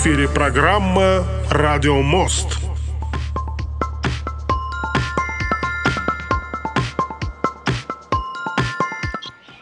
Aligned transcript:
Эфире 0.00 0.28
программа 0.28 1.26
«Радио 1.50 2.00
Мост». 2.00 2.58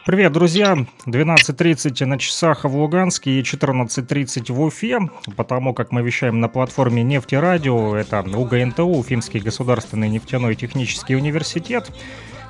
Привет, 0.06 0.30
друзья! 0.30 0.86
12.30 1.06 2.04
на 2.04 2.20
часах 2.20 2.62
в 2.62 2.76
Луганске 2.76 3.32
и 3.32 3.42
14.30 3.42 4.52
в 4.52 4.62
Уфе, 4.62 5.00
потому 5.34 5.74
как 5.74 5.90
мы 5.90 6.02
вещаем 6.02 6.38
на 6.38 6.48
платформе 6.48 7.02
Нефтерадио, 7.02 7.96
это 7.96 8.20
УГНТУ, 8.20 8.86
Уфимский 8.86 9.40
государственный 9.40 10.08
нефтяной 10.08 10.54
технический 10.54 11.16
университет. 11.16 11.90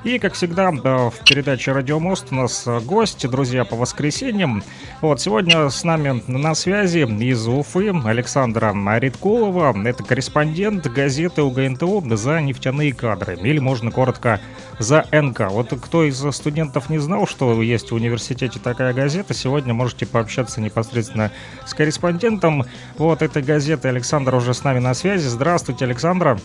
И, 0.05 0.17
как 0.17 0.33
всегда, 0.33 0.71
в 0.71 1.13
передаче 1.27 1.73
«Радио 1.73 1.99
Мост» 1.99 2.27
у 2.31 2.35
нас 2.35 2.65
гость, 2.85 3.29
друзья, 3.29 3.65
по 3.65 3.75
воскресеньям. 3.75 4.63
Вот, 5.01 5.19
сегодня 5.19 5.69
с 5.69 5.83
нами 5.83 6.23
на 6.25 6.55
связи 6.55 6.99
из 6.99 7.45
Уфы 7.45 7.89
Александра 8.05 8.73
Риткулова. 8.97 9.75
Это 9.85 10.01
корреспондент 10.03 10.87
газеты 10.87 11.41
УГНТУ 11.41 12.15
«За 12.15 12.39
нефтяные 12.39 12.93
кадры», 12.93 13.37
или 13.41 13.59
можно 13.59 13.91
коротко 13.91 14.39
«За 14.79 15.05
НК». 15.11 15.49
Вот 15.49 15.77
кто 15.81 16.05
из 16.05 16.25
студентов 16.31 16.89
не 16.89 16.99
знал, 16.99 17.27
что 17.27 17.61
есть 17.61 17.91
в 17.91 17.95
университете 17.95 18.57
такая 18.57 18.93
газета, 18.93 19.33
сегодня 19.33 19.73
можете 19.73 20.05
пообщаться 20.05 20.61
непосредственно 20.61 21.29
с 21.65 21.73
корреспондентом 21.73 22.63
вот 22.97 23.21
этой 23.21 23.43
газеты. 23.43 23.89
Александр 23.89 24.33
уже 24.35 24.53
с 24.53 24.63
нами 24.63 24.79
на 24.79 24.93
связи. 24.93 25.27
Здравствуйте, 25.27 25.83
Александра. 25.83 26.39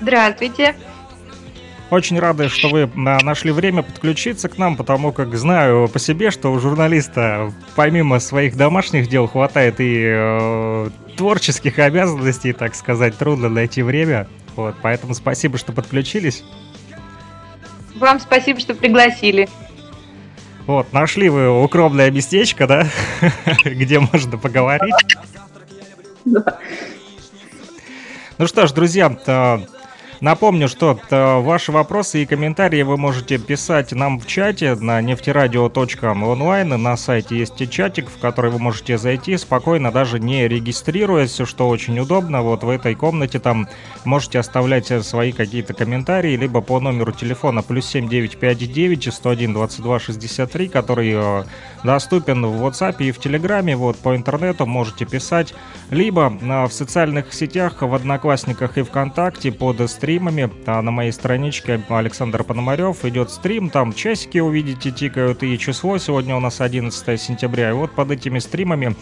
Здравствуйте. 0.00 0.76
Очень 1.92 2.18
рады, 2.20 2.48
что 2.48 2.70
вы 2.70 2.90
нашли 2.94 3.52
время 3.52 3.82
подключиться 3.82 4.48
к 4.48 4.56
нам, 4.56 4.78
потому 4.78 5.12
как 5.12 5.36
знаю 5.36 5.88
по 5.88 5.98
себе, 5.98 6.30
что 6.30 6.50
у 6.50 6.58
журналиста 6.58 7.52
помимо 7.76 8.18
своих 8.18 8.56
домашних 8.56 9.10
дел 9.10 9.26
хватает 9.26 9.78
и 9.78 10.02
э, 10.06 10.88
творческих 11.18 11.78
обязанностей, 11.78 12.54
так 12.54 12.74
сказать, 12.76 13.18
трудно 13.18 13.50
найти 13.50 13.82
время. 13.82 14.26
Вот, 14.56 14.74
поэтому 14.80 15.12
спасибо, 15.12 15.58
что 15.58 15.72
подключились. 15.72 16.44
Вам 17.96 18.20
спасибо, 18.20 18.58
что 18.58 18.74
пригласили. 18.74 19.50
Вот, 20.66 20.94
нашли 20.94 21.28
вы 21.28 21.62
укромное 21.62 22.10
местечко, 22.10 22.66
да, 22.66 22.86
где 23.66 23.98
можно 23.98 24.38
поговорить. 24.38 24.94
Ну 26.24 26.42
что 28.46 28.66
ж, 28.66 28.72
друзья, 28.72 29.14
Напомню, 30.22 30.68
что 30.68 31.00
э, 31.10 31.40
ваши 31.40 31.72
вопросы 31.72 32.22
и 32.22 32.26
комментарии 32.26 32.82
вы 32.82 32.96
можете 32.96 33.38
писать 33.38 33.90
нам 33.90 34.20
в 34.20 34.26
чате 34.28 34.76
на 34.76 35.00
нефтерадио.онлайн. 35.02 36.68
На 36.68 36.96
сайте 36.96 37.36
есть 37.38 37.68
чатик, 37.68 38.08
в 38.08 38.20
который 38.20 38.52
вы 38.52 38.60
можете 38.60 38.98
зайти 38.98 39.36
спокойно, 39.36 39.90
даже 39.90 40.20
не 40.20 40.46
регистрируясь, 40.46 41.40
что 41.44 41.68
очень 41.68 41.98
удобно. 41.98 42.42
Вот 42.42 42.62
в 42.62 42.68
этой 42.68 42.94
комнате 42.94 43.40
там 43.40 43.66
можете 44.04 44.38
оставлять 44.38 44.86
свои 45.04 45.32
какие-то 45.32 45.74
комментарии, 45.74 46.36
либо 46.36 46.60
по 46.60 46.78
номеру 46.78 47.10
телефона 47.10 47.62
плюс 47.62 47.86
7959 47.86 49.12
101 49.12 49.52
22 49.52 49.98
63, 49.98 50.68
который 50.68 51.14
э, 51.16 51.44
доступен 51.84 52.46
в 52.46 52.64
WhatsApp 52.64 52.96
и 53.00 53.10
в 53.10 53.18
Телеграме. 53.18 53.76
Вот 53.76 53.96
по 53.96 54.14
интернету 54.16 54.66
можете 54.66 55.04
писать, 55.04 55.54
либо 55.90 56.32
э, 56.40 56.64
в 56.66 56.72
социальных 56.72 57.34
сетях, 57.34 57.82
в 57.82 57.94
Одноклассниках 57.94 58.78
и 58.78 58.82
ВКонтакте 58.82 59.50
под 59.52 59.90
стрим 59.90 60.12
стримами. 60.12 60.50
А 60.66 60.82
на 60.82 60.90
моей 60.90 61.10
страничке 61.10 61.80
Александр 61.88 62.44
Пономарев 62.44 63.04
идет 63.04 63.30
стрим, 63.30 63.70
там 63.70 63.92
часики 63.92 64.38
увидите 64.38 64.90
тикают 64.90 65.42
и 65.42 65.58
число. 65.58 65.98
Сегодня 65.98 66.36
у 66.36 66.40
нас 66.40 66.60
11 66.60 67.20
сентября. 67.20 67.70
И 67.70 67.72
вот 67.72 67.92
под 67.92 68.10
этими 68.10 68.38
стримами, 68.38 68.94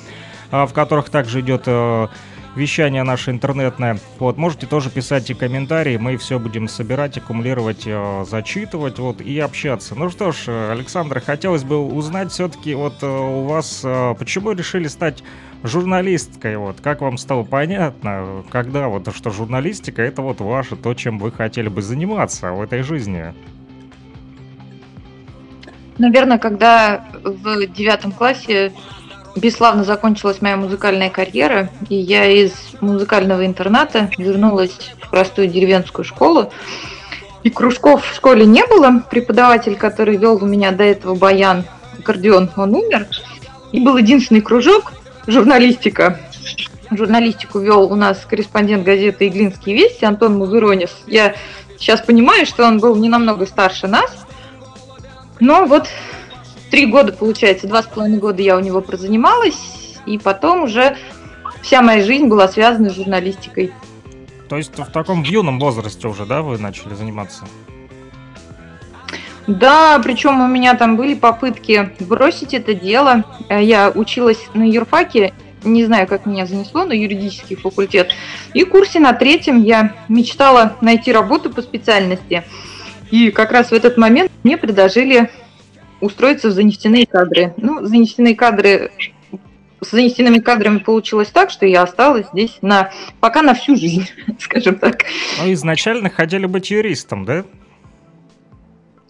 а, 0.50 0.66
в 0.66 0.72
которых 0.72 1.10
также 1.10 1.40
идет 1.40 1.64
э, 1.66 2.08
вещание 2.54 3.02
наше 3.02 3.30
интернетное. 3.30 3.98
Вот, 4.18 4.36
можете 4.36 4.66
тоже 4.66 4.90
писать 4.90 5.30
и 5.30 5.34
комментарии, 5.34 5.96
мы 5.96 6.16
все 6.16 6.38
будем 6.38 6.68
собирать, 6.68 7.16
аккумулировать, 7.16 7.82
э, 7.86 8.24
зачитывать, 8.28 8.98
вот, 8.98 9.20
и 9.20 9.38
общаться. 9.38 9.94
Ну 9.94 10.10
что 10.10 10.32
ж, 10.32 10.48
Александр, 10.70 11.20
хотелось 11.20 11.64
бы 11.64 11.78
узнать 11.78 12.32
все-таки 12.32 12.74
вот 12.74 13.02
э, 13.02 13.06
у 13.06 13.44
вас, 13.44 13.84
почему 14.18 14.52
решили 14.52 14.88
стать 14.88 15.22
журналисткой, 15.62 16.56
вот, 16.56 16.80
как 16.80 17.00
вам 17.00 17.18
стало 17.18 17.44
понятно, 17.44 18.44
когда 18.50 18.88
вот, 18.88 19.14
что 19.14 19.30
журналистика 19.30 20.02
это 20.02 20.22
вот 20.22 20.40
ваше, 20.40 20.76
то, 20.76 20.94
чем 20.94 21.18
вы 21.18 21.30
хотели 21.30 21.68
бы 21.68 21.82
заниматься 21.82 22.52
в 22.52 22.62
этой 22.62 22.82
жизни? 22.82 23.34
Наверное, 25.98 26.38
когда 26.38 27.04
в 27.22 27.66
девятом 27.66 28.12
классе 28.12 28.72
бесславно 29.36 29.84
закончилась 29.84 30.42
моя 30.42 30.56
музыкальная 30.56 31.10
карьера, 31.10 31.70
и 31.88 31.96
я 31.96 32.26
из 32.26 32.52
музыкального 32.80 33.46
интерната 33.46 34.10
вернулась 34.18 34.76
в 35.00 35.10
простую 35.10 35.48
деревенскую 35.48 36.04
школу, 36.04 36.52
и 37.42 37.50
кружков 37.50 38.04
в 38.04 38.14
школе 38.14 38.44
не 38.44 38.64
было. 38.66 39.02
Преподаватель, 39.10 39.76
который 39.76 40.16
вел 40.16 40.42
у 40.42 40.46
меня 40.46 40.72
до 40.72 40.84
этого 40.84 41.14
баян, 41.14 41.64
аккордеон, 41.98 42.50
он 42.56 42.74
умер. 42.74 43.06
И 43.72 43.80
был 43.80 43.96
единственный 43.96 44.42
кружок, 44.42 44.92
журналистика. 45.26 46.20
Журналистику 46.90 47.60
вел 47.60 47.90
у 47.90 47.94
нас 47.94 48.26
корреспондент 48.28 48.84
газеты 48.84 49.28
«Иглинские 49.28 49.76
вести» 49.76 50.04
Антон 50.04 50.36
Музуронис. 50.36 50.90
Я 51.06 51.34
сейчас 51.78 52.00
понимаю, 52.00 52.46
что 52.46 52.66
он 52.66 52.78
был 52.78 52.96
не 52.96 53.08
намного 53.08 53.46
старше 53.46 53.86
нас, 53.86 54.10
но 55.38 55.64
вот 55.66 55.86
три 56.70 56.86
года, 56.86 57.12
получается, 57.12 57.66
два 57.66 57.82
с 57.82 57.86
половиной 57.86 58.18
года 58.18 58.40
я 58.42 58.56
у 58.56 58.60
него 58.60 58.80
прозанималась, 58.80 59.98
и 60.06 60.18
потом 60.18 60.62
уже 60.64 60.96
вся 61.62 61.82
моя 61.82 62.02
жизнь 62.02 62.26
была 62.26 62.48
связана 62.48 62.90
с 62.90 62.94
журналистикой. 62.94 63.72
То 64.48 64.56
есть 64.56 64.76
в 64.76 64.90
таком 64.90 65.22
юном 65.22 65.58
возрасте 65.60 66.08
уже, 66.08 66.26
да, 66.26 66.42
вы 66.42 66.58
начали 66.58 66.94
заниматься? 66.94 67.44
Да, 69.46 69.98
причем 69.98 70.40
у 70.40 70.46
меня 70.46 70.74
там 70.74 70.96
были 70.96 71.14
попытки 71.14 71.90
бросить 72.00 72.54
это 72.54 72.74
дело. 72.74 73.24
Э, 73.48 73.62
я 73.62 73.90
училась 73.90 74.38
на 74.54 74.62
юрфаке, 74.62 75.32
не 75.64 75.84
знаю, 75.84 76.06
как 76.06 76.26
меня 76.26 76.46
занесло, 76.46 76.84
на 76.84 76.92
юридический 76.92 77.56
факультет. 77.56 78.12
И 78.54 78.64
в 78.64 78.70
курсе 78.70 79.00
на 79.00 79.12
третьем 79.12 79.62
я 79.62 79.94
мечтала 80.08 80.76
найти 80.80 81.12
работу 81.12 81.50
по 81.50 81.62
специальности. 81.62 82.44
И 83.10 83.30
как 83.30 83.50
раз 83.50 83.70
в 83.70 83.74
этот 83.74 83.96
момент 83.96 84.30
мне 84.44 84.56
предложили 84.56 85.30
устроиться 86.00 86.48
в 86.48 86.52
занефтяные 86.52 87.06
кадры. 87.06 87.54
Ну, 87.56 87.84
занефтяные 87.84 88.34
кадры 88.34 88.90
с 89.80 89.90
занесенными 89.90 90.38
кадрами 90.38 90.78
получилось 90.78 91.28
так, 91.28 91.50
что 91.50 91.66
я 91.66 91.82
осталась 91.82 92.26
здесь 92.32 92.58
на 92.60 92.90
пока 93.20 93.42
на 93.42 93.54
всю 93.54 93.76
жизнь, 93.76 94.08
скажем 94.38 94.76
так. 94.76 95.04
Ну, 95.38 95.52
изначально 95.52 96.10
хотели 96.10 96.46
быть 96.46 96.70
юристом, 96.70 97.24
да? 97.24 97.44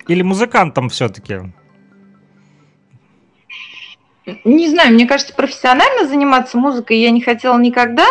Или 0.07 0.23
музыкантом 0.23 0.89
все-таки? 0.89 1.41
Не 4.45 4.69
знаю, 4.69 4.95
мне 4.95 5.07
кажется, 5.07 5.35
профессионально 5.35 6.07
заниматься 6.07 6.57
музыкой 6.57 6.99
я 6.99 7.11
не 7.11 7.21
хотела 7.21 7.59
никогда. 7.59 8.07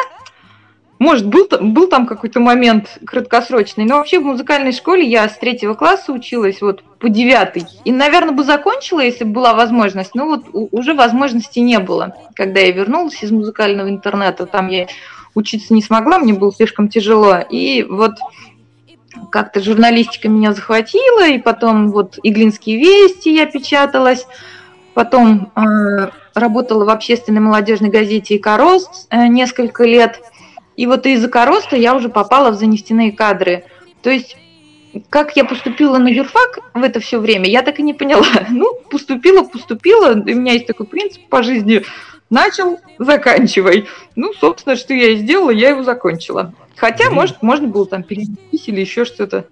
Может, 1.00 1.28
был, 1.28 1.48
был 1.62 1.88
там 1.88 2.06
какой-то 2.06 2.42
момент 2.42 3.00
краткосрочный, 3.06 3.86
но 3.86 3.98
вообще 3.98 4.20
в 4.20 4.26
музыкальной 4.26 4.74
школе 4.74 5.08
я 5.08 5.30
с 5.30 5.38
третьего 5.38 5.74
класса 5.74 6.12
училась 6.12 6.62
вот 6.62 6.84
по 7.00 7.08
девятый. 7.08 7.66
И, 7.86 7.92
наверное, 7.94 8.34
бы 8.34 8.44
закончила, 8.44 9.00
если 9.00 9.24
бы 9.24 9.32
была 9.32 9.54
возможность, 9.54 10.14
но 10.14 10.26
вот 10.26 10.46
уже 10.52 10.94
возможности 10.94 11.60
не 11.60 11.80
было. 11.80 12.16
Когда 12.36 12.60
я 12.60 12.72
вернулась 12.72 13.24
из 13.24 13.32
музыкального 13.32 13.90
интернета, 13.90 14.46
там 14.46 14.68
я 14.68 14.88
учиться 15.36 15.74
не 15.74 15.82
смогла, 15.82 16.20
мне 16.20 16.34
было 16.34 16.52
слишком 16.52 16.90
тяжело. 16.90 17.38
И 17.50 17.84
вот 17.84 18.16
как-то 19.32 19.62
журналистика 19.62 20.28
меня 20.28 20.54
захватила, 20.54 21.28
и 21.28 21.38
потом 21.38 21.92
вот 21.92 22.20
«Иглинские 22.24 22.78
вести» 22.78 23.34
я 23.34 23.46
печаталась, 23.46 24.28
потом 24.94 25.52
э, 25.56 26.10
работала 26.34 26.84
в 26.84 26.90
общественной 26.90 27.40
молодежной 27.40 27.90
газете 27.90 28.36
«Икорост» 28.36 29.08
э, 29.10 29.28
несколько 29.28 29.86
лет, 29.86 30.20
и 30.80 30.88
вот 30.88 31.06
из 31.06 31.26
«Икороста» 31.26 31.76
я 31.76 31.94
уже 31.94 32.08
попала 32.08 32.52
в 32.52 32.56
занефтяные 32.56 33.12
кадры. 33.12 33.66
То 34.02 34.10
есть 34.10 34.38
как 35.10 35.36
я 35.36 35.44
поступила 35.44 35.98
на 35.98 36.08
юрфак 36.08 36.60
в 36.74 36.82
это 36.82 37.02
все 37.02 37.20
время, 37.20 37.50
я 37.50 37.64
так 37.64 37.80
и 37.80 37.84
не 37.84 37.94
поняла. 37.94 38.26
Ну, 38.50 38.80
поступила, 38.90 39.44
поступила. 39.44 40.14
У 40.14 40.24
меня 40.24 40.54
есть 40.54 40.68
такой 40.68 40.86
принцип 40.86 41.28
по 41.28 41.44
жизни. 41.44 41.84
Начал, 42.30 42.80
заканчивай. 42.98 43.90
Ну, 44.16 44.32
собственно, 44.40 44.78
что 44.78 44.94
я 44.94 45.10
и 45.10 45.18
сделала, 45.18 45.50
я 45.50 45.72
его 45.72 45.84
закончила. 45.84 46.54
Хотя, 46.78 47.08
Блин. 47.08 47.16
может, 47.16 47.44
можно 47.44 47.68
было 47.68 47.86
там 47.86 48.02
перенести 48.04 48.72
или 48.72 48.80
еще 48.80 49.04
что-то. 49.04 49.48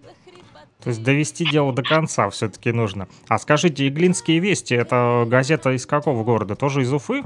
То 0.82 0.92
есть 0.92 1.04
довести 1.04 1.44
дело 1.44 1.74
до 1.74 1.84
конца 1.84 2.30
все-таки 2.30 2.72
нужно. 2.72 3.10
А 3.28 3.38
скажите, 3.38 3.86
Иглинские 3.86 4.40
вести, 4.40 4.76
это 4.76 5.26
газета 5.28 5.72
из 5.72 5.86
какого 5.86 6.24
города? 6.24 6.56
Тоже 6.56 6.84
из 6.84 6.94
Уфы? 6.94 7.26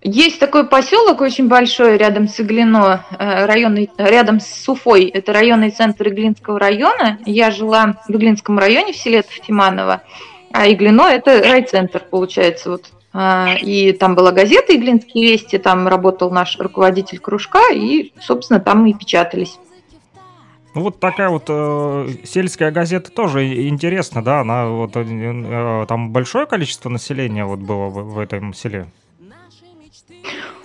Есть 0.00 0.38
такой 0.38 0.66
поселок 0.66 1.20
очень 1.20 1.48
большой 1.48 1.96
рядом 1.96 2.28
с 2.28 2.38
Иглино, 2.38 3.04
э, 3.10 3.46
районный, 3.46 3.90
рядом 3.98 4.38
с 4.38 4.68
Уфой. 4.68 5.06
Это 5.06 5.32
районный 5.32 5.70
центр 5.70 6.08
Иглинского 6.08 6.58
района. 6.58 7.18
Я 7.26 7.50
жила 7.50 7.96
в 8.06 8.12
Иглинском 8.12 8.58
районе 8.58 8.92
в 8.92 8.96
селе 8.96 9.24
Тиманово, 9.44 10.02
а 10.52 10.68
Иглино 10.68 11.08
это 11.08 11.42
райцентр, 11.42 12.04
получается. 12.08 12.70
Вот. 12.70 12.92
А, 13.12 13.56
И 13.60 13.92
там 13.92 14.14
была 14.14 14.30
газета 14.30 14.76
«Иглинские 14.76 15.32
вести», 15.32 15.58
там 15.58 15.88
работал 15.88 16.30
наш 16.30 16.56
руководитель 16.58 17.18
кружка, 17.18 17.72
и, 17.72 18.12
собственно, 18.20 18.60
там 18.60 18.86
и 18.86 18.94
печатались. 18.94 19.58
Ну 20.74 20.82
вот 20.82 21.00
такая 21.00 21.28
вот 21.30 21.46
э, 21.48 22.08
сельская 22.24 22.70
газета 22.70 23.10
тоже 23.10 23.68
интересна, 23.68 24.22
да? 24.22 24.42
Она 24.42 24.68
вот 24.68 24.94
э, 24.94 25.02
э, 25.02 25.86
там 25.88 26.12
большое 26.12 26.46
количество 26.46 26.88
населения 26.88 27.44
вот 27.44 27.58
было 27.58 27.88
в, 27.88 28.14
в 28.14 28.18
этом 28.20 28.54
селе. 28.54 28.86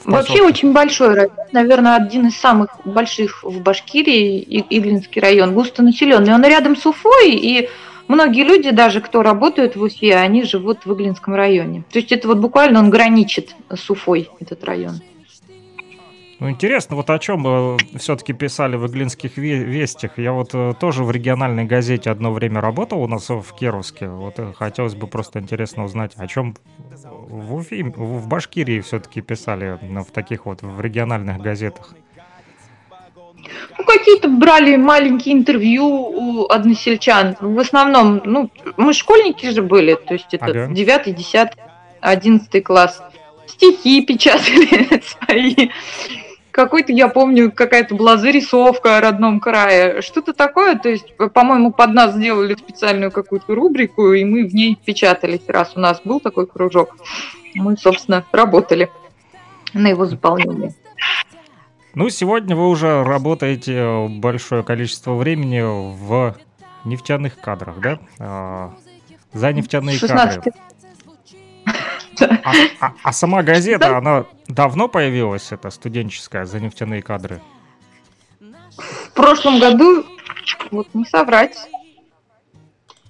Вообще 0.05 0.41
очень 0.41 0.73
большой 0.73 1.15
район, 1.15 1.31
наверное, 1.51 1.95
один 1.95 2.27
из 2.27 2.37
самых 2.37 2.69
больших 2.85 3.43
в 3.43 3.61
Башкирии, 3.61 4.65
Иглинский 4.69 5.21
район, 5.21 5.53
густонаселенный. 5.53 6.33
Он 6.33 6.43
рядом 6.43 6.75
с 6.75 6.85
Уфой, 6.85 7.31
и 7.31 7.69
многие 8.07 8.43
люди, 8.43 8.71
даже 8.71 9.01
кто 9.01 9.23
работают 9.23 9.75
в 9.75 9.81
Уфе, 9.81 10.15
они 10.15 10.43
живут 10.43 10.85
в 10.85 10.93
Иглинском 10.93 11.35
районе. 11.35 11.83
То 11.91 11.99
есть 11.99 12.11
это 12.11 12.27
вот 12.27 12.37
буквально 12.37 12.79
он 12.79 12.89
граничит 12.89 13.55
с 13.73 13.89
Уфой, 13.89 14.29
этот 14.39 14.63
район. 14.63 15.01
Ну, 16.43 16.49
интересно, 16.49 16.97
вот 16.97 17.09
о 17.09 17.19
чем 17.19 17.77
все-таки 17.97 18.33
писали 18.33 18.75
в 18.75 18.85
Иглинских 18.87 19.37
ве- 19.37 19.63
вестях. 19.63 20.17
Я 20.17 20.33
вот 20.33 20.49
э, 20.53 20.73
тоже 20.77 21.05
в 21.05 21.11
региональной 21.11 21.63
газете 21.63 22.09
одно 22.09 22.33
время 22.33 22.59
работал 22.59 23.01
у 23.01 23.07
нас 23.07 23.29
в 23.29 23.45
Кировске. 23.57 24.09
Вот 24.09 24.39
э, 24.39 24.51
хотелось 24.53 24.93
бы 24.93 25.07
просто 25.07 25.39
интересно 25.39 25.85
узнать, 25.85 26.11
о 26.17 26.27
чем 26.27 26.57
в 27.33 27.55
Уфе, 27.55 27.83
в 27.83 28.27
Башкирии 28.27 28.79
все-таки 28.81 29.21
писали 29.21 29.79
в 29.81 30.11
таких 30.11 30.45
вот 30.45 30.61
в 30.61 30.79
региональных 30.79 31.39
газетах. 31.39 31.95
Ну, 33.77 33.83
какие-то 33.85 34.29
брали 34.29 34.75
маленькие 34.77 35.35
интервью 35.35 35.85
у 35.85 36.45
односельчан. 36.49 37.35
В 37.39 37.59
основном, 37.59 38.21
ну, 38.23 38.49
мы 38.77 38.93
школьники 38.93 39.49
же 39.49 39.61
были, 39.61 39.95
то 39.95 40.13
есть 40.13 40.33
это 40.33 40.45
Ага. 40.45 40.67
9, 40.67 41.15
10, 41.15 41.49
11 41.99 42.63
класс. 42.63 43.01
Стихи 43.47 44.05
печатали 44.05 45.01
свои. 45.25 45.69
Какой-то, 46.53 46.93
я 46.93 47.07
помню, 47.07 47.51
какая-то 47.51 47.95
была 47.95 48.17
зарисовка 48.17 48.97
о 48.97 49.01
родном 49.01 49.39
крае. 49.39 50.03
Что-то 50.03 50.33
такое, 50.33 50.77
то 50.77 50.87
есть, 50.87 51.17
по-моему, 51.17 51.73
под 51.73 51.93
нас 51.95 52.13
сделали 52.13 52.53
специальную 52.53 53.11
какую-то 53.11 53.55
рубрику, 53.55 54.13
и 54.13 54.23
мы 54.23 54.45
в 54.45 54.53
ней 54.53 54.77
печатались, 54.85 55.41
раз 55.47 55.73
у 55.75 55.79
нас 55.79 55.99
был 56.05 56.19
такой 56.19 56.45
кружок. 56.45 56.95
Мы, 57.55 57.75
собственно, 57.75 58.23
работали 58.31 58.91
на 59.73 59.87
его 59.87 60.05
заполнение. 60.05 60.75
Ну, 61.95 62.09
сегодня 62.09 62.55
вы 62.55 62.69
уже 62.69 63.03
работаете 63.03 64.07
большое 64.07 64.61
количество 64.61 65.15
времени 65.15 65.61
в 65.61 66.35
нефтяных 66.85 67.39
кадрах, 67.39 67.79
да? 67.79 67.99
А, 68.19 68.73
За 69.33 69.51
нефтяные 69.51 69.97
16 69.97 70.35
кадры. 70.35 70.53
А, 72.21 72.53
а- 72.79 72.93
а 73.03 73.13
сама 73.13 73.43
газета, 73.43 73.97
она 73.97 74.25
давно 74.47 74.87
появилась, 74.87 75.51
эта 75.51 75.69
студенческая, 75.69 76.45
за 76.45 76.59
нефтяные 76.59 77.01
кадры? 77.01 77.41
В 78.71 79.11
прошлом 79.13 79.59
году, 79.59 80.05
вот 80.71 80.87
не 80.93 81.05
соврать, 81.05 81.57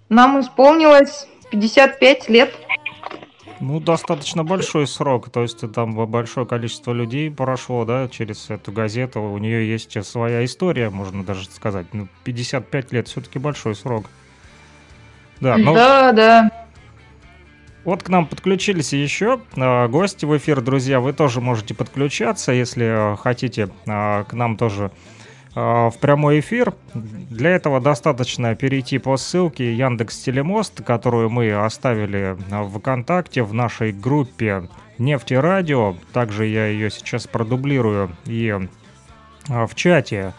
нам 0.09 0.39
исполнилось 0.41 1.27
55 1.51 2.29
лет. 2.29 2.53
Ну, 3.59 3.79
достаточно 3.79 4.43
большой 4.43 4.87
срок, 4.87 5.29
то 5.29 5.41
есть 5.41 5.63
там 5.73 5.95
большое 6.07 6.45
количество 6.45 6.91
людей 6.91 7.31
прошло, 7.31 7.85
да, 7.85 8.09
через 8.09 8.49
эту 8.49 8.73
газету, 8.73 9.21
у 9.21 9.37
нее 9.37 9.69
есть 9.69 10.03
своя 10.05 10.43
история, 10.43 10.89
можно 10.89 11.23
даже 11.23 11.45
сказать. 11.45 11.87
Ну, 11.93 12.07
55 12.25 12.91
лет 12.91 13.07
все-таки 13.07 13.39
большой 13.39 13.75
срок. 13.75 14.05
Да, 15.39 15.57
ну, 15.57 15.73
Да, 15.73 16.11
да. 16.11 16.62
Вот 17.83 18.01
к 18.01 18.09
нам 18.09 18.27
подключились 18.27 18.93
еще 18.93 19.41
э, 19.55 19.87
гости 19.89 20.25
в 20.25 20.37
эфир, 20.37 20.61
друзья. 20.61 21.01
Вы 21.01 21.11
тоже 21.11 21.41
можете 21.41 21.73
подключаться, 21.73 22.53
если 22.53 23.13
э, 23.13 23.17
хотите 23.17 23.69
э, 23.85 24.23
к 24.23 24.33
нам 24.33 24.57
тоже 24.57 24.91
в 25.55 25.93
прямой 26.01 26.39
эфир. 26.39 26.73
Для 26.95 27.51
этого 27.51 27.79
достаточно 27.79 28.55
перейти 28.55 28.97
по 28.97 29.17
ссылке 29.17 29.75
Яндекс 29.75 30.17
Телемост, 30.23 30.81
которую 30.83 31.29
мы 31.29 31.53
оставили 31.53 32.35
в 32.49 32.79
ВКонтакте 32.79 33.43
в 33.43 33.53
нашей 33.53 33.91
группе 33.91 34.67
Нефтерадио. 34.97 35.95
Также 36.11 36.47
я 36.47 36.65
ее 36.65 36.89
сейчас 36.89 37.27
продублирую 37.27 38.09
и 38.25 38.67
в 39.47 39.75
чате 39.75 40.33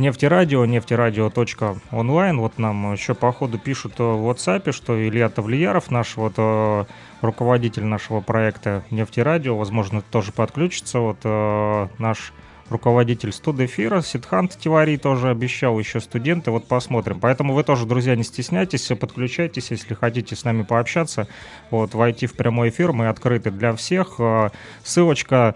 Нефтерадио, 0.00 0.64
нефтерадио.онлайн. 0.64 2.40
Вот 2.40 2.58
нам 2.58 2.94
еще 2.94 3.14
по 3.14 3.30
ходу 3.32 3.58
пишут 3.58 3.98
в 3.98 4.30
WhatsApp, 4.30 4.72
что 4.72 4.98
Илья 4.98 5.28
Тавлияров, 5.28 5.90
наш 5.90 6.16
вот 6.16 6.34
э, 6.38 6.84
руководитель 7.20 7.84
нашего 7.84 8.22
проекта 8.22 8.82
Нефтерадио, 8.90 9.56
возможно, 9.58 10.00
тоже 10.00 10.32
подключится. 10.32 11.00
Вот 11.00 11.18
э, 11.24 11.88
наш 11.98 12.32
руководитель 12.70 13.32
студэфира 13.32 14.00
Сидхант 14.00 14.56
Тивари 14.58 14.96
тоже 14.96 15.28
обещал 15.28 15.78
еще 15.78 16.00
студенты. 16.00 16.50
Вот 16.50 16.66
посмотрим. 16.66 17.20
Поэтому 17.20 17.52
вы 17.52 17.62
тоже, 17.62 17.84
друзья, 17.84 18.16
не 18.16 18.24
стесняйтесь, 18.24 18.90
подключайтесь, 18.98 19.70
если 19.70 19.92
хотите 19.92 20.34
с 20.34 20.44
нами 20.44 20.62
пообщаться. 20.62 21.28
Вот, 21.70 21.94
войти 21.94 22.26
в 22.26 22.32
прямой 22.34 22.70
эфир, 22.70 22.92
мы 22.92 23.08
открыты 23.08 23.50
для 23.50 23.74
всех. 23.74 24.14
Э, 24.18 24.48
Ссылочка 24.82 25.54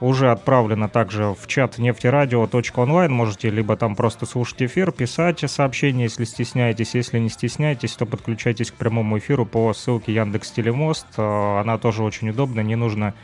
уже 0.00 0.30
отправлено 0.30 0.88
также 0.88 1.34
в 1.38 1.46
чат 1.46 1.78
нефтерадио.онлайн. 1.78 3.12
Можете 3.12 3.50
либо 3.50 3.76
там 3.76 3.94
просто 3.94 4.26
слушать 4.26 4.62
эфир, 4.62 4.92
писать 4.92 5.40
сообщения, 5.50 6.04
если 6.04 6.24
стесняетесь. 6.24 6.94
Если 6.94 7.18
не 7.18 7.28
стесняетесь, 7.28 7.92
то 7.92 8.06
подключайтесь 8.06 8.70
к 8.70 8.74
прямому 8.74 9.18
эфиру 9.18 9.46
по 9.46 9.72
ссылке 9.74 10.14
Яндекс 10.14 10.50
Телемост. 10.52 11.06
Э, 11.18 11.60
Она 11.60 11.78
тоже 11.78 12.02
очень 12.02 12.30
удобна, 12.30 12.60
не 12.60 12.76
нужно 12.76 13.14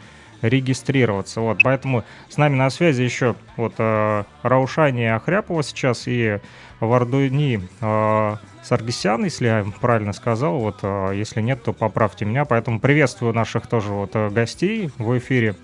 регистрироваться. 0.42 1.40
Вот, 1.40 1.60
поэтому 1.62 2.04
с 2.28 2.36
нами 2.36 2.56
на 2.56 2.68
связи 2.68 3.00
еще 3.02 3.36
вот 3.56 3.74
э, 3.78 4.24
Раушани 4.42 5.04
Ахряпова 5.04 5.62
сейчас 5.62 6.06
и 6.06 6.40
Вардуни 6.78 7.66
э, 7.80 8.36
Саргисян, 8.62 9.24
если 9.24 9.46
я 9.46 9.66
правильно 9.80 10.12
сказал. 10.12 10.58
Вот, 10.58 10.82
если 11.14 11.40
нет, 11.40 11.62
то 11.62 11.72
поправьте 11.72 12.26
меня. 12.26 12.44
Поэтому 12.44 12.80
приветствую 12.80 13.32
наших 13.32 13.66
тоже 13.66 13.92
вот 13.92 14.14
гостей 14.14 14.90
в 14.98 15.16
эфире. 15.16 15.56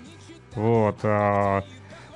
Вот. 0.55 0.99
а, 1.03 1.63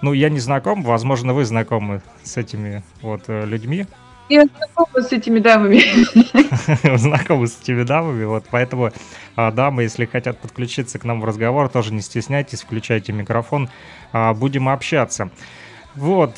ну, 0.02 0.14
я 0.14 0.30
не 0.30 0.40
знаком, 0.40 0.84
возможно, 0.84 1.34
вы 1.34 1.46
знакомы 1.46 2.02
с 2.24 2.38
этими 2.38 2.84
вот 3.02 3.24
э, 3.28 3.46
людьми, 3.46 3.88
Я 4.30 4.46
знакома 4.46 5.02
с 5.02 5.12
этими 5.12 5.40
дамами. 5.40 5.82
знакомы 6.98 7.48
с 7.48 7.60
этими 7.60 7.84
дамами, 7.84 8.26
вот, 8.26 8.46
поэтому 8.52 8.92
а, 9.36 9.52
дамы, 9.52 9.84
если 9.84 10.06
хотят 10.06 10.40
подключиться 10.40 11.00
к 11.00 11.04
нам 11.04 11.22
в 11.22 11.26
разговор, 11.26 11.70
тоже 11.70 11.94
не 11.94 12.02
стесняйтесь, 12.02 12.62
включайте 12.62 13.12
микрофон, 13.12 13.70
а, 14.12 14.34
будем 14.34 14.70
общаться. 14.70 15.30
Вот, 15.96 16.36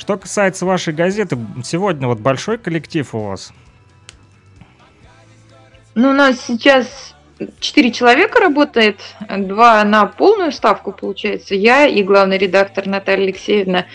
что 0.00 0.18
касается 0.20 0.66
вашей 0.66 0.92
газеты, 0.92 1.38
сегодня 1.64 2.08
вот 2.08 2.20
большой 2.20 2.58
коллектив 2.58 3.14
у 3.14 3.20
вас. 3.20 3.54
Ну, 5.94 6.10
у 6.10 6.12
нас 6.12 6.40
сейчас 6.40 7.09
четыре 7.58 7.92
человека 7.92 8.40
работает, 8.40 9.00
два 9.28 9.82
на 9.84 10.06
полную 10.06 10.52
ставку, 10.52 10.92
получается, 10.92 11.54
я 11.54 11.86
и 11.86 12.02
главный 12.02 12.38
редактор 12.38 12.86
Наталья 12.86 13.24
Алексеевна. 13.24 13.86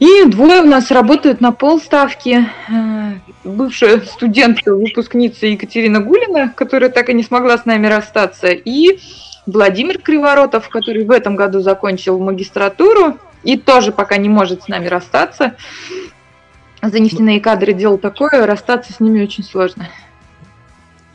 И 0.00 0.24
двое 0.26 0.62
у 0.62 0.66
нас 0.66 0.90
работают 0.90 1.40
на 1.40 1.52
полставки. 1.52 2.46
Э, 2.68 3.12
Бывшая 3.44 4.00
студентка, 4.00 4.74
выпускница 4.74 5.46
Екатерина 5.46 6.00
Гулина, 6.00 6.52
которая 6.54 6.90
так 6.90 7.08
и 7.10 7.14
не 7.14 7.22
смогла 7.22 7.56
с 7.58 7.64
нами 7.64 7.86
расстаться, 7.86 8.48
и 8.48 8.98
Владимир 9.46 10.00
Криворотов, 10.00 10.68
который 10.68 11.04
в 11.04 11.10
этом 11.10 11.36
году 11.36 11.60
закончил 11.60 12.18
магистратуру 12.18 13.18
и 13.42 13.56
тоже 13.56 13.92
пока 13.92 14.16
не 14.16 14.28
может 14.28 14.62
с 14.62 14.68
нами 14.68 14.86
расстаться. 14.86 15.54
За 16.82 16.98
нефтяные 16.98 17.40
кадры 17.40 17.72
дело 17.72 17.98
такое, 17.98 18.46
расстаться 18.46 18.92
с 18.92 19.00
ними 19.00 19.22
очень 19.22 19.44
сложно. 19.44 19.88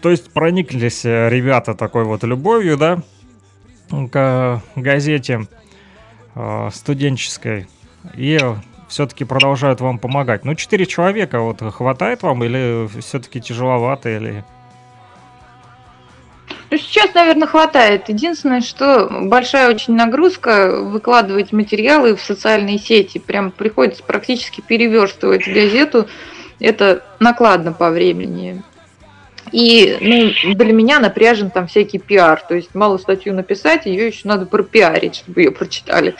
То 0.01 0.09
есть 0.09 0.31
прониклись 0.31 1.03
э, 1.05 1.29
ребята 1.29 1.73
такой 1.73 2.05
вот 2.05 2.23
любовью, 2.23 2.77
да, 2.77 2.99
к 3.89 4.61
газете 4.75 5.47
э, 6.35 6.69
студенческой. 6.71 7.67
И 8.15 8.39
все-таки 8.87 9.25
продолжают 9.25 9.81
вам 9.81 9.99
помогать. 9.99 10.45
Ну, 10.45 10.55
четыре 10.55 10.85
человека 10.85 11.41
вот 11.41 11.61
хватает 11.73 12.23
вам 12.23 12.43
или 12.43 12.87
все-таки 13.01 13.41
тяжеловато, 13.41 14.09
или... 14.09 14.43
Ну, 16.71 16.77
сейчас, 16.77 17.13
наверное, 17.13 17.47
хватает. 17.47 18.09
Единственное, 18.09 18.61
что 18.61 19.07
большая 19.09 19.69
очень 19.69 19.95
нагрузка 19.95 20.81
выкладывать 20.81 21.51
материалы 21.51 22.15
в 22.15 22.21
социальные 22.21 22.77
сети. 22.77 23.17
Прям 23.17 23.51
приходится 23.51 24.03
практически 24.03 24.61
переверстывать 24.61 25.47
газету. 25.47 26.07
Это 26.59 27.03
накладно 27.19 27.73
по 27.73 27.89
времени. 27.89 28.63
И 29.51 29.97
ну, 30.01 30.53
для 30.55 30.73
меня 30.73 30.99
напряжен 30.99 31.49
там 31.49 31.67
всякий 31.67 31.99
пиар. 31.99 32.41
То 32.47 32.55
есть 32.55 32.73
мало 32.75 32.97
статью 32.97 33.33
написать, 33.33 33.85
ее 33.85 34.07
еще 34.07 34.27
надо 34.27 34.45
пропиарить, 34.45 35.15
чтобы 35.17 35.41
ее 35.41 35.51
прочитали. 35.51 36.15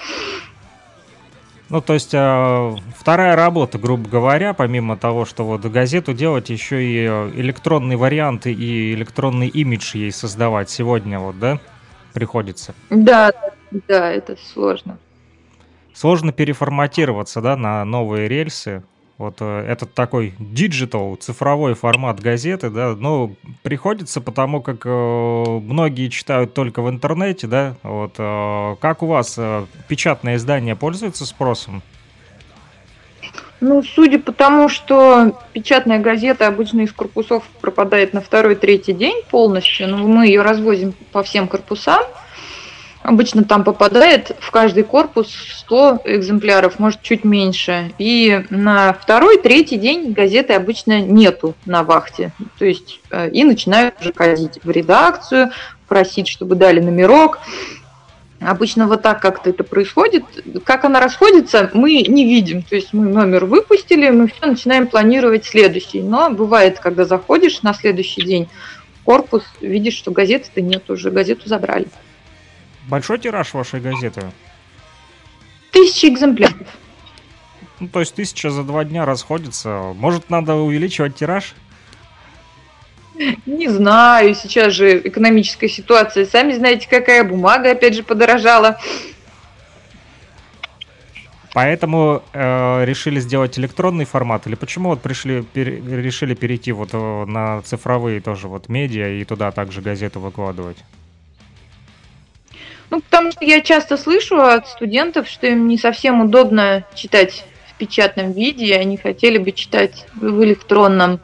Ну, 1.69 1.81
то 1.81 1.93
есть 1.93 2.13
э, 2.13 2.75
вторая 2.97 3.35
работа, 3.35 3.77
грубо 3.77 4.09
говоря, 4.09 4.53
помимо 4.53 4.97
того, 4.97 5.25
что 5.25 5.43
вот 5.45 5.61
газету 5.61 6.13
делать, 6.13 6.49
еще 6.49 6.83
и 6.83 7.05
электронные 7.39 7.95
варианты 7.95 8.51
и 8.51 8.93
электронный 8.95 9.47
имидж 9.47 9.95
ей 9.95 10.11
создавать 10.11 10.71
сегодня 10.71 11.19
вот, 11.19 11.37
да, 11.37 11.59
приходится? 12.13 12.73
Да, 12.89 13.31
да, 13.87 14.11
это 14.11 14.35
сложно. 14.51 14.97
Сложно 15.93 16.31
переформатироваться, 16.31 17.39
да, 17.39 17.55
на 17.55 17.85
новые 17.85 18.27
рельсы. 18.27 18.83
Вот 19.19 19.35
э, 19.41 19.65
этот 19.67 19.93
такой 19.93 20.33
digital, 20.39 21.17
цифровой 21.17 21.73
формат 21.73 22.21
газеты, 22.21 22.69
да, 22.69 22.95
ну, 22.97 23.35
приходится, 23.63 24.21
потому 24.21 24.61
как 24.61 24.85
э, 24.85 24.89
многие 24.89 26.07
читают 26.07 26.53
только 26.53 26.81
в 26.81 26.89
интернете, 26.89 27.45
да, 27.45 27.75
вот, 27.83 28.13
э, 28.17 28.75
как 28.79 29.03
у 29.03 29.07
вас 29.07 29.37
печатное 29.89 30.37
издание 30.37 30.77
пользуется 30.77 31.25
спросом? 31.25 31.83
Ну, 33.59 33.83
судя 33.83 34.19
по 34.19 34.31
тому, 34.31 34.69
что 34.69 35.37
печатная 35.51 35.99
газета 35.99 36.47
обычно 36.47 36.79
из 36.79 36.93
корпусов 36.93 37.43
пропадает 37.59 38.13
на 38.13 38.21
второй-третий 38.21 38.93
день 38.93 39.21
полностью, 39.29 39.89
но 39.89 39.97
мы 39.97 40.27
ее 40.27 40.43
развозим 40.43 40.93
по 41.11 41.23
всем 41.23 41.49
корпусам, 41.49 42.05
Обычно 43.09 43.43
там 43.43 43.63
попадает 43.63 44.37
в 44.39 44.51
каждый 44.51 44.83
корпус 44.83 45.33
100 45.61 46.01
экземпляров, 46.05 46.77
может 46.77 47.01
чуть 47.01 47.23
меньше. 47.23 47.91
И 47.97 48.45
на 48.51 48.93
второй, 48.93 49.39
третий 49.39 49.77
день 49.77 50.13
газеты 50.13 50.53
обычно 50.53 51.01
нету 51.01 51.55
на 51.65 51.81
вахте. 51.81 52.33
То 52.59 52.65
есть 52.65 53.01
э, 53.09 53.31
и 53.31 53.43
начинают 53.43 53.95
уже 53.99 54.13
ходить 54.13 54.59
в 54.63 54.69
редакцию, 54.69 55.49
просить, 55.87 56.27
чтобы 56.27 56.53
дали 56.53 56.81
номерок. 56.81 57.39
Обычно 58.41 58.85
вот 58.85 59.01
так 59.01 59.19
как-то 59.19 59.49
это 59.49 59.63
происходит. 59.63 60.23
Как 60.63 60.85
она 60.85 60.99
расходится, 60.99 61.71
мы 61.73 62.03
не 62.03 62.25
видим. 62.25 62.61
То 62.61 62.75
есть 62.75 62.93
мы 62.93 63.07
номер 63.07 63.45
выпустили, 63.45 64.11
мы 64.11 64.27
все 64.27 64.45
начинаем 64.45 64.85
планировать 64.85 65.45
следующий. 65.45 66.03
Но 66.03 66.29
бывает, 66.29 66.79
когда 66.79 67.05
заходишь 67.05 67.63
на 67.63 67.73
следующий 67.73 68.21
день 68.21 68.47
корпус, 69.03 69.41
видишь, 69.61 69.95
что 69.95 70.11
газеты-то 70.11 70.61
нет 70.61 70.87
уже, 70.91 71.09
газету 71.09 71.49
забрали. 71.49 71.87
Большой 72.87 73.19
тираж 73.19 73.53
вашей 73.53 73.79
газеты? 73.79 74.21
Тысячи 75.71 76.07
экземпляров. 76.07 76.67
Ну, 77.79 77.87
то 77.87 77.99
есть 77.99 78.15
тысяча 78.15 78.49
за 78.49 78.63
два 78.63 78.83
дня 78.83 79.05
расходится. 79.05 79.93
Может, 79.95 80.29
надо 80.29 80.55
увеличивать 80.55 81.15
тираж? 81.15 81.53
Не 83.45 83.67
знаю, 83.67 84.33
сейчас 84.35 84.73
же 84.73 84.99
экономическая 84.99 85.67
ситуация. 85.67 86.25
Сами 86.25 86.53
знаете, 86.53 86.87
какая 86.89 87.23
бумага 87.23 87.71
опять 87.71 87.95
же 87.95 88.03
подорожала. 88.03 88.79
Поэтому 91.53 92.21
э, 92.31 92.85
решили 92.85 93.19
сделать 93.19 93.57
электронный 93.57 94.05
формат, 94.05 94.45
или 94.47 94.55
почему 94.55 94.89
вот 94.89 95.01
пришли, 95.01 95.41
пер, 95.41 95.67
решили 95.67 96.35
перейти 96.35 96.71
вот 96.71 96.89
э, 96.93 97.25
на 97.25 97.61
цифровые 97.63 98.21
тоже 98.21 98.47
вот 98.47 98.69
медиа 98.69 99.09
и 99.09 99.25
туда 99.25 99.51
также 99.51 99.81
газету 99.81 100.19
выкладывать? 100.19 100.77
Ну, 102.89 103.01
потому 103.01 103.31
что 103.31 103.45
я 103.45 103.61
часто 103.61 103.97
слышу 103.97 104.41
от 104.41 104.67
студентов, 104.67 105.27
что 105.27 105.47
им 105.47 105.67
не 105.67 105.77
совсем 105.77 106.21
удобно 106.21 106.85
читать 106.95 107.45
в 107.67 107.77
печатном 107.77 108.31
виде, 108.31 108.75
они 108.75 108.97
хотели 108.97 109.37
бы 109.37 109.51
читать 109.51 110.05
в 110.15 110.43
электронном. 110.43 111.19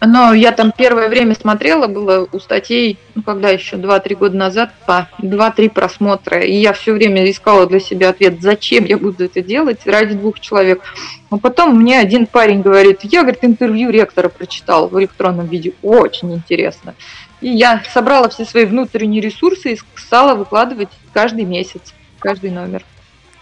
Но 0.00 0.32
я 0.32 0.52
там 0.52 0.72
первое 0.76 1.08
время 1.08 1.34
смотрела, 1.34 1.88
было 1.88 2.28
у 2.30 2.38
статей, 2.38 2.98
ну 3.16 3.22
когда 3.22 3.50
еще, 3.50 3.76
2-3 3.76 4.14
года 4.16 4.36
назад, 4.36 4.72
по 4.86 5.08
2-3 5.18 5.70
просмотра. 5.70 6.40
И 6.40 6.54
я 6.54 6.72
все 6.72 6.92
время 6.92 7.28
искала 7.28 7.66
для 7.66 7.80
себя 7.80 8.10
ответ, 8.10 8.40
зачем 8.40 8.84
я 8.84 8.96
буду 8.96 9.24
это 9.24 9.42
делать 9.42 9.86
ради 9.86 10.14
двух 10.14 10.38
человек. 10.38 10.82
Но 11.30 11.38
потом 11.38 11.80
мне 11.80 11.98
один 11.98 12.26
парень 12.26 12.62
говорит, 12.62 13.00
я, 13.02 13.22
говорит, 13.22 13.44
интервью 13.44 13.90
ректора 13.90 14.28
прочитал 14.28 14.88
в 14.88 14.98
электронном 15.00 15.46
виде, 15.46 15.72
очень 15.82 16.32
интересно. 16.32 16.94
И 17.40 17.50
я 17.50 17.82
собрала 17.92 18.28
все 18.28 18.44
свои 18.44 18.64
внутренние 18.64 19.20
ресурсы 19.20 19.74
и 19.74 19.78
стала 19.94 20.34
выкладывать 20.34 20.88
каждый 21.12 21.44
месяц, 21.44 21.94
каждый 22.18 22.50
номер. 22.50 22.84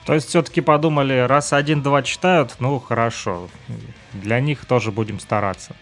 То 0.05 0.15
есть 0.15 0.29
все-таки 0.29 0.61
подумали, 0.61 1.25
раз 1.27 1.53
один-два 1.53 2.03
читают, 2.03 2.53
ну 2.61 2.79
хорошо, 2.79 3.49
для 4.13 4.39
них 4.41 4.65
тоже 4.65 4.93
будем 4.93 5.19
стараться. 5.19 5.75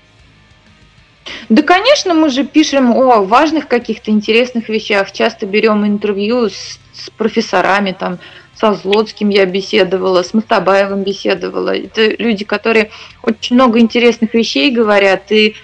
Да, 1.49 1.63
конечно, 1.63 2.15
мы 2.15 2.31
же 2.31 2.45
пишем 2.45 2.93
о 2.93 3.23
важных 3.23 3.69
каких-то 3.69 4.11
интересных 4.11 4.69
вещах. 4.69 5.13
Часто 5.13 5.47
берем 5.47 5.87
интервью 5.87 6.49
с, 6.49 6.79
с 6.93 7.11
профессорами, 7.11 7.93
там, 7.93 8.19
со 8.55 8.75
Злотским 8.75 9.29
я 9.31 9.47
беседовала, 9.47 10.23
с 10.23 10.33
Мастабаевым 10.33 11.03
беседовала. 11.03 11.77
Это 11.77 12.15
люди, 12.23 12.45
которые 12.45 12.91
очень 13.23 13.57
много 13.57 13.79
интересных 13.79 14.33
вещей 14.33 14.71
говорят, 14.71 15.33
и 15.33 15.55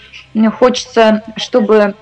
хочется, 0.59 1.23
чтобы 1.37 1.95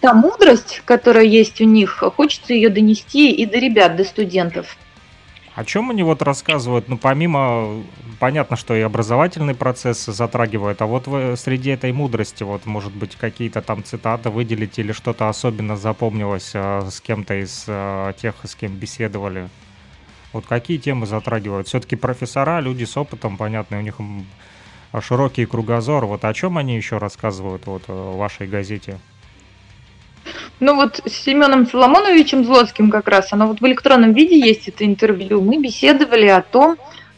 та 0.00 0.14
мудрость, 0.14 0.82
которая 0.84 1.24
есть 1.24 1.60
у 1.60 1.64
них, 1.64 2.02
хочется 2.16 2.54
ее 2.54 2.68
донести 2.68 3.32
и 3.32 3.46
до 3.46 3.58
ребят, 3.58 3.96
до 3.96 4.04
студентов. 4.04 4.76
О 5.54 5.64
чем 5.64 5.90
они 5.90 6.02
вот 6.02 6.20
рассказывают? 6.20 6.88
Ну, 6.88 6.98
помимо, 6.98 7.82
понятно, 8.18 8.56
что 8.56 8.76
и 8.76 8.82
образовательный 8.82 9.54
процесс 9.54 10.04
затрагивают, 10.04 10.82
а 10.82 10.86
вот 10.86 11.06
вы 11.06 11.34
среди 11.38 11.70
этой 11.70 11.92
мудрости, 11.92 12.42
вот, 12.42 12.66
может 12.66 12.92
быть, 12.92 13.16
какие-то 13.16 13.62
там 13.62 13.82
цитаты 13.82 14.28
выделить 14.28 14.78
или 14.78 14.92
что-то 14.92 15.30
особенно 15.30 15.76
запомнилось 15.78 16.52
а, 16.54 16.86
с 16.90 17.00
кем-то 17.00 17.42
из 17.42 17.64
а, 17.68 18.12
тех, 18.12 18.34
с 18.44 18.54
кем 18.54 18.74
беседовали? 18.74 19.48
Вот 20.34 20.44
какие 20.44 20.76
темы 20.76 21.06
затрагивают? 21.06 21.68
Все-таки 21.68 21.96
профессора, 21.96 22.60
люди 22.60 22.84
с 22.84 22.94
опытом, 22.98 23.38
понятно, 23.38 23.78
у 23.78 23.80
них 23.80 23.94
широкий 25.00 25.46
кругозор. 25.46 26.04
Вот 26.04 26.26
о 26.26 26.34
чем 26.34 26.58
они 26.58 26.76
еще 26.76 26.98
рассказывают 26.98 27.66
вот, 27.66 27.84
э, 27.88 27.92
в 27.92 28.16
вашей 28.16 28.46
газете? 28.46 28.98
Ну 30.60 30.74
вот 30.74 31.00
с 31.04 31.12
Семеном 31.12 31.66
Соломоновичем 31.66 32.44
Злотским 32.44 32.90
как 32.90 33.08
раз, 33.08 33.32
оно 33.32 33.46
вот 33.46 33.60
в 33.60 33.66
электронном 33.66 34.12
виде 34.12 34.38
есть 34.38 34.68
это 34.68 34.84
интервью, 34.84 35.40
мы 35.40 35.58
беседовали 35.58 36.26
о 36.26 36.42
том, 36.42 36.76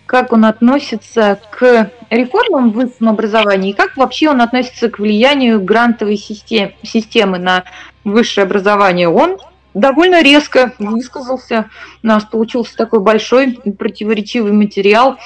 как 0.09 0.33
он 0.33 0.47
относится 0.47 1.39
к 1.51 1.91
реформам 2.09 2.71
в 2.71 2.75
высшем 2.75 3.11
образовании 3.11 3.71
и 3.71 3.75
как 3.75 3.97
вообще 3.97 4.31
он 4.31 4.41
относится 4.41 4.89
к 4.89 4.99
влиянию 4.99 5.61
грантовой 5.63 6.17
систем, 6.17 6.73
системы 6.83 7.39
на 7.39 7.65
высшее 8.05 8.45
образование. 8.47 9.11
Он 9.11 9.37
довольно 9.75 10.23
резко 10.23 10.73
высказался. 10.79 11.69
У 12.03 12.07
нас 12.07 12.25
получился 12.25 12.75
такой 12.75 13.01
большой 13.01 13.59
противоречивый 13.79 14.53
материал. 14.53 15.19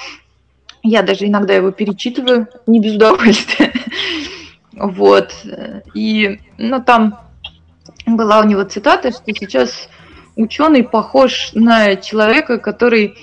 Я 0.83 1.01
даже 1.01 1.27
иногда 1.27 1.53
его 1.53 1.71
перечитываю, 1.71 2.47
не 2.67 2.79
без 2.79 2.95
удовольствия. 2.95 3.73
Вот. 4.75 5.35
И, 5.93 6.39
ну, 6.57 6.81
там 6.81 7.19
была 8.05 8.39
у 8.39 8.43
него 8.43 8.63
цитата, 8.63 9.11
что 9.11 9.33
сейчас 9.33 9.89
ученый 10.35 10.83
похож 10.83 11.51
на 11.53 11.95
человека, 11.95 12.57
который 12.57 13.15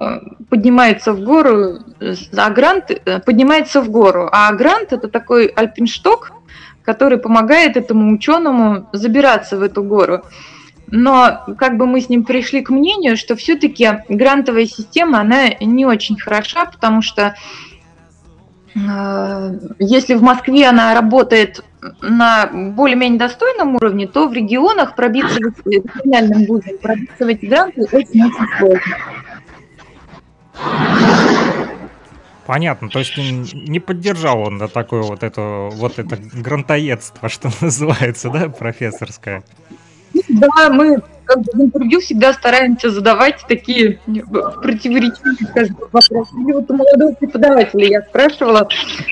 э, 0.00 0.20
поднимается 0.48 1.12
в 1.12 1.20
гору, 1.20 1.80
а 2.36 2.50
грант 2.50 2.90
э, 2.90 3.20
поднимается 3.20 3.80
в 3.80 3.90
гору, 3.90 4.28
а 4.32 4.52
грант 4.52 4.92
это 4.92 5.08
такой 5.08 5.46
альпиншток, 5.46 6.32
который 6.82 7.18
помогает 7.18 7.76
этому 7.76 8.12
ученому 8.14 8.88
забираться 8.92 9.56
в 9.56 9.62
эту 9.62 9.82
гору. 9.82 10.22
Но 10.86 11.44
как 11.58 11.76
бы 11.76 11.86
мы 11.86 12.00
с 12.00 12.08
ним 12.08 12.24
пришли 12.24 12.62
к 12.62 12.70
мнению, 12.70 13.16
что 13.16 13.36
все-таки 13.36 13.88
грантовая 14.08 14.66
система, 14.66 15.20
она 15.20 15.48
не 15.60 15.86
очень 15.86 16.18
хороша, 16.18 16.66
потому 16.66 17.02
что 17.02 17.34
э, 18.74 19.58
если 19.78 20.14
в 20.14 20.22
Москве 20.22 20.66
она 20.66 20.94
работает 20.94 21.64
на 22.00 22.46
более-менее 22.46 23.18
достойном 23.18 23.76
уровне, 23.76 24.06
то 24.06 24.28
в 24.28 24.32
регионах 24.32 24.96
пробиться 24.96 25.38
в 25.38 25.68
региональном 25.68 26.44
вузе, 26.46 26.76
пробиться 26.78 27.24
в 27.24 27.28
эти 27.28 27.46
гранты 27.46 27.82
очень-очень 27.82 28.58
сложно. 28.58 28.96
Понятно, 32.46 32.90
то 32.90 32.98
есть 32.98 33.16
не 33.16 33.80
поддержал 33.80 34.40
он 34.40 34.58
да, 34.58 34.68
такое 34.68 35.02
вот 35.02 35.22
это, 35.22 35.70
вот 35.72 35.98
это 35.98 36.16
грантоедство, 36.16 37.28
что 37.28 37.50
называется, 37.60 38.30
да, 38.30 38.48
профессорское? 38.48 39.42
да, 40.28 40.70
мы 40.70 41.02
как 41.24 41.38
бы 41.38 41.52
в 41.52 41.60
интервью 41.62 42.00
всегда 42.00 42.32
стараемся 42.32 42.90
задавать 42.90 43.44
такие 43.48 43.98
противоречивые, 44.62 45.36
скажем, 45.50 45.76
вопросы. 45.90 46.34
И 46.36 46.52
вот 46.52 46.70
у 46.70 46.74
молодого 46.74 47.14
преподавателя 47.14 47.86
я 47.86 48.02
спрашивала, 48.02 48.68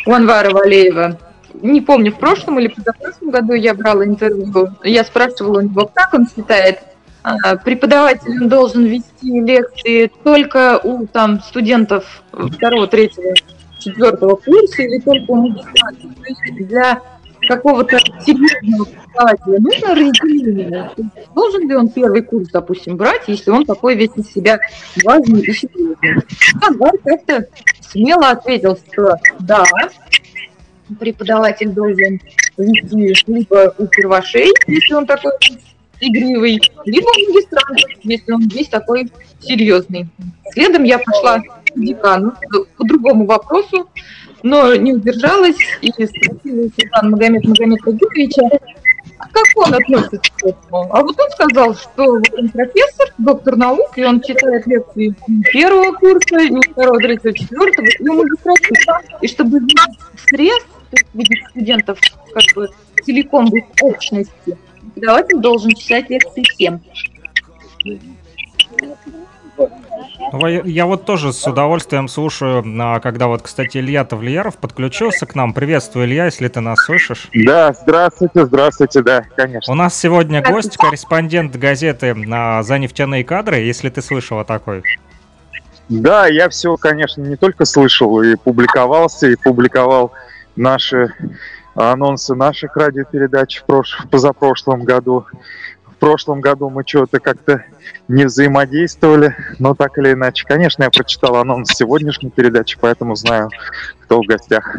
у 0.06 0.12
Анвара 0.12 0.50
Валеева, 0.50 1.18
не 1.62 1.80
помню, 1.80 2.12
в 2.12 2.18
прошлом 2.18 2.58
или 2.58 2.68
позапрошлом 2.68 3.30
году 3.30 3.54
я 3.54 3.74
брала 3.74 4.04
интервью, 4.04 4.70
я 4.82 5.04
спрашивала 5.04 5.58
у 5.58 5.62
него, 5.62 5.90
как 5.92 6.12
он 6.14 6.26
считает, 6.28 6.80
а, 7.22 7.56
преподаватель 7.56 8.48
должен 8.48 8.84
вести 8.84 9.40
лекции 9.40 10.10
только 10.24 10.80
у 10.82 11.06
там, 11.06 11.40
студентов 11.40 12.22
второго, 12.32 12.88
третьего, 12.88 13.34
четвертого 13.78 14.36
курса 14.36 14.82
или 14.82 14.98
только 14.98 15.30
у 15.30 15.36
магистрантов. 15.36 16.10
Для 16.58 17.00
какого-то 17.46 17.98
серьезного 18.24 18.84
преподавателя 18.84 19.60
нужно 19.60 19.94
разделение. 19.94 20.90
Должен 21.34 21.68
ли 21.68 21.76
он 21.76 21.88
первый 21.88 22.22
курс, 22.22 22.48
допустим, 22.48 22.96
брать, 22.96 23.22
если 23.26 23.50
он 23.50 23.64
такой 23.64 23.94
весь 23.94 24.10
из 24.16 24.32
себя 24.32 24.58
важный 25.04 25.42
и 25.42 25.52
серьезный? 25.52 26.24
Анвар 26.60 26.92
как-то 27.04 27.46
смело 27.80 28.30
ответил, 28.30 28.78
что 28.92 29.16
да, 29.40 29.64
преподаватель 30.94 31.70
должен 31.70 32.20
вести 32.56 33.32
либо 33.32 33.74
у 33.78 33.86
первошей, 33.86 34.48
если 34.66 34.94
он 34.94 35.06
такой 35.06 35.32
игривый, 36.00 36.60
либо 36.84 37.06
у 37.06 37.32
магистрантов, 37.32 37.90
если 38.02 38.32
он 38.32 38.48
весь 38.48 38.68
такой 38.68 39.10
серьезный. 39.40 40.08
Следом 40.52 40.84
я 40.84 40.98
пошла 40.98 41.40
к 41.40 41.44
декану 41.76 42.32
по 42.76 42.84
другому 42.84 43.26
вопросу, 43.26 43.88
но 44.42 44.74
не 44.74 44.92
удержалась 44.94 45.56
и 45.80 45.90
спросила 45.90 46.68
Светлана 46.76 47.10
Магомед 47.10 47.44
Магомед 47.44 47.80
Рагитовича, 47.84 48.42
а 48.42 48.81
как 49.30 49.44
он 49.56 49.74
относится 49.74 50.18
к 50.18 50.44
этому? 50.44 50.94
А 50.94 51.02
вот 51.02 51.18
он 51.18 51.30
сказал, 51.30 51.74
что 51.74 52.04
он 52.04 52.48
профессор, 52.50 53.12
доктор 53.18 53.56
наук, 53.56 53.96
и 53.96 54.04
он 54.04 54.20
читает 54.20 54.66
лекции 54.66 55.14
первого 55.52 55.92
курса, 55.92 56.36
не 56.36 56.60
второго, 56.60 56.98
третьего, 56.98 57.32
четвертого, 57.32 57.86
и 57.86 58.08
у 58.08 58.14
магистратуры. 58.14 59.04
И 59.20 59.28
чтобы 59.28 59.60
срез, 60.26 60.62
то 60.62 60.96
есть 60.96 61.06
видеть 61.14 61.48
студентов 61.50 61.98
как 62.34 62.44
бы 62.54 62.68
целиком 63.04 63.46
в 63.46 63.82
общности, 63.82 64.56
преподаватель 64.94 65.38
должен 65.38 65.74
читать 65.74 66.10
лекции 66.10 66.42
всем. 66.42 66.80
Я 70.32 70.86
вот 70.86 71.04
тоже 71.04 71.32
с 71.32 71.46
удовольствием 71.46 72.08
слушаю, 72.08 72.64
а, 72.80 73.00
когда 73.00 73.26
вот, 73.26 73.42
кстати, 73.42 73.78
Илья 73.78 74.04
Тавлияров 74.04 74.56
подключился 74.56 75.26
к 75.26 75.34
нам. 75.34 75.52
Приветствую, 75.52 76.06
Илья, 76.06 76.24
если 76.24 76.48
ты 76.48 76.60
нас 76.60 76.84
слышишь. 76.84 77.28
Да, 77.34 77.74
здравствуйте, 77.74 78.46
здравствуйте, 78.46 79.02
да, 79.02 79.24
конечно. 79.36 79.72
У 79.72 79.76
нас 79.76 79.94
сегодня 79.94 80.42
гость, 80.42 80.78
корреспондент 80.78 81.56
газеты 81.56 82.16
а, 82.32 82.62
«За 82.62 82.78
нефтяные 82.78 83.24
кадры», 83.24 83.58
если 83.58 83.90
ты 83.90 84.00
слышала 84.00 84.44
такой. 84.44 84.82
Да, 85.90 86.26
я 86.26 86.48
все, 86.48 86.76
конечно, 86.76 87.20
не 87.20 87.36
только 87.36 87.66
слышал, 87.66 88.22
и 88.22 88.34
публиковался, 88.36 89.26
и 89.26 89.36
публиковал 89.36 90.12
наши 90.56 91.12
анонсы 91.74 92.34
наших 92.34 92.76
радиопередач 92.76 93.60
в, 93.60 93.64
прош... 93.64 93.98
в 94.04 94.08
позапрошлом 94.08 94.84
году 94.84 95.26
прошлом 96.02 96.40
году 96.40 96.68
мы 96.68 96.82
что-то 96.84 97.20
как-то 97.20 97.64
не 98.08 98.24
взаимодействовали, 98.24 99.36
но 99.60 99.72
так 99.76 99.96
или 99.98 100.14
иначе. 100.14 100.44
Конечно, 100.44 100.82
я 100.82 100.90
прочитал 100.90 101.36
анонс 101.36 101.70
сегодняшней 101.70 102.28
передачи, 102.28 102.76
поэтому 102.80 103.14
знаю, 103.14 103.50
кто 104.00 104.20
в 104.20 104.26
гостях. 104.26 104.78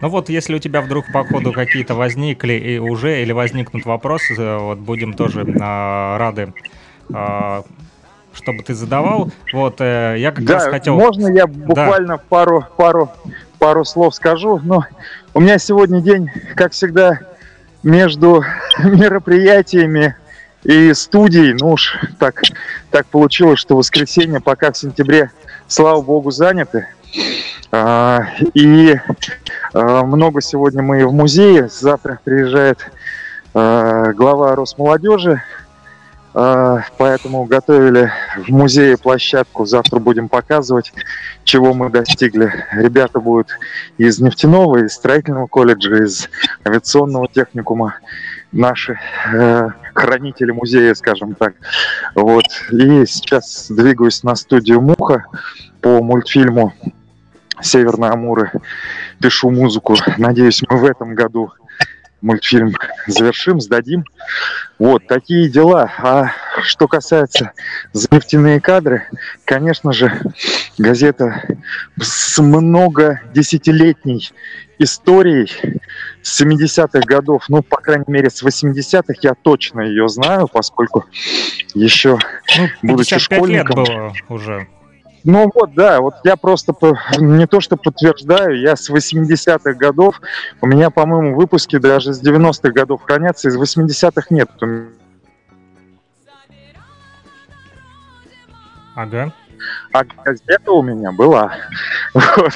Ну 0.00 0.08
вот, 0.08 0.30
если 0.30 0.54
у 0.54 0.58
тебя 0.58 0.80
вдруг 0.80 1.04
по 1.12 1.22
ходу 1.26 1.52
какие-то 1.52 1.94
возникли 1.94 2.54
и 2.54 2.78
уже 2.78 3.20
или 3.20 3.32
возникнут 3.32 3.84
вопросы, 3.84 4.34
э, 4.38 4.56
вот 4.56 4.78
будем 4.78 5.12
тоже 5.12 5.42
э, 5.42 6.16
рады, 6.16 6.54
э, 7.10 7.62
чтобы 8.32 8.62
ты 8.62 8.72
задавал. 8.72 9.30
Вот, 9.52 9.82
э, 9.82 10.16
я 10.16 10.32
как 10.32 10.46
да, 10.46 10.54
раз 10.54 10.64
хотел... 10.64 10.94
можно 10.94 11.26
я 11.28 11.46
буквально 11.46 12.16
да. 12.16 12.22
пару, 12.26 12.64
пару, 12.78 13.10
пару 13.58 13.84
слов 13.84 14.14
скажу? 14.14 14.58
Но 14.64 14.86
у 15.34 15.40
меня 15.40 15.58
сегодня 15.58 16.00
день, 16.00 16.30
как 16.56 16.72
всегда, 16.72 17.18
между 17.84 18.42
мероприятиями 18.78 20.16
и 20.64 20.92
студией, 20.94 21.54
ну 21.54 21.72
уж 21.72 21.96
так, 22.18 22.42
так 22.90 23.06
получилось, 23.06 23.60
что 23.60 23.76
воскресенье 23.76 24.40
пока 24.40 24.72
в 24.72 24.76
сентябре, 24.76 25.30
слава 25.68 26.00
богу, 26.00 26.30
заняты. 26.30 26.88
А, 27.70 28.26
и 28.54 28.96
а, 29.72 30.04
много 30.04 30.40
сегодня 30.40 30.82
мы 30.82 31.06
в 31.06 31.12
музее. 31.12 31.68
Завтра 31.68 32.18
приезжает 32.24 32.90
а, 33.52 34.12
глава 34.12 34.54
Росмолодежи 34.54 35.42
поэтому 36.34 37.44
готовили 37.44 38.10
в 38.36 38.48
музее 38.48 38.96
площадку. 38.98 39.66
Завтра 39.66 40.00
будем 40.00 40.28
показывать, 40.28 40.92
чего 41.44 41.72
мы 41.74 41.90
достигли. 41.90 42.52
Ребята 42.72 43.20
будут 43.20 43.48
из 43.98 44.18
нефтяного, 44.18 44.84
из 44.84 44.94
строительного 44.94 45.46
колледжа, 45.46 46.02
из 46.02 46.28
авиационного 46.66 47.28
техникума. 47.28 47.98
Наши 48.50 48.98
э, 49.32 49.68
хранители 49.94 50.50
музея, 50.50 50.94
скажем 50.94 51.34
так. 51.34 51.54
Вот. 52.14 52.44
И 52.70 53.06
сейчас 53.06 53.68
двигаюсь 53.70 54.22
на 54.22 54.34
студию 54.34 54.80
Муха 54.80 55.24
по 55.80 56.02
мультфильму 56.02 56.72
Северные 57.60 58.10
Амуры. 58.10 58.50
Пишу 59.20 59.50
музыку. 59.50 59.96
Надеюсь, 60.18 60.62
мы 60.68 60.78
в 60.78 60.84
этом 60.84 61.14
году 61.14 61.52
мультфильм 62.24 62.74
завершим, 63.06 63.60
сдадим. 63.60 64.04
Вот 64.78 65.06
такие 65.06 65.48
дела. 65.48 65.92
А 65.98 66.32
что 66.62 66.88
касается 66.88 67.52
за 67.92 68.08
нефтяные 68.10 68.60
кадры, 68.60 69.06
конечно 69.44 69.92
же, 69.92 70.20
газета 70.78 71.42
с 72.00 72.40
много 72.40 73.20
десятилетней 73.34 74.32
историей 74.78 75.50
с 76.22 76.42
70-х 76.42 77.00
годов, 77.06 77.44
ну, 77.48 77.62
по 77.62 77.76
крайней 77.76 78.04
мере, 78.08 78.30
с 78.30 78.42
80-х 78.42 79.14
я 79.20 79.34
точно 79.34 79.82
ее 79.82 80.08
знаю, 80.08 80.48
поскольку 80.48 81.04
еще, 81.74 82.18
ну, 82.56 82.68
будучи 82.82 83.18
школьником... 83.18 83.84
лет 83.84 83.88
было 83.88 84.14
уже. 84.28 84.66
Ну 85.24 85.50
вот, 85.54 85.74
да, 85.74 86.02
вот 86.02 86.16
я 86.24 86.36
просто 86.36 86.74
не 87.18 87.46
то 87.46 87.60
что 87.60 87.78
подтверждаю, 87.78 88.60
я 88.60 88.76
с 88.76 88.90
80-х 88.90 89.72
годов, 89.72 90.20
у 90.60 90.66
меня, 90.66 90.90
по-моему, 90.90 91.34
выпуски 91.34 91.78
даже 91.78 92.12
с 92.12 92.22
90-х 92.22 92.70
годов 92.72 93.02
хранятся, 93.02 93.48
из 93.48 93.56
80-х 93.56 94.26
нет. 94.28 94.50
Ага. 98.94 99.32
А 99.92 100.04
газета 100.04 100.72
у 100.72 100.82
меня 100.82 101.10
была. 101.10 101.56
Вот. 102.12 102.52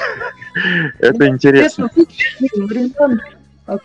Это 0.99 1.27
интересно. 1.27 1.89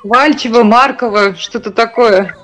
Хвальчева, 0.00 0.62
Маркова, 0.62 1.34
что-то 1.36 1.70
такое. 1.70 2.36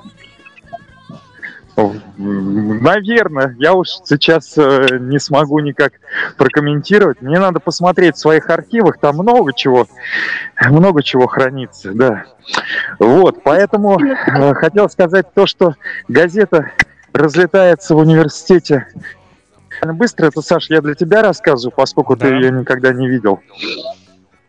Наверное, 1.77 3.55
я 3.59 3.75
уж 3.75 3.89
сейчас 4.05 4.57
э, 4.59 4.99
не 4.99 5.19
смогу 5.19 5.61
никак 5.61 5.95
прокомментировать. 6.37 7.23
Мне 7.23 7.39
надо 7.39 7.61
посмотреть 7.61 8.17
в 8.17 8.19
своих 8.19 8.51
архивах, 8.51 8.99
там 8.99 9.17
много 9.17 9.53
чего, 9.55 9.87
много 10.69 11.03
чего 11.03 11.27
хранится, 11.27 11.93
да. 11.93 12.25
Вот, 12.99 13.43
поэтому 13.43 13.99
э, 13.99 14.55
хотел 14.55 14.91
сказать 14.91 15.33
то, 15.33 15.47
что 15.47 15.75
газета 16.09 16.73
разлетается 17.13 17.95
в 17.95 17.99
университете 17.99 18.87
быстро. 19.87 20.27
Это, 20.27 20.43
Саш, 20.43 20.71
я 20.71 20.81
для 20.81 20.95
тебя 20.95 21.23
рассказываю, 21.23 21.73
поскольку 21.75 22.17
да. 22.17 22.27
ты 22.27 22.35
ее 22.35 22.51
никогда 22.51 22.93
не 22.93 23.09
видел. 23.09 23.41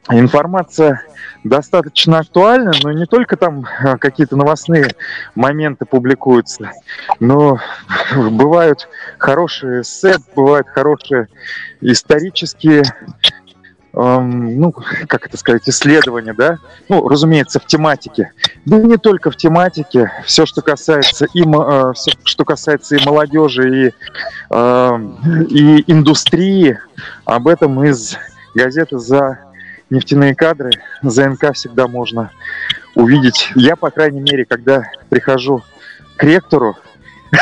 Информация 0.09 1.03
достаточно 1.43 2.19
актуальна, 2.19 2.71
но 2.83 2.91
не 2.91 3.05
только 3.05 3.37
там 3.37 3.65
а, 3.83 3.97
какие-то 3.97 4.35
новостные 4.35 4.95
моменты 5.35 5.85
публикуются, 5.85 6.71
но 7.19 7.59
бывают 8.15 8.87
хорошие 9.17 9.81
эссе, 9.81 10.15
бывают 10.35 10.67
хорошие 10.69 11.27
исторические 11.81 12.83
эм, 13.93 14.59
ну, 14.59 14.71
как 14.71 15.27
это 15.27 15.37
сказать, 15.37 15.67
исследования, 15.67 16.33
да, 16.33 16.57
ну, 16.89 17.07
разумеется, 17.07 17.59
в 17.59 17.65
тематике. 17.67 18.31
Да 18.65 18.77
не 18.77 18.97
только 18.97 19.29
в 19.29 19.35
тематике, 19.35 20.11
все, 20.25 20.45
что 20.45 20.61
касается 20.61 21.25
и, 21.33 21.41
э, 21.41 21.93
все, 21.93 22.11
что 22.23 22.45
касается 22.45 22.95
и 22.95 23.05
молодежи, 23.05 23.87
и, 23.87 23.93
э, 24.49 24.99
и 25.49 25.91
индустрии, 25.91 26.79
об 27.25 27.47
этом 27.47 27.83
из 27.83 28.17
газеты 28.55 28.97
за 28.97 29.50
нефтяные 29.91 30.33
кадры 30.33 30.71
ЗНК 31.03 31.53
всегда 31.53 31.87
можно 31.87 32.31
увидеть. 32.95 33.51
Я, 33.55 33.75
по 33.75 33.91
крайней 33.91 34.21
мере, 34.21 34.45
когда 34.45 34.89
прихожу 35.09 35.61
к 36.15 36.23
ректору, 36.23 36.75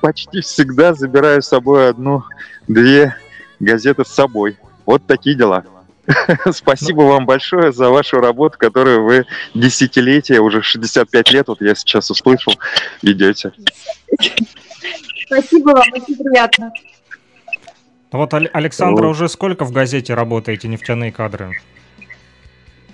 почти 0.00 0.40
всегда 0.40 0.94
забираю 0.94 1.42
с 1.42 1.48
собой 1.48 1.90
одну-две 1.90 3.16
газеты 3.58 4.04
с 4.04 4.08
собой. 4.08 4.56
Вот 4.84 5.04
такие 5.06 5.36
дела. 5.36 5.64
Спасибо 6.52 7.02
вам 7.02 7.26
большое 7.26 7.72
за 7.72 7.90
вашу 7.90 8.20
работу, 8.20 8.56
которую 8.58 9.04
вы 9.04 9.26
десятилетия, 9.54 10.38
уже 10.40 10.62
65 10.62 11.30
лет, 11.32 11.48
вот 11.48 11.60
я 11.60 11.74
сейчас 11.74 12.10
услышал, 12.10 12.54
ведете. 13.02 13.52
Спасибо 15.26 15.70
вам, 15.70 15.82
очень 15.92 16.16
приятно. 16.16 16.70
Вот 18.16 18.34
Александра 18.34 19.06
уже 19.06 19.28
сколько 19.28 19.64
в 19.64 19.72
газете 19.72 20.14
работаете 20.14 20.68
«Нефтяные 20.68 21.12
кадры»? 21.12 21.60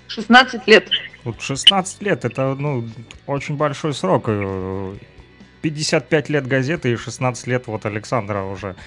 16 0.07 0.67
лет. 0.67 0.89
Вот 1.23 1.41
16 1.41 2.01
лет, 2.03 2.25
это, 2.25 2.55
ну, 2.55 2.87
очень 3.25 3.55
большой 3.55 3.93
срок. 3.93 4.29
55 5.61 6.29
лет 6.29 6.45
газеты 6.45 6.91
и 6.91 6.95
16 6.97 7.47
лет 7.47 7.67
вот 7.67 7.85
Александра 7.85 8.43
уже 8.43 8.75
Э, 8.75 8.77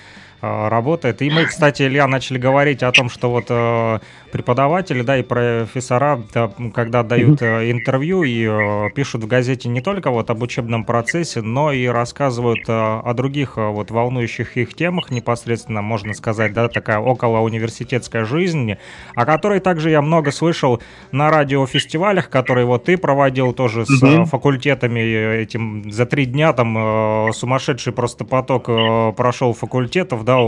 работает. 0.41 1.23
И 1.23 1.31
мы, 1.31 1.47
кстати, 1.47 1.83
Илья, 1.83 2.07
начали 2.07 2.39
говорить 2.39 2.83
о 2.83 2.93
том, 2.93 3.09
что 3.09 3.31
вот 3.31 3.47
э, 3.49 3.99
преподаватели, 4.37 5.01
да, 5.01 5.17
и 5.17 5.23
профессора, 5.23 6.21
да, 6.35 6.51
когда 6.75 7.03
дают 7.03 7.41
э, 7.41 7.71
интервью 7.71 8.23
и 8.23 8.47
э, 8.47 8.91
пишут 8.95 9.25
в 9.25 9.27
газете 9.27 9.69
не 9.69 9.81
только 9.81 10.11
вот 10.11 10.29
об 10.29 10.43
учебном 10.43 10.85
процессе, 10.85 11.41
но 11.41 11.73
и 11.73 11.87
рассказывают 11.87 12.69
э, 12.69 12.73
о 12.73 13.15
других 13.15 13.55
э, 13.57 13.67
вот 13.67 13.91
волнующих 13.91 14.59
их 14.59 14.75
темах 14.75 15.11
непосредственно, 15.11 15.81
можно 15.81 16.13
сказать, 16.13 16.53
да, 16.53 16.69
такая 16.69 16.99
около 16.99 17.39
университетская 17.39 18.27
жизнь, 18.27 18.75
о 19.15 19.25
которой 19.25 19.61
также 19.61 19.89
я 19.91 20.03
много 20.03 20.33
слышал 20.33 20.83
на 21.13 21.31
радиофестивалях, 21.31 22.29
которые 22.29 22.67
вот 22.67 22.85
ты 22.85 22.99
проводил 22.99 23.55
тоже 23.55 23.87
с 23.87 24.03
э, 24.03 24.27
факультетами 24.27 25.01
этим 25.41 25.91
за 25.91 26.05
три 26.05 26.27
дня, 26.27 26.53
там 26.53 26.77
э, 26.77 27.33
сумасшедший 27.33 27.95
просто 27.95 28.27
поток 28.27 28.69
э, 28.69 29.13
прошел 29.17 29.55
факультетов, 29.55 30.26
да, 30.27 30.39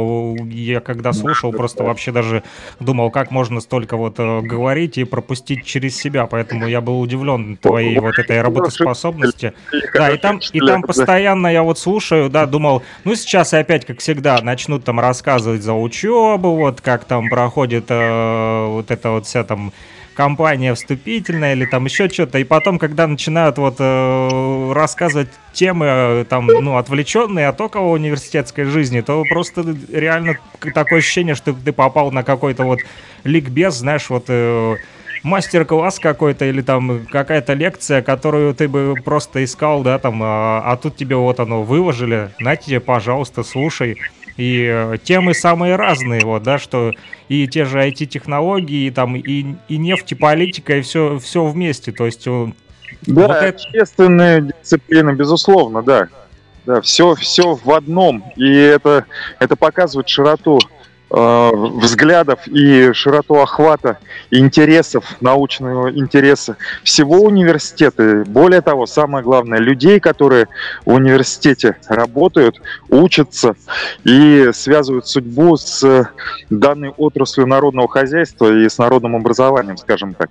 я 0.50 0.80
когда 0.80 1.12
слушал, 1.12 1.52
просто 1.52 1.84
вообще 1.84 2.12
даже 2.12 2.42
думал, 2.80 3.10
как 3.10 3.30
можно 3.30 3.60
столько 3.60 3.96
вот 3.96 4.18
э, 4.18 4.40
говорить 4.42 4.98
и 4.98 5.04
пропустить 5.04 5.64
через 5.64 5.96
себя, 5.96 6.26
поэтому 6.26 6.66
я 6.66 6.80
был 6.80 7.00
удивлен 7.00 7.56
твоей 7.56 7.98
вот 8.00 8.18
этой 8.18 8.42
работоспособности. 8.42 9.54
Да, 9.94 10.10
и 10.10 10.18
там, 10.18 10.40
и 10.52 10.60
там 10.60 10.82
постоянно 10.82 11.46
я 11.46 11.62
вот 11.62 11.78
слушаю, 11.78 12.28
да, 12.28 12.46
думал, 12.46 12.82
ну 13.04 13.14
сейчас 13.14 13.54
опять, 13.54 13.86
как 13.86 14.00
всегда, 14.00 14.42
начнут 14.42 14.84
там 14.84 15.00
рассказывать 15.00 15.62
за 15.62 15.72
учебу, 15.72 16.56
вот 16.56 16.80
как 16.80 17.04
там 17.04 17.28
проходит 17.30 17.86
э, 17.88 18.66
вот 18.66 18.90
эта 18.90 19.10
вот 19.10 19.26
вся 19.26 19.44
там 19.44 19.72
компания 20.18 20.74
вступительная 20.74 21.52
или 21.52 21.64
там 21.64 21.84
еще 21.84 22.08
что-то. 22.08 22.40
И 22.40 22.44
потом, 22.44 22.80
когда 22.80 23.06
начинают 23.06 23.56
вот 23.56 23.76
э, 23.78 24.72
рассказывать 24.72 25.28
темы 25.52 25.86
э, 25.88 26.24
там, 26.28 26.46
ну, 26.46 26.76
отвлеченные 26.76 27.46
от 27.46 27.60
около 27.60 27.92
университетской 27.92 28.64
жизни, 28.64 29.00
то 29.00 29.22
просто 29.30 29.76
реально 29.88 30.34
такое 30.74 30.98
ощущение, 30.98 31.36
что 31.36 31.52
ты 31.52 31.72
попал 31.72 32.10
на 32.10 32.24
какой-то 32.24 32.64
вот 32.64 32.80
ликбез, 33.22 33.74
знаешь, 33.76 34.10
вот 34.10 34.24
э, 34.26 34.74
мастер-класс 35.22 36.00
какой-то 36.00 36.46
или 36.46 36.62
там 36.62 37.06
какая-то 37.06 37.52
лекция, 37.52 38.02
которую 38.02 38.54
ты 38.54 38.66
бы 38.66 38.94
просто 39.04 39.44
искал, 39.44 39.84
да, 39.84 40.00
там, 40.00 40.20
а, 40.24 40.62
а 40.64 40.76
тут 40.76 40.96
тебе 40.96 41.14
вот 41.14 41.38
оно 41.38 41.62
выложили, 41.62 42.30
на 42.40 42.56
тебе, 42.56 42.80
пожалуйста, 42.80 43.44
слушай. 43.44 43.98
И 44.38 44.70
э, 44.72 44.96
темы 45.02 45.34
самые 45.34 45.74
разные, 45.74 46.20
вот, 46.24 46.44
да, 46.44 46.58
что 46.58 46.92
и 47.28 47.46
те 47.48 47.64
же 47.64 47.78
IT-технологии, 47.80 48.86
и 48.86 48.90
там, 48.90 49.16
и, 49.16 49.56
и 49.68 49.76
нефть, 49.76 50.12
и 50.12 50.14
политика, 50.14 50.78
и 50.78 50.80
все, 50.80 51.18
все 51.18 51.44
вместе, 51.44 51.90
то 51.90 52.06
есть... 52.06 52.24
Да, 52.24 52.52
вот 53.02 53.30
это... 53.30 53.58
дисциплины, 54.62 55.10
безусловно, 55.10 55.82
да. 55.82 56.08
Да, 56.66 56.80
все, 56.82 57.14
все 57.16 57.54
в 57.54 57.70
одном, 57.72 58.24
и 58.36 58.48
это, 58.48 59.06
это 59.40 59.56
показывает 59.56 60.08
широту 60.08 60.60
взглядов 61.10 62.46
и 62.46 62.92
широту 62.92 63.36
охвата 63.36 63.98
интересов, 64.30 65.16
научного 65.20 65.90
интереса 65.90 66.56
всего 66.84 67.20
университета. 67.22 68.24
Более 68.26 68.60
того, 68.60 68.84
самое 68.86 69.24
главное, 69.24 69.58
людей, 69.58 70.00
которые 70.00 70.48
в 70.84 70.92
университете 70.92 71.76
работают, 71.88 72.60
учатся 72.90 73.54
и 74.04 74.50
связывают 74.52 75.06
судьбу 75.06 75.56
с 75.56 76.10
данной 76.50 76.90
отраслью 76.90 77.46
народного 77.46 77.88
хозяйства 77.88 78.52
и 78.52 78.68
с 78.68 78.76
народным 78.76 79.16
образованием, 79.16 79.78
скажем 79.78 80.12
так. 80.12 80.28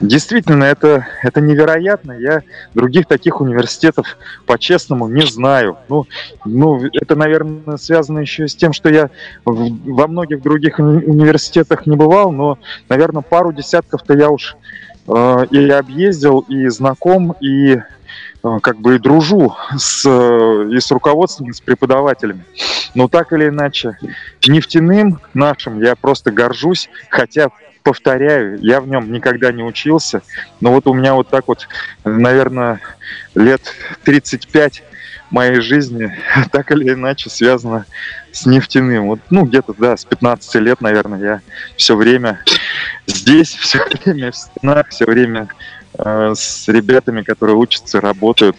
Действительно, 0.00 0.64
это, 0.64 1.06
это 1.22 1.40
невероятно. 1.40 2.12
Я 2.12 2.42
других 2.74 3.06
таких 3.06 3.40
университетов 3.40 4.18
по-честному 4.44 5.08
не 5.08 5.24
знаю. 5.24 5.78
Ну, 5.88 6.06
ну, 6.44 6.82
это, 6.92 7.16
наверное, 7.16 7.78
связано 7.78 8.18
еще 8.18 8.46
с 8.46 8.54
тем, 8.54 8.74
что 8.74 8.90
я 8.90 9.08
во 9.44 10.06
многом 10.06 10.17
многих 10.18 10.42
других 10.42 10.80
уни- 10.80 11.04
университетах 11.04 11.86
не 11.86 11.96
бывал, 11.96 12.32
но, 12.32 12.58
наверное, 12.88 13.22
пару 13.22 13.52
десятков-то 13.52 14.14
я 14.14 14.30
уж 14.30 14.56
э, 15.06 15.46
и 15.50 15.70
объездил, 15.70 16.40
и 16.40 16.66
знаком, 16.68 17.36
и 17.40 17.76
э, 17.76 18.58
как 18.60 18.78
бы 18.78 18.96
и 18.96 18.98
дружу 18.98 19.54
с, 19.76 20.04
э, 20.04 20.68
и 20.72 20.80
с 20.80 20.90
руководством, 20.90 21.50
и 21.50 21.52
с 21.52 21.60
преподавателями. 21.60 22.44
Но 22.96 23.06
так 23.06 23.32
или 23.32 23.48
иначе, 23.48 23.96
нефтяным 24.46 25.20
нашим 25.34 25.80
я 25.80 25.94
просто 25.94 26.32
горжусь, 26.32 26.90
хотя 27.10 27.50
повторяю, 27.84 28.58
я 28.60 28.80
в 28.80 28.88
нем 28.88 29.12
никогда 29.12 29.52
не 29.52 29.62
учился, 29.62 30.22
но 30.60 30.72
вот 30.72 30.88
у 30.88 30.94
меня 30.94 31.14
вот 31.14 31.28
так 31.28 31.44
вот, 31.46 31.68
наверное, 32.04 32.80
лет 33.36 33.62
35 34.02 34.82
моей 35.30 35.60
жизни 35.60 36.16
так 36.52 36.70
или 36.72 36.92
иначе 36.92 37.30
связано 37.30 37.86
с 38.32 38.46
нефтяным. 38.46 39.08
Вот, 39.08 39.20
ну, 39.30 39.44
где-то, 39.44 39.74
да, 39.78 39.96
с 39.96 40.04
15 40.04 40.54
лет, 40.56 40.80
наверное, 40.80 41.20
я 41.20 41.40
все 41.76 41.96
время 41.96 42.40
здесь, 43.06 43.54
все 43.60 43.80
время 44.04 44.32
в 44.32 44.36
стенах, 44.36 44.88
все 44.88 45.04
время 45.06 45.48
э, 45.94 46.32
с 46.34 46.68
ребятами, 46.68 47.22
которые 47.22 47.56
учатся, 47.56 48.00
работают, 48.00 48.56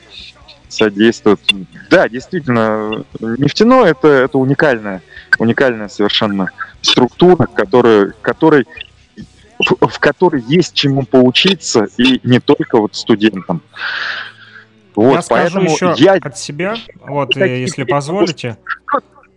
содействуют. 0.68 1.42
Да, 1.90 2.08
действительно, 2.08 3.04
нефтяное 3.20 3.92
это, 3.92 4.08
это 4.08 4.38
уникальная, 4.38 5.02
уникальная 5.38 5.88
совершенно 5.88 6.50
структура, 6.82 7.48
которая, 7.48 8.14
которой 8.22 8.66
в 9.60 10.00
которой 10.00 10.42
есть 10.48 10.74
чему 10.74 11.04
поучиться, 11.04 11.88
и 11.98 12.22
не 12.24 12.40
только 12.40 12.80
вот 12.80 12.96
студентам. 12.96 13.62
Вот, 15.04 15.14
я 15.16 15.22
скажу 15.22 15.62
еще 15.62 15.94
я... 15.98 16.14
от 16.16 16.38
себя, 16.38 16.76
вот, 17.08 17.36
если 17.36 17.84
позволите. 17.84 18.58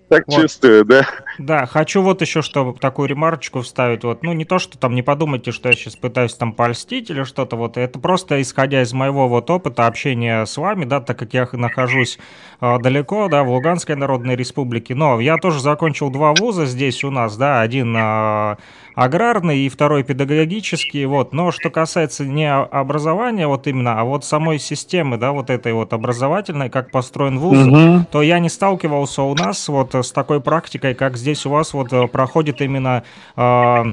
Так 0.09 0.25
вот. 0.27 0.43
чувствую, 0.43 0.85
да. 0.85 1.07
Да, 1.39 1.65
хочу 1.65 2.03
вот 2.03 2.21
еще 2.21 2.43
что 2.43 2.77
такую 2.79 3.09
ремарочку 3.09 3.63
вставить. 3.63 4.05
Вот, 4.05 4.23
ну, 4.23 4.35
не 4.35 4.45
то, 4.45 4.59
что 4.59 4.77
там 4.77 4.95
не 4.95 5.01
подумайте, 5.01 5.53
что 5.53 5.71
я 5.71 5.75
сейчас 5.75 5.97
пытаюсь 5.97 6.35
там 6.35 6.53
польстить 6.53 7.09
или 7.09 7.23
что-то. 7.23 7.57
Вот 7.57 7.79
это 7.79 7.99
просто 7.99 8.43
исходя 8.43 8.83
из 8.83 8.93
моего 8.93 9.27
вот 9.27 9.49
опыта 9.49 9.87
общения 9.87 10.45
с 10.45 10.59
вами, 10.59 10.85
да, 10.85 11.01
так 11.01 11.19
как 11.19 11.33
я 11.33 11.49
нахожусь 11.53 12.19
э, 12.61 12.79
далеко, 12.81 13.29
да, 13.29 13.43
в 13.43 13.51
Луганской 13.51 13.97
Народной 13.97 14.37
Республике. 14.37 14.95
Но 14.95 15.19
я 15.19 15.39
тоже 15.39 15.61
закончил 15.61 16.11
два 16.11 16.35
вуза 16.35 16.67
здесь 16.67 17.05
у 17.05 17.11
нас, 17.11 17.39
да, 17.39 17.63
один 17.63 17.97
э, 17.97 18.57
аграрный 18.95 19.61
и 19.61 19.69
второй 19.69 20.03
педагогический, 20.03 21.05
вот. 21.07 21.33
Но 21.33 21.51
что 21.51 21.71
касается 21.71 22.25
не 22.25 22.53
образования 22.53 23.47
вот 23.47 23.67
именно, 23.67 24.01
а 24.01 24.05
вот 24.05 24.25
самой 24.25 24.59
системы, 24.59 25.17
да, 25.17 25.33
вот 25.33 25.51
этой 25.51 25.73
вот 25.73 25.93
образовательной, 25.93 26.71
как 26.71 26.91
построен 26.91 27.39
вуз, 27.39 27.59
угу. 27.59 28.07
то 28.11 28.23
я 28.23 28.39
не 28.39 28.49
сталкивался 28.49 29.23
у 29.23 29.35
нас 29.35 29.69
вот 29.69 29.95
с 29.95 30.13
такой 30.13 30.41
практикой, 30.41 30.95
как 30.95 31.17
здесь 31.17 31.47
у 31.47 31.51
вас 31.51 31.73
вот 31.73 31.93
э, 31.93 32.07
проходит 32.09 32.61
именно 32.61 33.05
э, 33.37 33.85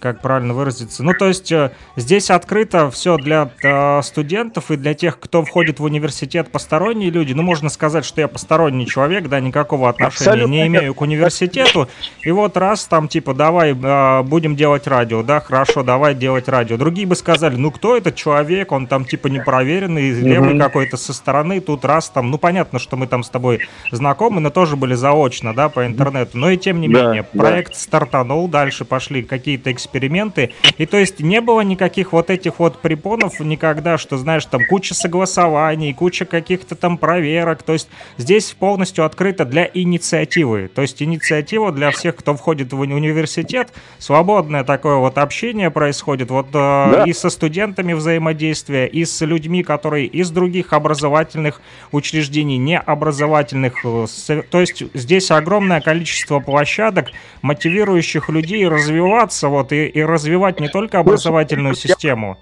как 0.00 0.20
правильно 0.20 0.54
выразиться. 0.54 1.02
Ну, 1.02 1.12
то 1.12 1.26
есть 1.26 1.50
э, 1.50 1.72
здесь 1.96 2.30
открыто 2.30 2.90
все 2.90 3.16
для 3.16 3.50
э, 3.62 4.02
студентов 4.02 4.70
и 4.70 4.76
для 4.76 4.94
тех, 4.94 5.18
кто 5.18 5.44
входит 5.44 5.80
в 5.80 5.84
университет, 5.84 6.50
посторонние 6.50 7.10
люди. 7.10 7.32
Ну, 7.32 7.42
можно 7.42 7.68
сказать, 7.68 8.04
что 8.04 8.20
я 8.20 8.28
посторонний 8.28 8.86
человек, 8.86 9.28
да, 9.28 9.40
никакого 9.40 9.88
отношения 9.88 10.30
Абсолютно 10.30 10.52
не 10.52 10.66
имею 10.66 10.94
к 10.94 11.00
университету. 11.00 11.88
И 12.22 12.30
вот 12.30 12.56
раз 12.56 12.84
там, 12.84 13.08
типа, 13.08 13.34
давай 13.34 13.72
э, 13.72 14.22
будем 14.22 14.56
делать 14.56 14.86
радио, 14.86 15.22
да, 15.22 15.40
хорошо, 15.40 15.82
давай 15.82 16.14
делать 16.14 16.48
радио. 16.48 16.76
Другие 16.76 17.06
бы 17.06 17.16
сказали, 17.16 17.56
ну, 17.56 17.70
кто 17.70 17.96
этот 17.96 18.14
человек, 18.14 18.72
он 18.72 18.86
там, 18.86 19.04
типа, 19.04 19.28
непроверенный, 19.28 20.10
левый 20.10 20.54
mm-hmm. 20.54 20.58
какой-то 20.58 20.96
со 20.96 21.12
стороны, 21.12 21.60
тут 21.60 21.84
раз 21.84 22.10
там, 22.10 22.30
ну, 22.30 22.38
понятно, 22.38 22.78
что 22.78 22.96
мы 22.96 23.06
там 23.06 23.22
с 23.22 23.30
тобой 23.30 23.60
знакомы, 23.90 24.40
но 24.40 24.50
тоже 24.50 24.76
были 24.76 24.94
заочно, 24.94 25.54
да, 25.54 25.68
по 25.68 25.86
интернету. 25.86 26.36
Но 26.38 26.50
и 26.50 26.56
тем 26.56 26.80
не 26.80 26.88
да, 26.88 27.06
менее, 27.06 27.22
проект 27.22 27.72
да. 27.72 27.78
стартанул, 27.78 28.48
дальше 28.48 28.84
пошли 28.84 29.22
какие-то 29.22 29.70
эксперименты. 29.78 30.52
И 30.76 30.86
то 30.86 30.96
есть 30.96 31.20
не 31.20 31.40
было 31.40 31.60
никаких 31.62 32.12
вот 32.12 32.30
этих 32.30 32.58
вот 32.58 32.80
препонов 32.80 33.40
никогда, 33.40 33.96
что, 33.96 34.18
знаешь, 34.18 34.44
там 34.44 34.62
куча 34.68 34.94
согласований, 34.94 35.94
куча 35.94 36.24
каких-то 36.24 36.74
там 36.74 36.98
проверок. 36.98 37.62
То 37.62 37.72
есть 37.72 37.88
здесь 38.16 38.52
полностью 38.52 39.04
открыто 39.04 39.44
для 39.44 39.70
инициативы. 39.72 40.68
То 40.74 40.82
есть 40.82 41.02
инициатива 41.02 41.72
для 41.72 41.90
всех, 41.90 42.16
кто 42.16 42.34
входит 42.34 42.72
в 42.72 42.80
университет. 42.80 43.72
Свободное 43.98 44.64
такое 44.64 44.96
вот 44.96 45.18
общение 45.18 45.70
происходит. 45.70 46.30
Вот 46.30 46.48
э, 46.48 46.52
да. 46.52 47.04
и 47.06 47.12
со 47.12 47.30
студентами 47.30 47.92
взаимодействие, 47.92 48.88
и 48.88 49.04
с 49.04 49.24
людьми, 49.24 49.62
которые 49.62 50.06
из 50.06 50.30
других 50.30 50.72
образовательных 50.72 51.60
учреждений, 51.92 52.58
не 52.58 52.78
образовательных. 52.78 53.84
Э, 53.84 54.06
то 54.50 54.60
есть 54.60 54.82
здесь 54.94 55.30
огромное 55.30 55.80
количество 55.80 56.40
площадок, 56.40 57.10
мотивирующих 57.42 58.28
людей 58.28 58.66
развиваться 58.66 59.48
вот 59.48 59.67
вот 59.68 59.72
и, 59.72 59.86
и 59.86 60.02
развивать 60.02 60.60
не 60.60 60.68
только 60.68 60.98
образовательную 60.98 61.74
систему. 61.74 62.36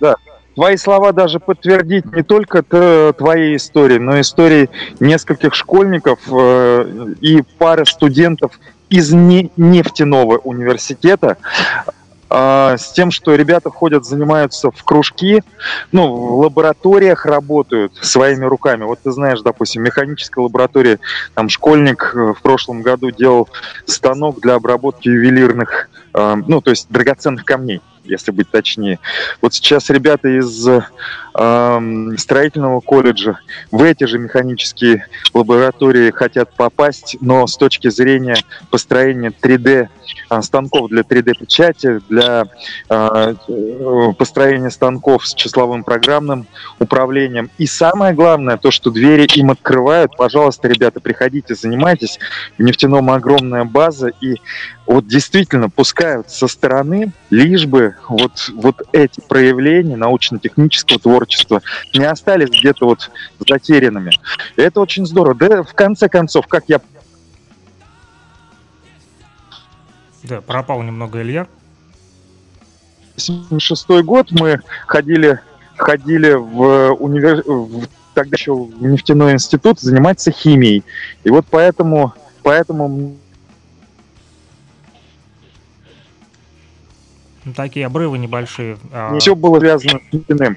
Да, 0.00 0.16
твои 0.54 0.76
слова 0.76 1.12
даже 1.12 1.40
подтвердить 1.40 2.04
не 2.12 2.22
только 2.22 2.62
твоей 3.12 3.56
истории, 3.56 3.98
но 3.98 4.16
и 4.16 4.20
истории 4.20 4.68
нескольких 5.00 5.54
школьников 5.54 6.18
э, 6.30 7.14
и 7.20 7.42
пары 7.58 7.86
студентов 7.86 8.58
из 8.90 9.12
не 9.12 9.50
нефтяного 9.56 10.38
университета, 10.38 11.36
а, 12.36 12.76
с 12.76 12.92
тем, 12.92 13.10
что 13.10 13.34
ребята 13.34 13.70
ходят, 13.70 14.04
занимаются 14.04 14.70
в 14.70 14.82
кружки, 14.82 15.42
ну, 15.92 16.12
в 16.12 16.38
лабораториях 16.40 17.26
работают 17.26 17.94
своими 18.02 18.44
руками. 18.44 18.84
Вот 18.84 18.98
ты 19.02 19.12
знаешь, 19.12 19.40
допустим, 19.42 19.82
механическая 19.82 20.42
лаборатория, 20.42 20.98
там 21.34 21.48
школьник 21.48 22.12
э, 22.14 22.32
в 22.32 22.42
прошлом 22.42 22.82
году 22.82 23.10
делал 23.10 23.48
станок 23.86 24.40
для 24.40 24.54
обработки 24.54 25.08
ювелирных, 25.08 25.88
ну, 26.14 26.60
то 26.60 26.70
есть 26.70 26.86
драгоценных 26.90 27.44
камней 27.44 27.80
если 28.04 28.30
быть 28.32 28.50
точнее. 28.50 28.98
Вот 29.40 29.54
сейчас 29.54 29.90
ребята 29.90 30.28
из 30.28 30.68
строительного 32.20 32.80
колледжа 32.80 33.40
в 33.72 33.82
эти 33.82 34.04
же 34.04 34.18
механические 34.18 35.06
лаборатории 35.32 36.12
хотят 36.12 36.54
попасть, 36.54 37.16
но 37.20 37.48
с 37.48 37.56
точки 37.56 37.90
зрения 37.90 38.36
построения 38.70 39.30
3D 39.30 39.88
э, 40.30 40.42
станков 40.42 40.90
для 40.90 41.02
3D-печати, 41.02 42.00
для 42.08 42.44
э, 42.88 43.34
построения 44.16 44.70
станков 44.70 45.26
с 45.26 45.34
числовым 45.34 45.82
программным 45.82 46.46
управлением. 46.78 47.50
И 47.58 47.66
самое 47.66 48.14
главное, 48.14 48.56
то, 48.56 48.70
что 48.70 48.92
двери 48.92 49.26
им 49.34 49.50
открывают. 49.50 50.16
Пожалуйста, 50.16 50.68
ребята, 50.68 51.00
приходите, 51.00 51.56
занимайтесь. 51.56 52.20
В 52.58 52.62
нефтяном 52.62 53.10
огромная 53.10 53.64
база, 53.64 54.08
и 54.20 54.36
вот 54.86 55.06
действительно 55.06 55.70
пускают 55.70 56.30
со 56.30 56.46
стороны, 56.46 57.12
лишь 57.30 57.66
бы 57.66 57.96
вот, 58.08 58.50
вот 58.54 58.82
эти 58.92 59.20
проявления 59.20 59.96
научно-технического 59.96 60.98
творчества 60.98 61.62
не 61.94 62.04
остались 62.04 62.50
где-то 62.50 62.86
вот 62.86 63.10
затерянными. 63.48 64.12
И 64.56 64.62
это 64.62 64.80
очень 64.80 65.06
здорово. 65.06 65.34
Да, 65.34 65.62
в 65.62 65.74
конце 65.74 66.08
концов, 66.08 66.46
как 66.46 66.64
я... 66.68 66.80
Да, 70.22 70.40
пропал 70.40 70.82
немного 70.82 71.22
Илья. 71.22 71.46
76 73.16 73.88
год 74.02 74.32
мы 74.32 74.60
ходили, 74.86 75.40
ходили 75.76 76.32
в 76.32 76.94
универ... 76.94 77.42
в, 77.46 77.86
тогда 78.14 78.36
еще 78.36 78.54
в 78.54 78.82
нефтяной 78.82 79.32
институт 79.32 79.80
заниматься 79.80 80.30
химией. 80.30 80.84
И 81.24 81.30
вот 81.30 81.46
поэтому, 81.50 82.14
поэтому 82.42 83.16
такие 87.56 87.86
обрывы 87.86 88.18
небольшие. 88.18 88.78
А... 88.92 89.18
Все 89.18 89.34
было 89.34 89.58
связано 89.60 90.00
с 90.10 90.12
нефтяным. 90.12 90.56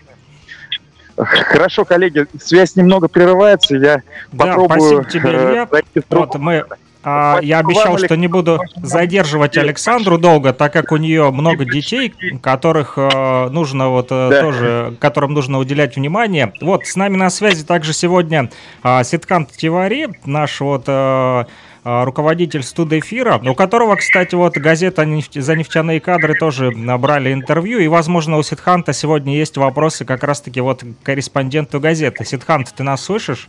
Хорошо, 1.17 1.84
коллеги, 1.84 2.28
связь 2.39 2.76
немного 2.76 3.08
прерывается, 3.08 3.76
я 3.76 4.04
да, 4.32 4.45
попробую... 4.45 5.04
спасибо 5.04 5.06
тебе, 5.06 5.30
Илья. 5.32 5.67
Вот 6.12 6.36
мы 6.36 6.63
а, 7.10 7.39
я 7.41 7.60
обещал, 7.60 7.97
что 7.97 8.17
не 8.17 8.28
буду 8.28 8.60
задерживать 8.76 9.58
Александру 9.58 10.17
долго, 10.17 10.52
так 10.52 10.73
как 10.73 10.91
у 10.91 10.97
нее 10.97 11.32
много 11.32 11.63
детей, 11.63 12.13
которых 12.41 12.95
э, 12.97 13.47
нужно 13.50 13.88
вот 13.88 14.08
э, 14.12 14.30
да. 14.30 14.41
тоже, 14.41 14.93
которым 15.00 15.34
нужно 15.34 15.58
уделять 15.58 15.95
внимание. 15.95 16.52
Вот 16.60 16.86
с 16.86 16.97
нами 16.97 17.15
на 17.15 17.30
связи 17.30 17.63
также 17.63 17.93
сегодня 17.93 18.50
э, 18.84 19.04
Ситкант 19.06 19.54
Тивари, 19.54 20.10
наш 20.26 20.60
вот 20.60 20.84
э, 20.88 20.91
а, 20.91 21.45
руководитель 21.88 22.63
студэфира, 22.63 23.41
у 23.45 23.56
которого, 23.56 23.95
кстати, 23.95 24.36
вот 24.36 24.58
газета 24.58 25.08
«За 25.34 25.56
нефтяные 25.56 26.02
кадры» 26.02 26.36
тоже 26.36 26.71
набрали 26.71 27.32
интервью, 27.32 27.80
и, 27.80 27.88
возможно, 27.88 28.38
у 28.38 28.43
Сидханта 28.43 28.91
сегодня 28.91 29.38
есть 29.38 29.56
вопросы 29.58 30.04
как 30.04 30.23
раз-таки 30.23 30.60
вот 30.60 30.84
корреспонденту 31.04 31.80
газеты. 31.80 32.26
Сидхант, 32.26 32.73
ты 32.76 32.84
нас 32.84 33.04
слышишь? 33.04 33.47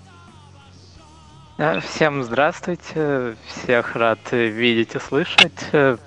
Всем 1.82 2.22
здравствуйте, 2.22 3.34
всех 3.48 3.96
рад 3.96 4.20
видеть 4.30 4.94
и 4.94 5.00
слышать. 5.00 5.98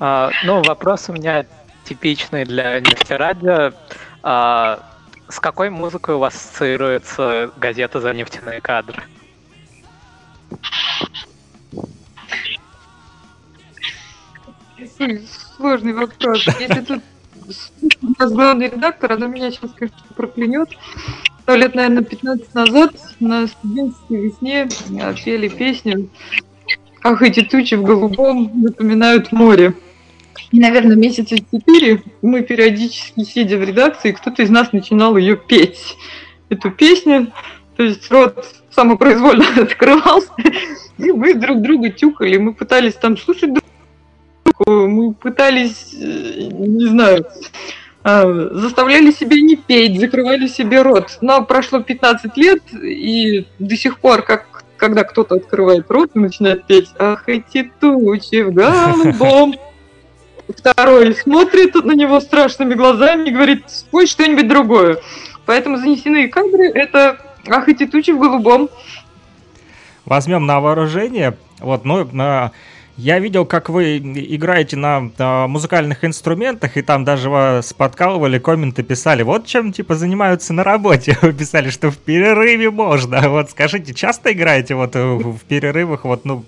А, 0.00 0.30
ну, 0.44 0.62
вопрос 0.62 1.10
у 1.10 1.12
меня 1.12 1.44
типичный 1.84 2.44
для 2.44 2.80
нефтерадио. 2.80 3.72
А, 4.22 4.78
с 5.28 5.38
какой 5.40 5.68
музыкой 5.68 6.14
у 6.14 6.18
вас 6.18 6.34
ассоциируется 6.34 7.50
газета 7.58 8.00
«За 8.00 8.14
нефтяные 8.14 8.60
кадры»? 8.62 9.02
Сложный 15.56 15.92
вопрос. 15.92 16.46
Если 16.58 16.80
тут 16.80 17.02
нас 18.18 18.32
главный 18.32 18.68
редактор, 18.68 19.12
она 19.12 19.26
меня 19.26 19.50
сейчас, 19.50 19.70
конечно, 19.72 19.98
проклянет. 20.14 20.70
Сто 21.42 21.54
лет, 21.54 21.74
наверное, 21.74 22.02
15 22.02 22.54
назад 22.54 22.94
на 23.20 23.46
студенческой 23.46 24.20
весне 24.22 24.68
пели 25.24 25.48
песню 25.48 26.10
«Ах, 27.04 27.22
эти 27.22 27.42
тучи 27.42 27.74
в 27.74 27.82
голубом 27.84 28.50
напоминают 28.62 29.32
море». 29.32 29.74
И, 30.50 30.58
наверное, 30.58 30.96
месяца 30.96 31.36
четыре 31.38 32.02
мы 32.22 32.42
периодически, 32.42 33.22
сидя 33.22 33.58
в 33.58 33.62
редакции, 33.62 34.12
кто-то 34.12 34.42
из 34.42 34.50
нас 34.50 34.72
начинал 34.72 35.16
ее 35.16 35.36
петь. 35.36 35.96
Эту 36.48 36.70
песню, 36.70 37.32
то 37.76 37.82
есть 37.82 38.10
рот 38.10 38.55
самопроизвольно 38.76 39.46
открывался, 39.62 40.30
и 40.98 41.10
мы 41.10 41.34
друг 41.34 41.62
друга 41.62 41.90
тюкали, 41.90 42.36
мы 42.36 42.54
пытались 42.54 42.94
там 42.94 43.16
слушать 43.16 43.52
друг 43.52 43.64
друга, 44.44 44.86
мы 44.86 45.14
пытались, 45.14 45.94
э, 45.94 46.48
не 46.52 46.86
знаю, 46.86 47.26
а, 48.04 48.24
заставляли 48.52 49.10
себя 49.10 49.40
не 49.40 49.56
петь, 49.56 49.98
закрывали 49.98 50.46
себе 50.46 50.82
рот. 50.82 51.18
Но 51.22 51.44
прошло 51.44 51.80
15 51.80 52.36
лет, 52.36 52.62
и 52.72 53.46
до 53.58 53.76
сих 53.76 53.98
пор, 53.98 54.22
как 54.22 54.64
когда 54.76 55.04
кто-то 55.04 55.36
открывает 55.36 55.90
рот 55.90 56.10
и 56.14 56.18
начинает 56.18 56.66
петь 56.66 56.90
«Ах, 56.98 57.28
эти 57.28 57.72
тучи 57.80 58.42
в 58.42 58.52
голубом», 58.52 59.54
второй 60.48 61.14
смотрит 61.14 61.74
на 61.74 61.92
него 61.92 62.20
страшными 62.20 62.74
глазами 62.74 63.28
и 63.28 63.32
говорит 63.32 63.70
«Спой 63.70 64.06
что-нибудь 64.06 64.46
другое». 64.46 64.98
Поэтому 65.46 65.78
занесенные 65.78 66.28
кадры– 66.28 66.68
это 66.74 67.18
«Ах, 67.48 67.68
эти 67.68 67.86
тучи 67.86 68.10
в 68.10 68.18
голубом», 68.18 68.68
возьмем 70.06 70.46
на 70.46 70.60
вооружение. 70.60 71.36
Вот, 71.58 71.84
ну, 71.84 72.08
на... 72.10 72.52
Я 72.96 73.18
видел, 73.18 73.44
как 73.44 73.68
вы 73.68 73.98
играете 73.98 74.78
на, 74.78 75.10
на 75.18 75.46
музыкальных 75.48 76.02
инструментах, 76.02 76.78
и 76.78 76.82
там 76.82 77.04
даже 77.04 77.28
вас 77.28 77.74
подкалывали, 77.74 78.38
комменты 78.38 78.82
писали. 78.82 79.22
Вот 79.22 79.44
чем, 79.44 79.70
типа, 79.70 79.96
занимаются 79.96 80.54
на 80.54 80.64
работе. 80.64 81.14
Вы 81.22 81.34
писали, 81.34 81.68
что 81.68 81.90
в 81.90 81.98
перерыве 81.98 82.70
можно. 82.70 83.28
Вот 83.28 83.50
скажите, 83.50 83.92
часто 83.92 84.32
играете 84.32 84.76
вот 84.76 84.94
в, 84.94 85.36
в 85.36 85.40
перерывах, 85.44 86.06
вот, 86.06 86.24
ну, 86.24 86.42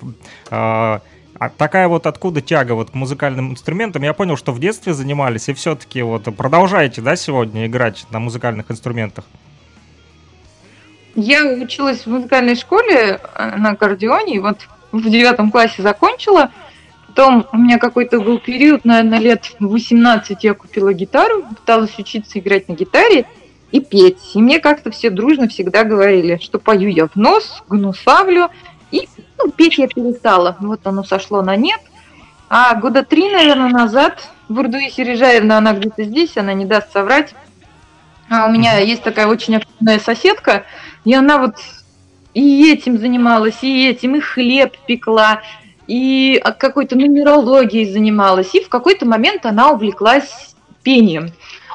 а, 0.50 1.02
а 1.38 1.50
такая 1.50 1.86
вот 1.86 2.06
откуда 2.06 2.40
тяга 2.40 2.72
вот 2.72 2.92
к 2.92 2.94
музыкальным 2.94 3.50
инструментам? 3.50 4.02
Я 4.02 4.14
понял, 4.14 4.38
что 4.38 4.52
в 4.52 4.58
детстве 4.58 4.94
занимались, 4.94 5.50
и 5.50 5.52
все-таки 5.52 6.00
вот 6.00 6.34
продолжаете, 6.34 7.02
да, 7.02 7.14
сегодня 7.16 7.66
играть 7.66 8.06
на 8.10 8.20
музыкальных 8.20 8.70
инструментах? 8.70 9.26
Я 11.20 11.44
училась 11.46 12.02
в 12.02 12.06
музыкальной 12.06 12.54
школе 12.54 13.18
э, 13.34 13.56
на 13.56 13.70
аккордеоне, 13.70 14.36
и 14.36 14.38
вот 14.38 14.58
в 14.92 15.10
девятом 15.10 15.50
классе 15.50 15.82
закончила. 15.82 16.52
Потом 17.08 17.44
у 17.52 17.56
меня 17.56 17.78
какой-то 17.78 18.20
был 18.20 18.38
период, 18.38 18.84
наверное, 18.84 19.18
лет 19.18 19.50
18 19.58 20.44
я 20.44 20.54
купила 20.54 20.92
гитару, 20.94 21.42
пыталась 21.42 21.98
учиться 21.98 22.38
играть 22.38 22.68
на 22.68 22.74
гитаре 22.74 23.26
и 23.72 23.80
петь. 23.80 24.36
И 24.36 24.38
мне 24.40 24.60
как-то 24.60 24.92
все 24.92 25.10
дружно 25.10 25.48
всегда 25.48 25.82
говорили, 25.82 26.38
что 26.40 26.60
пою 26.60 26.88
я 26.88 27.08
в 27.08 27.16
нос, 27.16 27.64
гнусавлю, 27.68 28.50
и 28.92 29.08
ну, 29.38 29.50
петь 29.50 29.76
я 29.78 29.88
перестала. 29.88 30.56
Вот 30.60 30.86
оно 30.86 31.02
сошло 31.02 31.42
на 31.42 31.56
нет. 31.56 31.80
А 32.48 32.76
года 32.76 33.02
три, 33.02 33.28
наверное, 33.28 33.70
назад 33.70 34.30
Бурдуи 34.48 34.88
Сережаевна, 34.88 35.58
она 35.58 35.72
где-то 35.72 36.04
здесь, 36.04 36.36
она 36.36 36.54
не 36.54 36.64
даст 36.64 36.92
соврать. 36.92 37.34
А 38.30 38.46
у 38.46 38.50
меня 38.50 38.78
есть 38.78 39.02
такая 39.02 39.26
очень 39.26 39.56
активная 39.56 39.98
соседка, 39.98 40.64
и 41.04 41.14
она 41.14 41.38
вот 41.38 41.56
и 42.34 42.70
этим 42.70 42.98
занималась, 42.98 43.62
и 43.62 43.88
этим, 43.88 44.16
и 44.16 44.20
хлеб 44.20 44.76
пекла, 44.86 45.42
и 45.86 46.42
какой-то 46.58 46.96
нумерологией 46.96 47.90
занималась. 47.90 48.54
И 48.54 48.60
в 48.60 48.68
какой-то 48.68 49.06
момент 49.06 49.46
она 49.46 49.70
увлеклась 49.70 50.54
пением. 50.82 51.30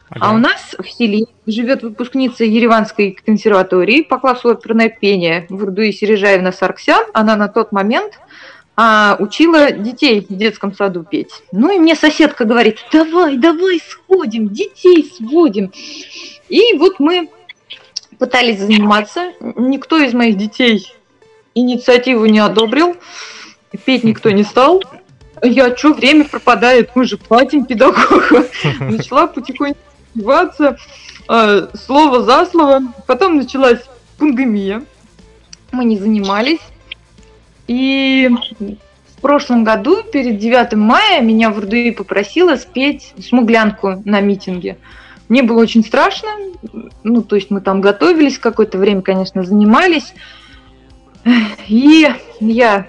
Ага. 0.09 0.27
А 0.27 0.33
у 0.33 0.37
нас 0.37 0.75
в 0.77 0.87
селе 0.87 1.25
живет 1.47 1.81
выпускница 1.81 2.43
Ереванской 2.43 3.17
консерватории 3.25 4.03
по 4.03 4.19
классу 4.19 4.49
оперное 4.49 4.89
пение 4.89 5.47
Вурдуи 5.49 5.91
Сережаевна 5.91 6.51
Сарксян. 6.51 7.03
Она 7.13 7.35
на 7.35 7.47
тот 7.47 7.71
момент 7.71 8.19
а, 8.75 9.17
учила 9.19 9.71
детей 9.71 10.25
в 10.27 10.35
детском 10.35 10.73
саду 10.73 11.03
петь. 11.03 11.43
Ну 11.51 11.71
и 11.71 11.79
мне 11.79 11.95
соседка 11.95 12.45
говорит, 12.45 12.79
давай, 12.91 13.37
давай 13.37 13.79
сходим, 13.79 14.49
детей 14.49 15.11
сводим. 15.15 15.71
И 16.49 16.73
вот 16.77 16.99
мы 16.99 17.29
пытались 18.17 18.59
заниматься. 18.59 19.33
Никто 19.39 19.97
из 19.99 20.13
моих 20.13 20.37
детей 20.37 20.91
инициативу 21.53 22.25
не 22.25 22.39
одобрил. 22.39 22.95
Петь 23.85 24.03
никто 24.03 24.31
не 24.31 24.43
стал. 24.43 24.83
я 25.43 25.75
что, 25.75 25.93
время 25.93 26.25
пропадает, 26.25 26.95
мы 26.95 27.05
же 27.05 27.17
платим 27.17 27.65
педагога. 27.65 28.47
Начала 28.79 29.27
потихоньку 29.27 29.79
одеваться, 30.15 30.77
э, 31.29 31.67
слово 31.85 32.23
за 32.23 32.45
слово. 32.45 32.81
Потом 33.07 33.37
началась 33.37 33.81
пандемия. 34.17 34.83
Мы 35.71 35.85
не 35.85 35.97
занимались. 35.97 36.59
И 37.67 38.29
в 39.17 39.21
прошлом 39.21 39.63
году, 39.63 40.03
перед 40.03 40.37
9 40.37 40.73
мая, 40.73 41.21
меня 41.21 41.49
в 41.49 41.59
РДИ 41.59 41.91
попросила 41.91 42.55
спеть 42.55 43.13
смуглянку 43.21 44.01
на 44.05 44.19
митинге. 44.19 44.77
Мне 45.29 45.43
было 45.43 45.61
очень 45.61 45.83
страшно, 45.83 46.29
ну, 47.03 47.21
то 47.21 47.35
есть 47.35 47.49
мы 47.49 47.61
там 47.61 47.81
готовились 47.81 48.37
какое-то 48.37 48.77
время, 48.77 49.01
конечно, 49.01 49.43
занимались. 49.43 50.13
И 51.67 52.07
я 52.39 52.87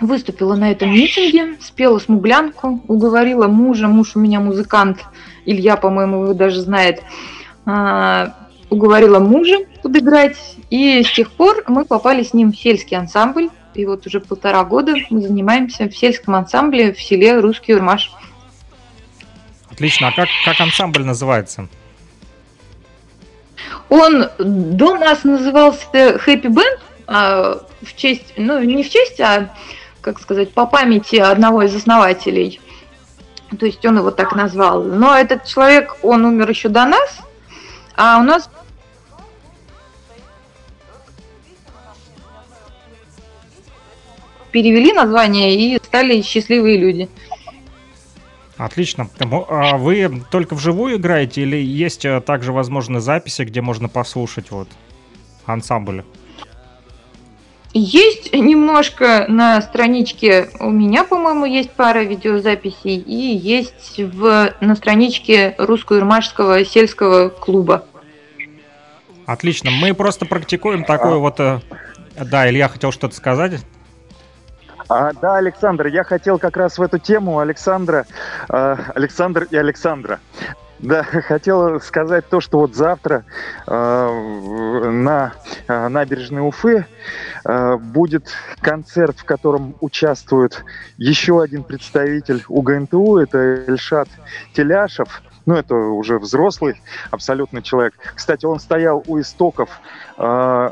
выступила 0.00 0.54
на 0.54 0.70
этом 0.70 0.90
митинге, 0.90 1.56
спела 1.60 1.98
смуглянку, 1.98 2.82
уговорила 2.88 3.46
мужа, 3.46 3.88
муж 3.88 4.16
у 4.16 4.20
меня 4.20 4.40
музыкант, 4.40 5.00
Илья, 5.44 5.76
по-моему, 5.76 6.24
его 6.24 6.34
даже 6.34 6.60
знает, 6.60 7.02
а, 7.64 8.34
уговорила 8.68 9.18
мужа 9.18 9.58
подыграть, 9.82 10.36
и 10.70 11.02
с 11.02 11.12
тех 11.12 11.30
пор 11.30 11.64
мы 11.68 11.84
попали 11.84 12.22
с 12.22 12.34
ним 12.34 12.52
в 12.52 12.56
сельский 12.56 12.96
ансамбль, 12.96 13.50
и 13.76 13.84
вот 13.84 14.06
уже 14.06 14.20
полтора 14.20 14.64
года 14.64 14.94
мы 15.10 15.20
занимаемся 15.20 15.88
в 15.88 15.96
сельском 15.96 16.34
ансамбле 16.34 16.92
в 16.92 17.00
селе 17.00 17.38
Русский 17.38 17.74
Урмаш. 17.74 18.10
Отлично, 19.70 20.08
а 20.08 20.12
как, 20.12 20.28
как 20.44 20.60
ансамбль 20.60 21.04
называется? 21.04 21.68
Он 23.88 24.28
до 24.38 24.96
нас 24.96 25.24
назывался 25.24 25.86
Happy 25.92 26.46
Band, 26.46 26.80
а, 27.06 27.62
в 27.82 27.94
честь, 27.94 28.32
ну 28.36 28.62
не 28.62 28.82
в 28.82 28.90
честь, 28.90 29.20
а 29.20 29.54
как 30.00 30.20
сказать, 30.20 30.52
по 30.52 30.66
памяти 30.66 31.16
одного 31.16 31.62
из 31.62 31.74
основателей. 31.74 32.60
То 33.58 33.66
есть 33.66 33.84
он 33.84 33.98
его 33.98 34.10
так 34.10 34.34
назвал. 34.34 34.82
Но 34.82 35.16
этот 35.16 35.44
человек, 35.44 35.96
он 36.02 36.24
умер 36.24 36.48
еще 36.48 36.68
до 36.68 36.84
нас, 36.84 37.18
а 37.96 38.18
у 38.18 38.22
нас 38.22 38.48
перевели 44.56 44.90
название 44.94 45.54
и 45.54 45.76
стали 45.76 46.22
счастливые 46.22 46.78
люди. 46.78 47.10
Отлично. 48.56 49.10
А 49.20 49.76
вы 49.76 50.22
только 50.30 50.54
вживую 50.54 50.96
играете 50.96 51.42
или 51.42 51.58
есть 51.58 52.06
э, 52.06 52.22
также, 52.22 52.54
возможно, 52.54 53.02
записи, 53.02 53.42
где 53.42 53.60
можно 53.60 53.90
послушать 53.90 54.50
вот 54.50 54.68
ансамбль? 55.44 56.04
Есть 57.74 58.32
немножко 58.32 59.26
на 59.28 59.60
страничке, 59.60 60.48
у 60.58 60.70
меня, 60.70 61.04
по-моему, 61.04 61.44
есть 61.44 61.72
пара 61.72 61.98
видеозаписей, 61.98 62.96
и 62.96 63.36
есть 63.36 63.98
в, 63.98 64.54
на 64.62 64.74
страничке 64.74 65.54
русско-ирмашского 65.58 66.64
сельского 66.64 67.28
клуба. 67.28 67.84
Отлично, 69.26 69.70
мы 69.70 69.92
просто 69.92 70.24
практикуем 70.24 70.84
такое 70.84 71.16
вот... 71.16 71.40
Э, 71.40 71.60
да, 72.18 72.48
Илья 72.48 72.68
хотел 72.68 72.90
что-то 72.90 73.14
сказать. 73.14 73.60
А, 74.88 75.12
да, 75.12 75.36
Александр, 75.36 75.86
я 75.86 76.04
хотел 76.04 76.38
как 76.38 76.56
раз 76.56 76.78
в 76.78 76.82
эту 76.82 76.98
тему 76.98 77.40
Александра, 77.40 78.06
э, 78.48 78.76
Александр 78.94 79.48
и 79.50 79.56
Александра. 79.56 80.20
Да, 80.78 81.02
хотел 81.02 81.80
сказать 81.80 82.28
то, 82.28 82.40
что 82.40 82.58
вот 82.58 82.74
завтра 82.74 83.24
э, 83.66 84.90
на 84.90 85.32
э, 85.66 85.88
набережной 85.88 86.46
Уфы 86.46 86.86
э, 87.44 87.76
будет 87.76 88.28
концерт, 88.60 89.18
в 89.18 89.24
котором 89.24 89.74
участвует 89.80 90.64
еще 90.98 91.42
один 91.42 91.64
представитель 91.64 92.44
УГНТУ, 92.48 93.16
это 93.16 93.38
Эльшат 93.38 94.08
Теляшев. 94.52 95.22
Ну, 95.46 95.54
это 95.54 95.74
уже 95.74 96.18
взрослый 96.18 96.80
абсолютно 97.10 97.62
человек. 97.62 97.94
Кстати, 98.14 98.44
он 98.46 98.60
стоял 98.60 99.02
у 99.06 99.20
истоков 99.20 99.70
э, 100.18 100.70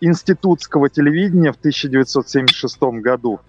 институтского 0.00 0.88
телевидения 0.88 1.52
в 1.52 1.56
1976 1.56 2.80
году. 3.00 3.40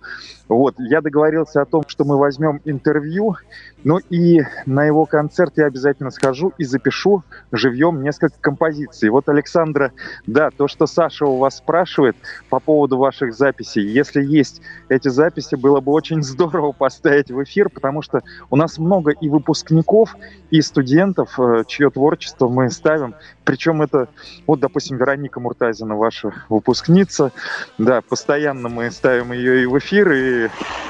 Вот, 0.47 0.75
я 0.79 1.01
договорился 1.01 1.61
о 1.61 1.65
том, 1.65 1.83
что 1.87 2.05
мы 2.05 2.17
возьмем 2.17 2.61
интервью, 2.65 3.35
ну 3.83 3.99
и 4.09 4.41
на 4.65 4.85
его 4.85 5.05
концерт 5.05 5.53
я 5.57 5.65
обязательно 5.65 6.11
схожу 6.11 6.53
и 6.57 6.63
запишу 6.63 7.23
живьем 7.51 8.01
несколько 8.01 8.35
композиций. 8.39 9.09
Вот, 9.09 9.29
Александра, 9.29 9.91
да, 10.27 10.49
то, 10.51 10.67
что 10.67 10.87
Саша 10.87 11.25
у 11.25 11.37
вас 11.37 11.57
спрашивает 11.57 12.15
по 12.49 12.59
поводу 12.59 12.97
ваших 12.97 13.33
записей, 13.33 13.87
если 13.87 14.23
есть 14.23 14.61
эти 14.89 15.07
записи, 15.07 15.55
было 15.55 15.79
бы 15.79 15.91
очень 15.91 16.23
здорово 16.23 16.71
поставить 16.71 17.31
в 17.31 17.43
эфир, 17.43 17.69
потому 17.69 18.01
что 18.01 18.21
у 18.49 18.55
нас 18.55 18.77
много 18.77 19.11
и 19.11 19.29
выпускников, 19.29 20.15
и 20.49 20.61
студентов, 20.61 21.39
э, 21.39 21.63
чье 21.67 21.89
творчество 21.89 22.47
мы 22.47 22.69
ставим. 22.69 23.15
Причем 23.43 23.81
это, 23.81 24.09
вот, 24.45 24.59
допустим, 24.59 24.97
Вероника 24.97 25.39
Муртазина, 25.39 25.95
ваша 25.95 26.33
выпускница, 26.49 27.31
да, 27.77 28.01
постоянно 28.01 28.69
мы 28.69 28.91
ставим 28.91 29.31
ее 29.31 29.63
и 29.63 29.65
в 29.65 29.77
эфир, 29.77 30.11
и 30.11 30.49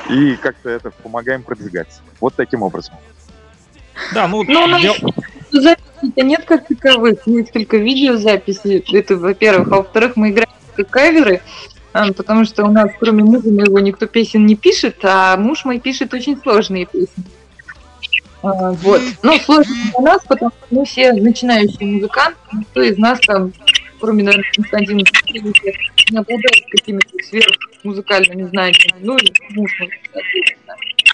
и, 0.10 0.36
как-то 0.38 0.70
это 0.70 0.92
помогаем 0.92 1.44
продвигаться. 1.44 2.02
Вот 2.20 2.34
таким 2.36 2.64
образом. 2.64 2.79
Да, 4.14 4.28
ну... 4.28 4.44
ну 4.44 4.64
у 4.64 4.80
дел... 4.80 4.96
записей 5.52 6.24
нет 6.24 6.46
как 6.46 6.68
таковых, 6.68 7.20
есть 7.26 7.52
только 7.52 7.78
видеозаписи. 7.78 8.84
Это, 8.96 9.18
во-первых. 9.18 9.72
А 9.72 9.78
во-вторых, 9.78 10.16
мы 10.16 10.32
играем 10.32 10.50
каверы, 10.90 11.42
а, 11.92 12.14
потому 12.14 12.46
что 12.46 12.64
у 12.64 12.72
нас, 12.72 12.90
кроме 13.00 13.24
мужа 13.24 13.50
моего, 13.50 13.80
никто 13.80 14.06
песен 14.06 14.46
не 14.46 14.56
пишет, 14.56 14.98
а 15.04 15.36
муж 15.36 15.66
мой 15.66 15.80
пишет 15.80 16.14
очень 16.14 16.40
сложные 16.40 16.86
песни. 16.86 17.24
А, 18.42 18.72
вот. 18.72 19.02
Ну, 19.22 19.38
сложно 19.40 19.76
для 19.92 20.00
нас, 20.00 20.22
потому 20.26 20.52
что 20.52 20.76
мы 20.76 20.86
все 20.86 21.12
начинающие 21.12 21.86
музыканты, 21.86 22.40
никто 22.54 22.82
из 22.82 22.98
нас 22.98 23.20
там 23.20 23.52
кроме, 24.00 24.24
наверное, 24.24 24.52
Константина 24.56 25.02
Сергеевича, 25.06 25.72
не 26.10 26.18
обладает 26.18 26.66
какими-то 26.72 27.10
сверхмузыкальными 27.24 28.44
знаниями. 28.48 28.96
Ну, 29.02 29.18
и 29.18 29.32
муж 29.54 29.72
мой, 29.80 29.90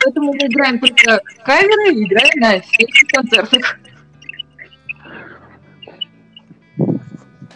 Поэтому 0.05 0.33
мы 0.33 0.37
играем 0.37 0.79
только 0.79 1.19
каверы 1.43 1.95
и 1.95 2.05
играем 2.05 2.39
на 2.39 2.61
сельских 2.61 3.07
концертах. 3.11 3.79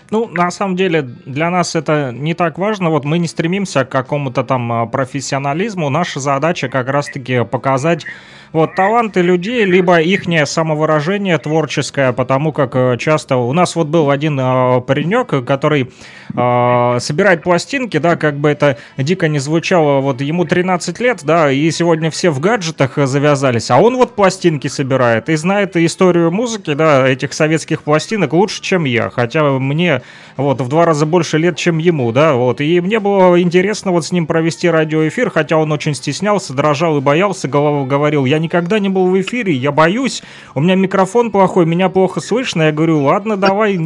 Ну, 0.09 0.27
на 0.27 0.49
самом 0.49 0.75
деле, 0.75 1.03
для 1.03 1.51
нас 1.51 1.75
это 1.75 2.11
не 2.11 2.33
так 2.33 2.57
важно. 2.57 2.89
Вот 2.89 3.05
мы 3.05 3.19
не 3.19 3.27
стремимся 3.27 3.85
к 3.85 3.89
какому-то 3.89 4.43
там 4.43 4.71
а, 4.71 4.85
профессионализму. 4.87 5.89
Наша 5.91 6.19
задача 6.19 6.69
как 6.69 6.89
раз-таки 6.89 7.45
показать 7.45 8.07
вот 8.53 8.75
таланты 8.75 9.21
людей, 9.21 9.65
либо 9.65 9.99
их 9.99 10.19
самовыражение 10.47 11.37
творческое, 11.37 12.13
потому 12.13 12.51
как 12.51 12.75
э, 12.75 12.97
часто 12.97 13.37
у 13.37 13.53
нас 13.53 13.75
вот 13.75 13.87
был 13.87 14.09
один 14.09 14.39
э, 14.39 14.81
паренек, 14.81 15.45
который 15.45 15.91
э, 16.35 16.97
собирает 16.99 17.43
пластинки, 17.43 17.97
да, 17.97 18.15
как 18.15 18.37
бы 18.37 18.49
это 18.49 18.77
дико 18.97 19.27
не 19.27 19.39
звучало, 19.39 20.01
вот 20.01 20.21
ему 20.21 20.45
13 20.45 20.99
лет, 20.99 21.21
да, 21.23 21.51
и 21.51 21.71
сегодня 21.71 22.11
все 22.11 22.29
в 22.29 22.39
гаджетах 22.39 22.97
завязались, 22.97 23.71
а 23.71 23.79
он 23.79 23.95
вот 23.97 24.15
пластинки 24.15 24.67
собирает 24.67 25.29
и 25.29 25.35
знает 25.35 25.75
историю 25.77 26.31
музыки, 26.31 26.73
да, 26.73 27.07
этих 27.07 27.33
советских 27.33 27.83
пластинок 27.83 28.33
лучше, 28.33 28.61
чем 28.61 28.83
я, 28.85 29.09
хотя 29.09 29.43
мне 29.43 30.01
вот 30.39 30.61
в 30.61 30.67
два 30.67 30.85
раза 30.85 31.05
больше 31.05 31.37
лет, 31.37 31.57
чем 31.57 31.77
ему, 31.77 32.11
да, 32.11 32.33
вот, 32.33 32.61
и 32.61 32.79
мне 32.81 32.99
было 32.99 33.39
интересно 33.41 33.91
вот 33.91 34.05
с 34.05 34.11
ним 34.11 34.25
провести 34.25 34.69
радиоэфир, 34.69 35.29
хотя 35.29 35.57
он 35.57 35.71
очень 35.71 35.93
стеснялся, 35.93 36.53
дрожал 36.53 36.97
и 36.97 37.01
боялся, 37.01 37.47
говорил, 37.47 38.25
я 38.25 38.39
никогда 38.39 38.79
не 38.79 38.89
был 38.89 39.07
в 39.07 39.19
эфире, 39.21 39.53
я 39.53 39.71
боюсь, 39.71 40.23
у 40.55 40.61
меня 40.61 40.75
микрофон 40.75 41.31
плохой, 41.31 41.65
меня 41.65 41.89
плохо 41.89 42.19
слышно. 42.19 42.63
Я 42.63 42.71
говорю, 42.71 43.03
ладно, 43.03 43.37
давай, 43.37 43.77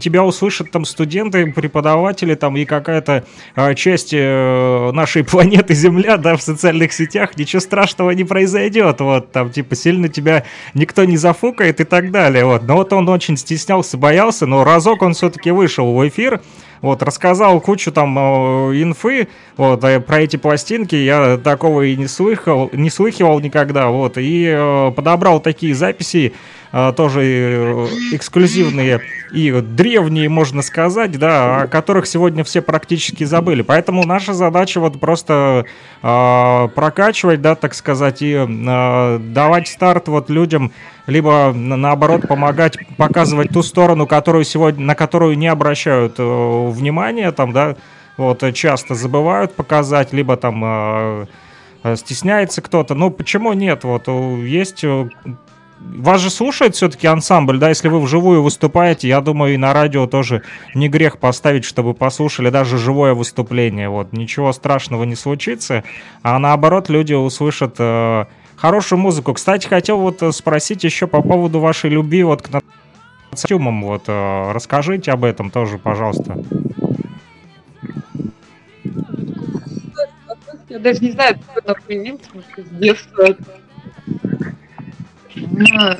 тебя 0.00 0.24
услышат 0.24 0.70
там 0.70 0.84
студенты, 0.84 1.52
преподаватели 1.52 2.34
там 2.34 2.56
и 2.56 2.64
какая-то 2.64 3.24
э, 3.56 3.74
часть 3.74 4.12
э, 4.12 4.90
нашей 4.92 5.24
планеты 5.24 5.74
Земля, 5.74 6.16
да, 6.16 6.36
в 6.36 6.42
социальных 6.42 6.92
сетях, 6.92 7.36
ничего 7.36 7.60
страшного 7.60 8.10
не 8.10 8.24
произойдет, 8.24 9.00
вот, 9.00 9.32
там, 9.32 9.50
типа, 9.50 9.74
сильно 9.74 10.08
тебя 10.08 10.44
никто 10.74 11.04
не 11.04 11.16
зафукает 11.16 11.80
и 11.80 11.84
так 11.84 12.10
далее, 12.10 12.44
вот. 12.44 12.62
Но 12.62 12.76
вот 12.76 12.92
он 12.92 13.08
очень 13.08 13.36
стеснялся, 13.36 13.96
боялся, 13.96 14.46
но 14.46 14.64
разок 14.64 15.02
он 15.02 15.14
все-таки 15.14 15.50
вышел 15.50 15.93
в 15.94 16.08
эфир, 16.08 16.40
вот, 16.80 17.02
рассказал 17.02 17.60
кучу 17.60 17.92
там 17.92 18.18
э, 18.18 18.82
инфы, 18.82 19.28
вот, 19.56 19.82
э, 19.84 20.00
про 20.00 20.20
эти 20.20 20.36
пластинки, 20.36 20.94
я 20.94 21.38
такого 21.38 21.82
и 21.82 21.96
не 21.96 22.06
слыхал, 22.06 22.68
не 22.72 22.90
слыхивал 22.90 23.40
никогда, 23.40 23.88
вот, 23.88 24.18
и 24.18 24.46
э, 24.46 24.92
подобрал 24.94 25.40
такие 25.40 25.74
записи, 25.74 26.34
тоже 26.96 27.20
э, 27.22 27.86
эксклюзивные 28.12 29.00
и 29.32 29.52
древние, 29.52 30.28
можно 30.28 30.60
сказать, 30.60 31.16
да, 31.18 31.62
о 31.62 31.66
которых 31.68 32.06
сегодня 32.06 32.42
все 32.42 32.62
практически 32.62 33.22
забыли. 33.22 33.62
Поэтому 33.62 34.04
наша 34.04 34.34
задача 34.34 34.80
вот 34.80 34.98
просто 34.98 35.66
э, 36.02 36.68
прокачивать, 36.74 37.40
да, 37.40 37.54
так 37.54 37.74
сказать, 37.74 38.22
и 38.22 38.34
э, 38.34 39.18
давать 39.18 39.68
старт 39.68 40.08
вот 40.08 40.30
людям, 40.30 40.72
либо 41.06 41.52
наоборот 41.54 42.26
помогать 42.26 42.76
показывать 42.96 43.50
ту 43.50 43.62
сторону, 43.62 44.08
которую 44.08 44.44
сегодня, 44.44 44.84
на 44.84 44.96
которую 44.96 45.38
не 45.38 45.46
обращают 45.46 46.14
э, 46.18 46.22
внимания, 46.70 47.30
там, 47.30 47.52
да, 47.52 47.76
вот 48.16 48.42
часто 48.52 48.96
забывают 48.96 49.54
показать, 49.54 50.12
либо 50.12 50.36
там 50.36 50.62
э, 50.64 51.26
э, 51.84 51.96
стесняется 51.96 52.62
кто-то. 52.62 52.94
Ну, 52.96 53.10
почему 53.10 53.52
нет? 53.52 53.84
Вот 53.84 54.08
есть 54.08 54.84
вас 55.84 56.20
же 56.20 56.30
слушает 56.30 56.74
все-таки 56.74 57.06
ансамбль, 57.06 57.58
да, 57.58 57.68
если 57.68 57.88
вы 57.88 58.00
вживую 58.00 58.42
выступаете, 58.42 59.08
я 59.08 59.20
думаю, 59.20 59.54
и 59.54 59.56
на 59.56 59.72
радио 59.72 60.06
тоже 60.06 60.42
не 60.74 60.88
грех 60.88 61.18
поставить, 61.18 61.64
чтобы 61.64 61.94
послушали 61.94 62.50
даже 62.50 62.78
живое 62.78 63.14
выступление, 63.14 63.88
вот, 63.88 64.12
ничего 64.12 64.52
страшного 64.52 65.04
не 65.04 65.14
случится, 65.14 65.84
а 66.22 66.38
наоборот, 66.38 66.88
люди 66.88 67.12
услышат 67.12 67.76
э, 67.78 68.24
хорошую 68.56 68.98
музыку. 68.98 69.34
Кстати, 69.34 69.66
хотел 69.66 69.98
вот 69.98 70.22
спросить 70.34 70.84
еще 70.84 71.06
по 71.06 71.22
поводу 71.22 71.60
вашей 71.60 71.90
любви 71.90 72.22
вот 72.24 72.42
к 72.42 72.62
костюмам, 73.30 73.82
вот, 73.82 74.04
э, 74.06 74.52
расскажите 74.52 75.12
об 75.12 75.24
этом 75.24 75.50
тоже, 75.50 75.78
пожалуйста. 75.78 76.38
Я 80.68 80.80
даже 80.80 81.00
не 81.00 81.12
знаю, 81.12 81.36
откуда 81.36 81.60
она 81.64 81.74
появилась, 81.86 82.22
с 82.56 82.68
детства. 82.70 83.36
Э, 85.36 85.96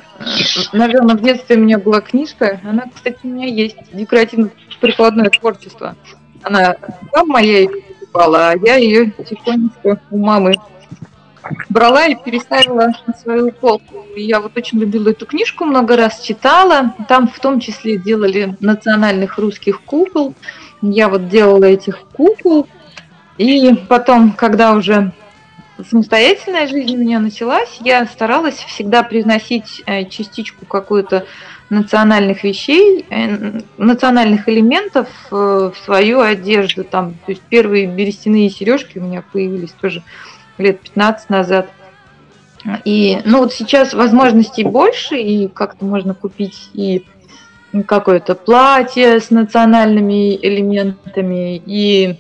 Наверное, 0.73 1.17
в 1.17 1.23
детстве 1.23 1.57
у 1.57 1.61
меня 1.61 1.79
была 1.79 2.01
книжка. 2.01 2.61
Она, 2.65 2.85
кстати, 2.95 3.19
у 3.23 3.29
меня 3.29 3.47
есть. 3.47 3.77
Декоративно-прикладное 3.93 5.31
творчество. 5.31 5.97
Она 6.43 6.77
там 7.13 7.29
моя 7.29 7.67
покупала, 8.15 8.51
а 8.51 8.57
я 8.57 8.77
ее 8.77 9.11
тихонечко 9.11 10.01
у 10.11 10.19
мамы 10.19 10.55
брала 11.69 12.07
и 12.07 12.15
переставила 12.15 12.93
на 13.07 13.15
свою 13.15 13.53
полку. 13.53 14.05
И 14.17 14.23
я 14.23 14.41
вот 14.41 14.57
очень 14.57 14.79
любила 14.79 15.11
эту 15.11 15.27
книжку, 15.27 15.65
много 15.65 15.97
раз 15.97 16.21
читала. 16.21 16.95
Там 17.09 17.29
в 17.29 17.39
том 17.39 17.61
числе 17.61 17.99
делали 17.99 18.57
национальных 18.61 19.39
русских 19.39 19.83
кукол. 19.83 20.35
Я 20.81 21.09
вот 21.09 21.29
делала 21.29 21.65
этих 21.65 22.01
кукол. 22.13 22.67
И 23.37 23.75
потом, 23.89 24.33
когда 24.33 24.73
уже 24.75 25.13
самостоятельная 25.83 26.67
жизнь 26.67 26.95
у 26.95 26.99
меня 26.99 27.19
началась, 27.21 27.79
я 27.81 28.07
старалась 28.07 28.57
всегда 28.57 29.03
привносить 29.03 29.83
э, 29.87 30.05
частичку 30.05 30.67
какую-то 30.67 31.27
национальных 31.71 32.45
вещей, 32.45 33.05
э, 33.11 33.61
национальных 33.77 34.49
элементов 34.49 35.09
э, 35.31 35.71
в 35.75 35.75
свою 35.85 36.21
одежду. 36.21 36.85
Там, 36.85 37.15
то 37.27 37.33
есть 37.33 37.43
первые 37.43 37.87
берестяные 37.87 38.51
сережки 38.51 38.99
у 38.99 39.03
меня 39.03 39.25
появились 39.33 39.73
тоже 39.73 40.03
лет 40.59 40.81
15 40.81 41.31
назад. 41.31 41.69
И, 42.85 43.21
ну 43.25 43.41
вот 43.41 43.53
сейчас 43.53 43.93
возможностей 43.93 44.65
больше, 44.65 45.17
и 45.17 45.49
как-то 45.49 45.85
можно 45.85 46.15
купить 46.15 46.71
и 46.73 47.05
какое-то 47.87 48.35
платье 48.35 49.21
с 49.21 49.31
национальными 49.31 50.37
элементами, 50.37 51.61
и 51.67 52.17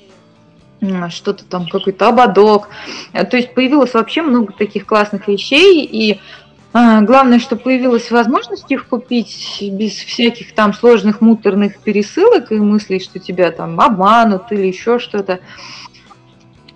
что-то 1.10 1.44
там, 1.44 1.66
какой-то 1.66 2.08
ободок. 2.08 2.68
То 3.12 3.36
есть 3.36 3.54
появилось 3.54 3.94
вообще 3.94 4.22
много 4.22 4.52
таких 4.52 4.86
классных 4.86 5.28
вещей, 5.28 5.84
и 5.84 6.20
а, 6.76 7.02
главное, 7.02 7.38
что 7.38 7.54
появилась 7.54 8.10
возможность 8.10 8.68
их 8.68 8.88
купить 8.88 9.62
без 9.72 9.92
всяких 9.92 10.54
там 10.54 10.74
сложных 10.74 11.20
муторных 11.20 11.78
пересылок 11.78 12.50
и 12.50 12.56
мыслей, 12.56 12.98
что 12.98 13.20
тебя 13.20 13.52
там 13.52 13.80
обманут 13.80 14.50
или 14.50 14.66
еще 14.66 14.98
что-то. 14.98 15.38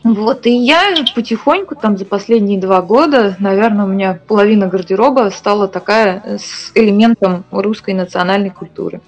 Вот, 0.04 0.46
и 0.46 0.52
я 0.52 0.94
потихоньку 1.16 1.74
там 1.74 1.98
за 1.98 2.04
последние 2.04 2.60
два 2.60 2.80
года, 2.80 3.36
наверное, 3.40 3.86
у 3.86 3.88
меня 3.88 4.20
половина 4.28 4.68
гардероба 4.68 5.30
стала 5.34 5.66
такая 5.66 6.22
э, 6.24 6.38
с 6.38 6.70
элементом 6.76 7.44
русской 7.50 7.92
национальной 7.92 8.50
культуры. 8.50 9.00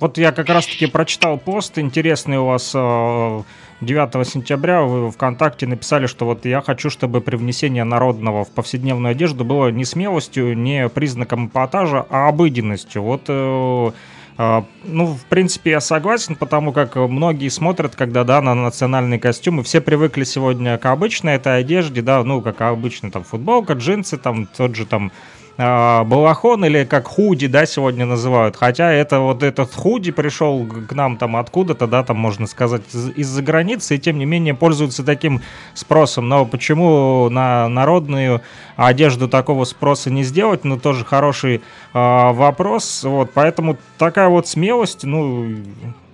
Вот 0.00 0.16
я 0.16 0.32
как 0.32 0.48
раз-таки 0.48 0.86
прочитал 0.86 1.36
пост, 1.36 1.78
интересный 1.78 2.38
у 2.38 2.46
вас 2.46 2.72
9 2.72 3.44
э, 3.82 4.24
сентября 4.24 4.80
вы 4.80 5.10
ВКонтакте 5.10 5.66
написали, 5.66 6.06
что 6.06 6.24
вот 6.24 6.46
я 6.46 6.62
хочу, 6.62 6.88
чтобы 6.88 7.20
привнесение 7.20 7.84
народного 7.84 8.46
в 8.46 8.50
повседневную 8.50 9.12
одежду 9.12 9.44
было 9.44 9.68
не 9.68 9.84
смелостью, 9.84 10.56
не 10.56 10.88
признаком 10.88 11.48
эпатажа, 11.48 12.06
а 12.08 12.28
обыденностью. 12.28 13.02
Вот 13.02 13.24
э, 13.28 13.90
а, 14.38 14.64
ну, 14.84 15.04
в 15.04 15.24
принципе, 15.26 15.72
я 15.72 15.80
согласен, 15.80 16.34
потому 16.34 16.72
как 16.72 16.96
многие 16.96 17.50
смотрят, 17.50 17.94
когда, 17.94 18.24
да, 18.24 18.40
на 18.40 18.54
национальные 18.54 19.20
костюмы. 19.20 19.62
Все 19.64 19.82
привыкли 19.82 20.24
сегодня 20.24 20.78
к 20.78 20.86
обычной 20.86 21.34
этой 21.34 21.58
одежде, 21.58 22.00
да, 22.00 22.24
ну, 22.24 22.40
как 22.40 22.62
обычно, 22.62 23.10
там, 23.10 23.22
футболка, 23.22 23.74
джинсы, 23.74 24.16
там, 24.16 24.46
тот 24.46 24.76
же, 24.76 24.86
там, 24.86 25.12
э, 25.60 26.04
балахон 26.04 26.64
или 26.64 26.84
как 26.84 27.06
худи, 27.06 27.46
да, 27.46 27.66
сегодня 27.66 28.06
называют. 28.06 28.56
Хотя 28.56 28.92
это 28.92 29.20
вот 29.20 29.42
этот 29.42 29.74
худи 29.74 30.10
пришел 30.10 30.66
к 30.66 30.92
нам 30.92 31.16
там 31.18 31.36
откуда-то, 31.36 31.86
да, 31.86 32.02
там 32.02 32.16
можно 32.16 32.46
сказать 32.46 32.82
из-за 33.16 33.42
границы, 33.42 33.96
и 33.96 33.98
тем 33.98 34.18
не 34.18 34.24
менее 34.24 34.54
пользуются 34.54 35.04
таким 35.04 35.40
спросом. 35.74 36.28
Но 36.28 36.46
почему 36.46 37.28
на 37.28 37.68
народную 37.68 38.40
одежду 38.76 39.28
такого 39.28 39.64
спроса 39.64 40.10
не 40.10 40.22
сделать? 40.22 40.64
Ну, 40.64 40.78
тоже 40.78 41.04
хороший 41.04 41.56
э, 41.56 41.60
вопрос. 41.92 43.04
Вот, 43.04 43.30
поэтому 43.34 43.76
такая 43.98 44.28
вот 44.28 44.48
смелость, 44.48 45.04
ну, 45.04 45.56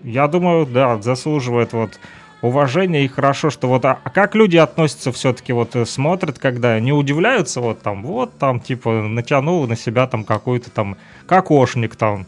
я 0.03 0.27
думаю, 0.29 0.67
да, 0.67 1.01
заслуживает 1.01 1.73
вот 1.73 1.99
уважение 2.47 3.05
и 3.05 3.09
хорошо, 3.09 3.51
что 3.51 3.69
вот, 3.69 3.85
а, 3.85 3.99
а 4.03 4.11
как 4.11 4.35
люди 4.35 4.57
относятся 4.57 5.13
все-таки, 5.13 5.53
вот 5.53 5.77
э, 5.77 5.85
смотрят, 5.85 6.39
когда 6.39 6.79
не 6.81 6.93
удивляются, 6.93 7.61
вот 7.61 7.83
там, 7.83 8.03
вот 8.03 8.39
там, 8.39 8.61
типа, 8.61 9.03
натянул 9.03 9.67
на 9.67 9.77
себя 9.77 10.07
там 10.07 10.25
какой-то 10.25 10.71
там 10.71 10.97
кокошник 11.27 11.97
там. 11.97 12.27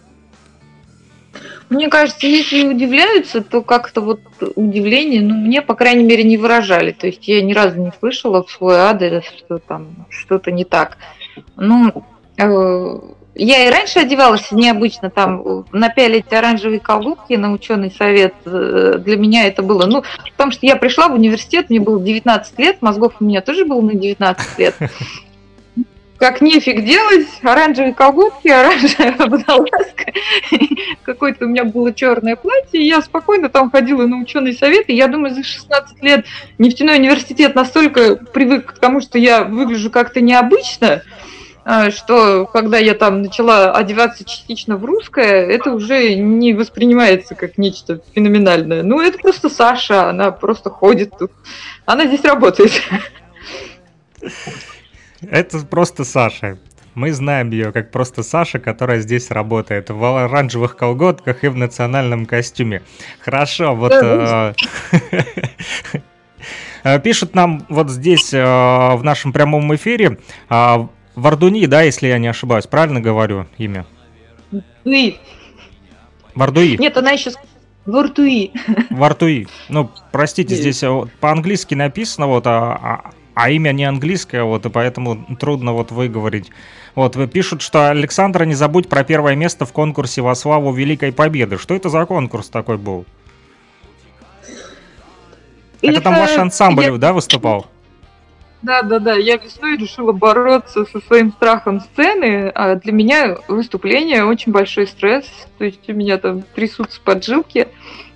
Мне 1.71 1.89
кажется, 1.89 2.27
если 2.27 2.66
удивляются, 2.66 3.43
то 3.43 3.62
как-то 3.62 4.01
вот 4.01 4.21
удивление, 4.57 5.21
ну, 5.21 5.35
мне, 5.35 5.61
по 5.61 5.75
крайней 5.75 6.05
мере, 6.05 6.25
не 6.25 6.39
выражали. 6.39 6.93
То 6.93 7.07
есть 7.07 7.29
я 7.29 7.43
ни 7.43 7.53
разу 7.53 7.77
не 7.79 7.93
слышала 7.99 8.43
в 8.43 8.51
свой 8.51 8.77
адрес, 8.77 9.25
что 9.25 9.59
там 9.59 10.07
что-то 10.09 10.51
не 10.51 10.64
так. 10.64 10.97
Ну, 11.57 12.05
э, 12.39 12.99
я 13.39 13.66
и 13.66 13.70
раньше 13.70 14.01
одевалась 14.01 14.51
необычно, 14.51 15.11
там, 15.11 15.64
напялить 15.72 16.32
оранжевые 16.32 16.80
колготки 16.80 17.34
на 17.34 17.53
ученый 17.53 17.91
совет, 17.91 18.34
э, 18.45 18.97
для 18.99 19.16
меня 19.16 19.47
это 19.47 19.62
было, 19.62 19.86
ну, 19.86 20.03
потому 20.32 20.51
что 20.51 20.66
я 20.66 20.76
пришла 20.76 21.09
в 21.09 21.14
университет, 21.14 21.70
мне 21.70 21.80
было 21.80 22.01
19 22.01 22.59
лет, 22.59 22.82
мозгов 22.82 23.14
у 23.20 23.24
меня 23.24 23.41
тоже 23.41 23.64
было 23.64 23.80
на 23.80 23.95
19 23.95 24.59
лет. 24.59 24.74
Как 26.18 26.41
нефиг 26.41 26.84
делать, 26.84 27.28
оранжевые 27.45 27.95
колготки, 27.95 28.49
оранжевая 28.49 29.14
водолазка, 29.16 30.12
какое-то 31.05 31.45
у 31.45 31.49
меня 31.49 31.62
было 31.62 31.95
черное 31.95 32.34
платье, 32.34 32.84
я 32.84 33.01
спокойно 33.03 33.49
там 33.49 33.70
ходила 33.70 34.05
на 34.05 34.18
ученый 34.18 34.53
совет, 34.53 34.91
и 34.91 34.97
я 34.97 35.07
думаю, 35.07 35.32
за 35.32 35.45
16 35.45 36.03
лет 36.03 36.26
нефтяной 36.59 36.99
университет 36.99 37.55
настолько 37.55 38.16
привык 38.16 38.74
к 38.74 38.78
тому, 38.80 39.01
что 39.01 39.16
я 39.16 39.45
выгляжу 39.45 39.93
как-то 39.93 40.20
необычно, 40.20 41.03
что 41.91 42.47
когда 42.47 42.79
я 42.79 42.95
там 42.95 43.23
начала 43.23 43.73
одеваться 43.73 44.25
частично 44.25 44.77
в 44.77 44.85
русское, 44.85 45.47
это 45.47 45.73
уже 45.73 46.14
не 46.14 46.55
воспринимается 46.55 47.35
как 47.35 47.59
нечто 47.59 48.01
феноменальное. 48.14 48.83
Ну, 48.83 49.01
это 49.01 49.19
просто 49.19 49.51
Саша, 49.51 50.09
она 50.09 50.31
просто 50.31 50.71
ходит 50.71 51.12
тут. 51.19 51.31
Она 51.85 52.07
здесь 52.07 52.25
работает. 52.25 52.73
Это 55.21 55.59
просто 55.66 56.05
Саша. 56.05 56.59
Мы 56.95 57.12
знаем 57.12 57.51
ее 57.51 57.71
как 57.71 57.91
просто 57.91 58.23
Саша, 58.23 58.59
которая 58.59 59.01
здесь 59.01 59.31
работает 59.31 59.91
в 59.91 60.03
оранжевых 60.03 60.75
колготках 60.75 61.45
и 61.45 61.49
в 61.49 61.57
национальном 61.57 62.25
костюме. 62.27 62.83
Хорошо, 63.21 63.75
вот... 63.75 63.91
Да, 63.91 64.55
э, 66.83 67.01
Пишут 67.05 67.35
нам 67.35 67.66
вот 67.69 67.91
здесь 67.91 68.33
в 68.33 69.01
нашем 69.03 69.33
прямом 69.33 69.75
эфире 69.75 70.19
а, 70.49 70.89
Вардуни, 71.19 71.66
да, 71.66 71.83
если 71.83 72.07
я 72.07 72.19
не 72.19 72.29
ошибаюсь, 72.29 72.66
правильно 72.66 73.01
говорю 73.01 73.47
имя? 73.59 73.87
Вардуи. 74.51 75.16
Вардуи. 76.35 76.77
Нет, 76.79 76.97
она 76.97 77.11
еще 77.11 77.33
Вартуи. 77.87 78.53
Вартуи. 78.91 79.49
Ну, 79.69 79.91
простите, 80.12 80.55
здесь 80.55 80.83
э, 80.83 81.05
по-английски 81.21 81.75
написано, 81.75 82.27
вот, 82.27 82.47
а, 82.47 82.75
а, 82.75 83.11
а 83.35 83.51
имя 83.51 83.73
не 83.73 83.85
английское, 83.85 84.45
вот, 84.45 84.66
и 84.66 84.71
поэтому 84.71 85.37
трудно 85.41 85.73
вот 85.73 85.91
выговорить. 85.91 86.51
Вот, 86.95 87.16
пишут, 87.33 87.62
что 87.62 87.91
Александра, 87.91 88.45
не 88.45 88.55
забудь 88.55 88.89
про 88.89 89.05
первое 89.05 89.35
место 89.35 89.64
в 89.64 89.73
конкурсе 89.73 90.21
во 90.21 90.35
славу 90.35 90.73
Великой 90.73 91.12
Победы. 91.12 91.59
Что 91.59 91.75
это 91.75 91.89
за 91.89 92.05
конкурс 92.07 92.49
такой 92.49 92.77
был? 92.77 93.07
Это, 95.81 95.93
это 95.93 96.01
там 96.01 96.14
ваш 96.14 96.37
ансамбль, 96.37 96.85
я... 96.85 96.97
да, 96.97 97.12
выступал? 97.12 97.66
Да, 98.62 98.82
да, 98.82 98.98
да. 98.98 99.14
Я 99.14 99.36
весной 99.36 99.76
решила 99.76 100.12
бороться 100.12 100.84
со 100.84 101.00
своим 101.00 101.32
страхом 101.32 101.80
сцены. 101.80 102.50
А 102.54 102.74
для 102.74 102.92
меня 102.92 103.38
выступление 103.46 104.24
очень 104.24 104.52
большой 104.52 104.86
стресс. 104.86 105.26
То 105.59 105.64
есть 105.64 105.88
у 105.88 105.92
меня 105.92 106.18
там 106.18 106.42
трясутся 106.54 107.00
поджилки. 107.00 107.68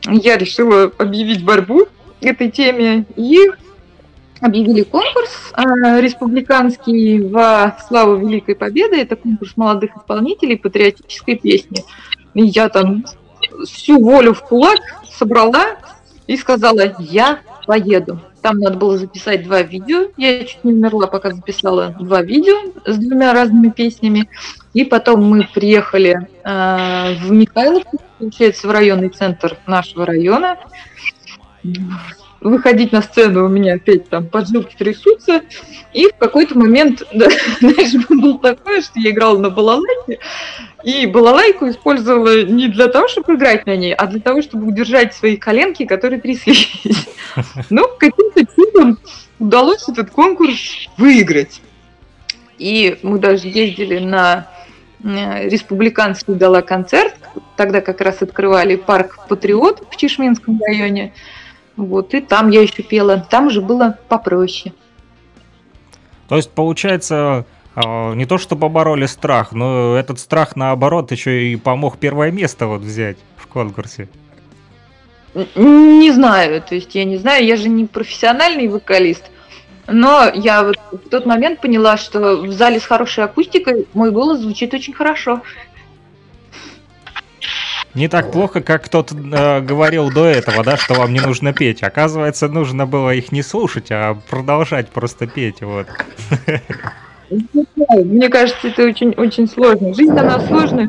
Я 0.06 0.36
решила 0.36 0.90
объявить 0.98 1.44
борьбу 1.44 1.86
этой 2.20 2.50
теме. 2.50 3.04
И 3.16 3.38
объявили 4.40 4.82
конкурс 4.82 5.52
э, 5.56 6.00
республиканский 6.00 7.20
во 7.20 7.78
славу 7.86 8.16
Великой 8.16 8.56
Победы. 8.56 8.96
Это 8.96 9.14
конкурс 9.14 9.56
молодых 9.56 9.96
исполнителей 9.96 10.58
патриотической 10.58 11.36
песни. 11.36 11.84
И 12.34 12.42
я 12.42 12.68
там 12.68 13.04
всю 13.64 14.00
волю 14.00 14.34
в 14.34 14.42
кулак 14.42 14.80
собрала 15.08 15.76
и 16.26 16.36
сказала, 16.36 16.96
я 16.98 17.40
поеду. 17.66 18.20
Там 18.42 18.58
надо 18.58 18.76
было 18.76 18.98
записать 18.98 19.44
два 19.44 19.62
видео. 19.62 20.08
Я 20.16 20.44
чуть 20.44 20.64
не 20.64 20.72
умерла, 20.72 21.06
пока 21.06 21.30
записала 21.30 21.94
два 21.98 22.22
видео 22.22 22.72
с 22.84 22.98
двумя 22.98 23.32
разными 23.32 23.70
песнями. 23.70 24.28
И 24.74 24.84
потом 24.84 25.22
мы 25.22 25.48
приехали 25.54 26.28
э, 26.44 27.14
в 27.20 27.30
Михайловку, 27.30 27.98
получается, 28.18 28.66
в 28.66 28.70
районный 28.70 29.10
центр 29.10 29.56
нашего 29.66 30.04
района. 30.04 30.58
Выходить 32.42 32.90
на 32.90 33.02
сцену 33.02 33.44
у 33.44 33.48
меня 33.48 33.74
опять 33.74 34.08
там 34.08 34.26
поджилки 34.26 34.74
трясутся. 34.76 35.42
И 35.92 36.08
в 36.08 36.16
какой-то 36.18 36.58
момент, 36.58 37.02
да, 37.12 37.28
знаешь, 37.60 37.92
было 38.08 38.38
такое, 38.38 38.82
что 38.82 38.98
я 38.98 39.10
играла 39.10 39.38
на 39.38 39.48
балалайке, 39.48 40.18
и 40.82 41.06
балалайку 41.06 41.68
использовала 41.68 42.42
не 42.42 42.66
для 42.66 42.88
того, 42.88 43.06
чтобы 43.06 43.34
играть 43.34 43.64
на 43.66 43.76
ней, 43.76 43.94
а 43.94 44.06
для 44.08 44.20
того, 44.20 44.42
чтобы 44.42 44.66
удержать 44.66 45.14
свои 45.14 45.36
коленки, 45.36 45.86
которые 45.86 46.20
тряслись. 46.20 46.82
Ну, 47.70 47.88
каким-то 47.98 48.44
чудом 48.44 48.98
удалось 49.38 49.88
этот 49.88 50.10
конкурс 50.10 50.88
выиграть. 50.98 51.62
И 52.58 52.98
мы 53.02 53.18
даже 53.18 53.48
ездили 53.48 53.98
на 54.00 54.48
э, 55.02 55.48
республиканский 55.48 56.34
гала-концерт. 56.34 57.14
Тогда 57.56 57.80
как 57.80 58.02
раз 58.02 58.20
открывали 58.20 58.76
парк 58.76 59.26
Патриот 59.28 59.86
в 59.90 59.96
Чешминском 59.96 60.60
районе. 60.60 61.14
Вот, 61.76 62.14
и 62.14 62.20
там 62.20 62.50
я 62.50 62.62
еще 62.62 62.82
пела. 62.82 63.26
Там 63.30 63.50
же 63.50 63.60
было 63.60 63.98
попроще. 64.08 64.74
То 66.28 66.36
есть, 66.36 66.50
получается, 66.50 67.46
а, 67.74 68.14
не 68.14 68.26
то 68.26 68.38
чтобы 68.38 68.62
побороли 68.62 69.06
страх, 69.06 69.52
но 69.52 69.96
этот 69.96 70.18
страх, 70.18 70.56
наоборот, 70.56 71.10
еще 71.10 71.48
и 71.48 71.56
помог 71.56 71.98
первое 71.98 72.30
место 72.30 72.66
вот 72.66 72.82
взять 72.82 73.16
в 73.36 73.46
конкурсе. 73.46 74.08
Не 75.34 76.10
знаю, 76.10 76.60
то 76.60 76.74
есть 76.74 76.94
я 76.94 77.04
не 77.04 77.16
знаю, 77.16 77.44
я 77.46 77.56
же 77.56 77.70
не 77.70 77.86
профессиональный 77.86 78.68
вокалист, 78.68 79.30
но 79.86 80.30
я 80.34 80.62
вот 80.62 80.76
в 80.90 81.08
тот 81.08 81.24
момент 81.24 81.60
поняла, 81.60 81.96
что 81.96 82.36
в 82.36 82.52
зале 82.52 82.78
с 82.78 82.84
хорошей 82.84 83.24
акустикой 83.24 83.86
мой 83.94 84.10
голос 84.10 84.40
звучит 84.40 84.74
очень 84.74 84.92
хорошо. 84.92 85.42
Не 87.94 88.08
так 88.08 88.32
плохо, 88.32 88.62
как 88.62 88.84
кто-то 88.84 89.14
э, 89.14 89.60
говорил 89.60 90.10
до 90.10 90.24
этого, 90.24 90.64
да, 90.64 90.78
что 90.78 90.94
вам 90.94 91.12
не 91.12 91.20
нужно 91.20 91.52
петь. 91.52 91.82
Оказывается, 91.82 92.48
нужно 92.48 92.86
было 92.86 93.10
их 93.14 93.32
не 93.32 93.42
слушать, 93.42 93.90
а 93.90 94.14
продолжать 94.30 94.88
просто 94.88 95.26
петь, 95.26 95.60
вот. 95.60 95.86
Мне 97.30 98.28
кажется, 98.28 98.68
это 98.68 98.84
очень, 98.84 99.10
очень 99.10 99.46
сложно. 99.46 99.92
Жизнь, 99.94 100.18
она 100.18 100.40
сложная. 100.40 100.88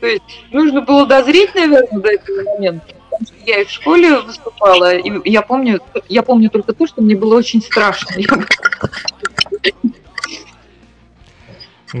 То 0.00 0.06
есть 0.06 0.44
нужно 0.50 0.80
было 0.80 1.06
дозреть, 1.06 1.54
наверное, 1.54 2.00
до 2.00 2.10
этого 2.10 2.42
момента. 2.54 2.86
Потому 3.10 3.26
что 3.26 3.36
я 3.46 3.60
и 3.60 3.64
в 3.64 3.70
школе 3.70 4.18
выступала, 4.20 4.96
и 4.96 5.30
я 5.30 5.42
помню, 5.42 5.80
я 6.08 6.22
помню 6.22 6.50
только 6.50 6.72
то, 6.72 6.86
что 6.86 7.02
мне 7.02 7.14
было 7.14 7.36
очень 7.36 7.60
страшно. 7.60 8.08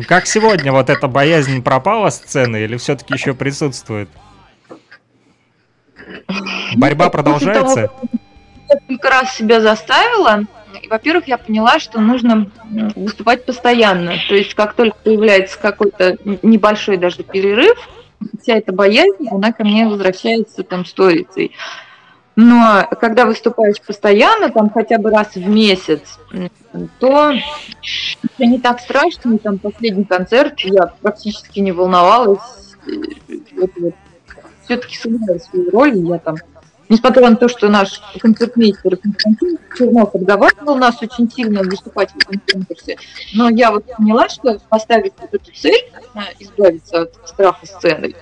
Как 0.06 0.26
сегодня 0.26 0.72
вот 0.72 0.88
эта 0.88 1.08
боязнь 1.08 1.62
пропала 1.62 2.10
сцены 2.10 2.62
или 2.62 2.76
все-таки 2.76 3.14
еще 3.14 3.34
присутствует? 3.34 4.08
Борьба 6.76 7.10
продолжается? 7.10 7.90
Я 8.68 8.76
несколько 8.76 9.10
раз 9.10 9.34
себя 9.34 9.60
заставила, 9.60 10.44
во-первых, 10.88 11.26
я 11.26 11.38
поняла, 11.38 11.80
что 11.80 12.00
нужно 12.00 12.50
выступать 12.94 13.44
постоянно. 13.44 14.14
То 14.28 14.34
есть, 14.34 14.54
как 14.54 14.74
только 14.74 14.96
появляется 15.02 15.58
какой-то 15.58 16.18
небольшой 16.42 16.96
даже 16.96 17.22
перерыв, 17.24 17.76
вся 18.40 18.56
эта 18.56 18.72
боязнь, 18.72 19.28
она 19.30 19.52
ко 19.52 19.64
мне 19.64 19.86
возвращается 19.86 20.62
там 20.62 20.84
сторицей. 20.84 21.52
Но 22.42 22.88
когда 22.98 23.26
выступаешь 23.26 23.82
постоянно, 23.82 24.48
там 24.48 24.70
хотя 24.70 24.96
бы 24.96 25.10
раз 25.10 25.34
в 25.34 25.46
месяц, 25.46 26.18
то 26.98 27.32
это 27.32 28.46
не 28.46 28.58
так 28.58 28.80
страшно. 28.80 29.36
Там 29.36 29.58
последний 29.58 30.04
концерт 30.04 30.58
я 30.60 30.94
практически 31.02 31.58
не 31.60 31.72
волновалась. 31.72 32.40
Все-таки 34.64 34.96
сыграла 34.96 35.38
свою 35.38 35.70
роль, 35.70 35.98
я 35.98 36.18
там 36.18 36.36
Несмотря 36.88 37.30
на 37.30 37.36
то, 37.36 37.46
что 37.46 37.68
наш 37.68 38.00
концертмейстер 38.18 38.96
Константин 38.96 39.58
Чернов 39.78 40.10
подговаривал 40.10 40.74
нас 40.74 41.00
очень 41.00 41.30
сильно 41.30 41.62
выступать 41.62 42.10
в 42.10 42.16
этом 42.16 42.40
конкурсе, 42.52 42.96
но 43.32 43.48
я 43.48 43.70
вот 43.70 43.84
поняла, 43.96 44.28
что 44.28 44.58
поставить 44.68 45.12
вот 45.20 45.32
эту 45.32 45.52
цель, 45.52 45.88
избавиться 46.40 47.02
от 47.02 47.14
страха 47.28 47.64
сцены, 47.64 48.16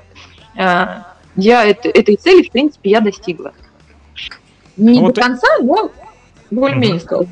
а, 0.59 1.15
я 1.35 1.65
это, 1.65 1.89
этой 1.89 2.17
цели, 2.17 2.47
в 2.47 2.51
принципе, 2.51 2.91
я 2.91 3.01
достигла. 3.01 3.55
Не 4.79 5.01
вот 5.01 5.15
до 5.15 5.21
конца, 5.21 5.47
но 5.61 5.91
более-менее 6.51 7.01
стала. 7.01 7.27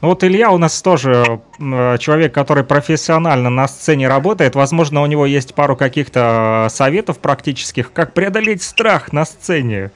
Ну 0.00 0.08
вот 0.08 0.24
Илья 0.24 0.50
у 0.50 0.58
нас 0.58 0.80
тоже 0.80 1.40
человек, 1.58 2.32
который 2.32 2.64
профессионально 2.64 3.50
на 3.50 3.68
сцене 3.68 4.08
работает. 4.08 4.54
Возможно, 4.54 5.02
у 5.02 5.06
него 5.06 5.26
есть 5.26 5.54
пару 5.54 5.76
каких-то 5.76 6.68
советов 6.70 7.18
практических, 7.18 7.92
как 7.92 8.14
преодолеть 8.14 8.62
страх 8.62 9.12
на 9.12 9.26
сцене. 9.26 9.90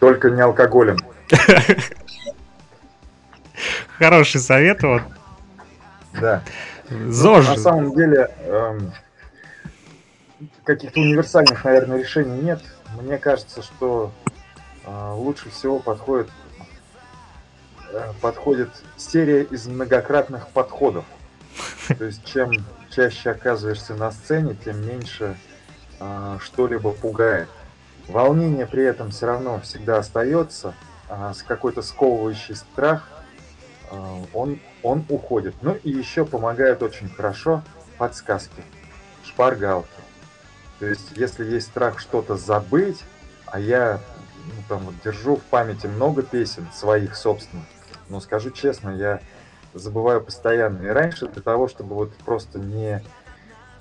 Только 0.00 0.30
не 0.30 0.40
алкоголем. 0.40 0.96
Хороший 3.98 4.40
совет, 4.40 4.82
вот. 4.82 5.02
Да. 6.20 6.42
ЗОЖ. 6.88 7.48
на 7.48 7.56
самом 7.56 7.94
деле, 7.94 8.30
эм, 8.44 8.92
каких-то 10.64 11.00
универсальных, 11.00 11.64
наверное, 11.64 11.98
решений 11.98 12.42
нет. 12.42 12.62
Мне 13.00 13.18
кажется, 13.18 13.62
что 13.62 14.12
э, 14.26 14.30
лучше 14.86 15.50
всего 15.50 15.78
подходит, 15.78 16.28
э, 17.92 18.12
подходит 18.20 18.70
серия 18.96 19.42
из 19.42 19.66
многократных 19.66 20.48
подходов. 20.48 21.04
То 21.88 22.04
есть, 22.04 22.24
чем 22.24 22.50
чаще 22.90 23.30
оказываешься 23.30 23.94
на 23.94 24.10
сцене, 24.12 24.56
тем 24.64 24.86
меньше 24.86 25.36
э, 25.98 26.38
что-либо 26.40 26.92
пугает. 26.92 27.48
Волнение 28.08 28.66
при 28.66 28.84
этом 28.84 29.10
все 29.10 29.26
равно 29.26 29.60
всегда 29.60 29.98
остается, 29.98 30.74
а 31.08 31.34
с 31.34 31.42
какой-то 31.42 31.82
сковывающий 31.82 32.54
страх 32.54 33.08
а, 33.90 34.22
он, 34.32 34.60
он 34.82 35.04
уходит. 35.08 35.54
Ну 35.62 35.76
и 35.82 35.90
еще 35.90 36.24
помогают 36.24 36.82
очень 36.82 37.08
хорошо 37.08 37.62
подсказки, 37.98 38.62
шпаргалки. 39.24 39.88
То 40.78 40.86
есть, 40.86 41.16
если 41.16 41.44
есть 41.44 41.68
страх 41.68 41.98
что-то 41.98 42.36
забыть, 42.36 43.02
а 43.46 43.58
я 43.58 44.00
ну, 44.46 44.62
там, 44.68 44.78
вот, 44.84 44.94
держу 45.04 45.36
в 45.36 45.42
памяти 45.42 45.86
много 45.86 46.22
песен 46.22 46.66
своих 46.72 47.16
собственных, 47.16 47.66
но 48.08 48.20
скажу 48.20 48.50
честно, 48.50 48.90
я 48.90 49.20
забываю 49.74 50.22
постоянно. 50.22 50.86
И 50.86 50.88
раньше 50.88 51.26
для 51.28 51.42
того, 51.42 51.68
чтобы 51.68 51.94
вот 51.94 52.14
просто 52.18 52.58
не 52.58 53.02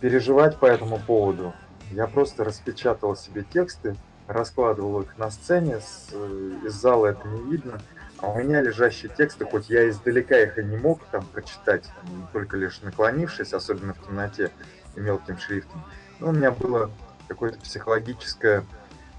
переживать 0.01 0.57
по 0.57 0.65
этому 0.65 0.99
поводу, 0.99 1.53
я 1.91 2.07
просто 2.07 2.43
распечатал 2.43 3.15
себе 3.15 3.43
тексты, 3.43 3.95
раскладывал 4.27 5.01
их 5.01 5.17
на 5.17 5.29
сцене, 5.29 5.79
с, 5.79 6.09
э, 6.11 6.51
из 6.65 6.73
зала 6.73 7.07
это 7.07 7.27
не 7.27 7.51
видно, 7.51 7.79
а 8.17 8.29
у 8.29 8.39
меня 8.39 8.61
лежащие 8.61 9.11
тексты, 9.15 9.45
хоть 9.45 9.69
я 9.69 9.87
издалека 9.89 10.37
их 10.37 10.57
и 10.57 10.63
не 10.63 10.77
мог 10.77 11.01
там 11.11 11.25
прочитать, 11.25 11.89
только 12.33 12.57
лишь 12.57 12.81
наклонившись, 12.81 13.53
особенно 13.53 13.93
в 13.93 14.01
темноте 14.01 14.51
и 14.95 14.99
мелким 14.99 15.37
шрифтом, 15.37 15.83
но 16.19 16.29
у 16.29 16.31
меня 16.31 16.51
было 16.51 16.89
какое-то 17.27 17.59
психологическое 17.59 18.63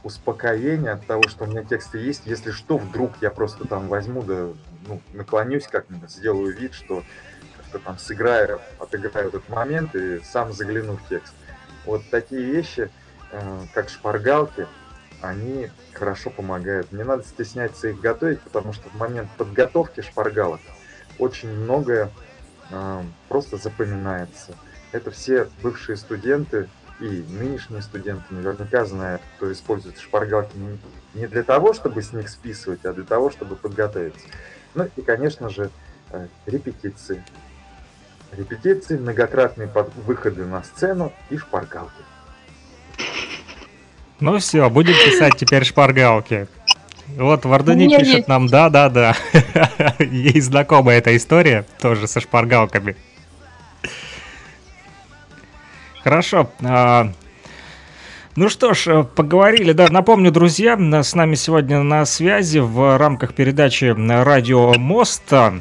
успокоение 0.03 0.93
от 0.93 1.07
того, 1.07 1.23
что 1.29 1.45
у 1.45 1.47
меня 1.47 1.65
тексты 1.65 1.99
есть. 1.99 2.23
Если 2.27 2.51
что, 2.51 2.79
вдруг 2.79 3.13
я 3.21 3.31
просто 3.31 3.67
там 3.67 3.89
возьму, 3.89 4.23
да, 4.23 4.49
ну, 4.87 5.01
наклонюсь 5.13 5.67
как-нибудь, 5.67 6.11
сделаю 6.11 6.57
вид, 6.57 6.75
что 6.75 7.03
как-то 7.57 7.79
там 7.79 7.99
сыграю, 7.99 8.61
отыграю 8.79 9.29
этот 9.29 9.49
момент 9.49 9.95
и 9.95 10.21
сам 10.21 10.53
загляну 10.53 10.97
в 10.97 11.09
текст. 11.09 11.35
Вот 11.85 12.03
такие 12.11 12.43
вещи, 12.43 12.91
э, 13.33 13.61
как 13.75 13.89
шпаргалки, 13.89 14.67
они 15.21 15.71
хорошо 15.93 16.31
помогают. 16.31 16.93
Не 16.93 17.05
надо 17.05 17.25
стесняться 17.25 17.89
их 17.89 18.01
готовить, 18.01 18.41
потому 18.41 18.73
что 18.73 18.89
в 18.89 18.95
момент 18.95 19.31
подготовки 19.37 20.01
шпаргалок 20.01 20.61
очень 21.19 21.51
многое 21.51 22.11
э, 22.71 23.03
просто 23.29 23.57
запоминается. 23.57 24.55
Это 24.93 25.11
все 25.11 25.49
бывшие 25.63 25.97
студенты 25.97 26.69
и 27.01 27.25
нынешние 27.29 27.83
студенты 27.83 28.25
наверняка 28.31 28.85
знают, 28.85 29.23
кто 29.37 29.53
использует 29.53 29.99
шпаргалки 29.99 30.57
не 31.15 31.27
для 31.27 31.43
того, 31.43 31.73
чтобы 31.73 32.03
с 32.03 32.13
них 32.13 32.29
списывать, 32.29 32.85
а 32.85 32.93
для 32.93 33.05
того, 33.05 33.31
чтобы 33.31 33.57
подготовиться. 33.57 34.27
Ну 34.75 34.89
и, 34.97 35.03
конечно 35.03 35.49
же, 35.49 35.71
э, 36.11 36.27
репетиции. 36.47 37.23
Репетиции, 38.33 38.99
многократные 38.99 39.71
выходы 40.07 40.45
на 40.45 40.63
сцену 40.63 41.13
и 41.31 41.37
шпаргалки. 41.39 42.03
Ну 44.21 44.39
все, 44.39 44.69
будем 44.71 44.95
писать 44.95 45.37
теперь 45.37 45.65
шпаргалки. 45.65 46.49
Вот 47.09 47.45
Вардуни 47.45 47.89
пишет 47.89 48.15
есть. 48.17 48.29
нам, 48.29 48.47
да-да-да. 48.47 49.15
Ей 49.99 50.41
знакома 50.41 50.93
эта 50.93 51.17
история, 51.17 51.65
тоже 51.81 52.09
со 52.09 52.21
Ну 58.37 58.49
что 58.49 58.75
ж, 58.75 58.87
э, 58.89 59.03
поговорили, 59.03 59.73
да, 59.73 59.89
напомню, 59.89 60.31
друзья, 60.31 60.77
с 61.03 61.15
нами 61.15 61.35
сегодня 61.35 61.83
на 61.83 62.05
связи 62.05 62.59
в 62.59 62.99
рамках 62.99 63.35
передачи 63.35 63.95
«Радио 63.97 64.75
Моста» 64.75 65.55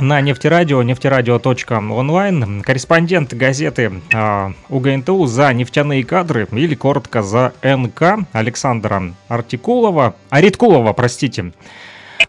на 0.00 0.20
нефтерадио, 0.20 0.82
нефтерадио.онлайн, 0.82 2.62
корреспондент 2.62 3.32
газеты 3.32 3.92
э, 4.12 4.52
УГНТУ 4.68 5.26
за 5.26 5.52
нефтяные 5.54 6.04
кадры, 6.04 6.48
или 6.52 6.74
коротко 6.74 7.22
за 7.22 7.52
НК 7.62 8.26
Александра 8.32 9.14
Артикулова, 9.28 10.14
Ариткулова, 10.30 10.92
простите. 10.92 11.52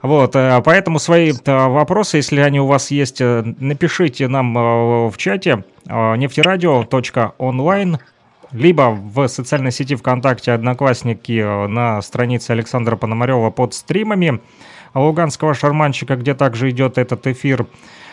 Вот, 0.02 0.36
э, 0.36 0.62
поэтому 0.64 1.00
свои 1.00 1.34
э, 1.34 1.68
вопросы, 1.68 2.18
если 2.18 2.42
они 2.42 2.60
у 2.60 2.68
вас 2.68 2.92
есть, 2.92 3.22
э, 3.22 3.42
напишите 3.60 4.28
нам 4.28 5.10
в 5.10 5.18
чате 5.18 5.64
нефтерадио.онлайн, 5.86 7.98
либо 8.52 8.92
в 8.92 9.28
социальной 9.28 9.72
сети 9.72 9.96
ВКонтакте 9.96 10.52
Одноклассники 10.52 11.68
на 11.68 12.00
странице 12.04 12.52
Александра 12.52 12.96
Пономарева 12.96 13.50
под 13.50 13.74
стримами 13.74 14.40
луганского 14.94 15.56
шарманщика, 15.56 16.16
где 16.16 16.36
также 16.36 16.70
идет 16.70 17.00
этот 17.00 17.26
эфир. 17.28 17.66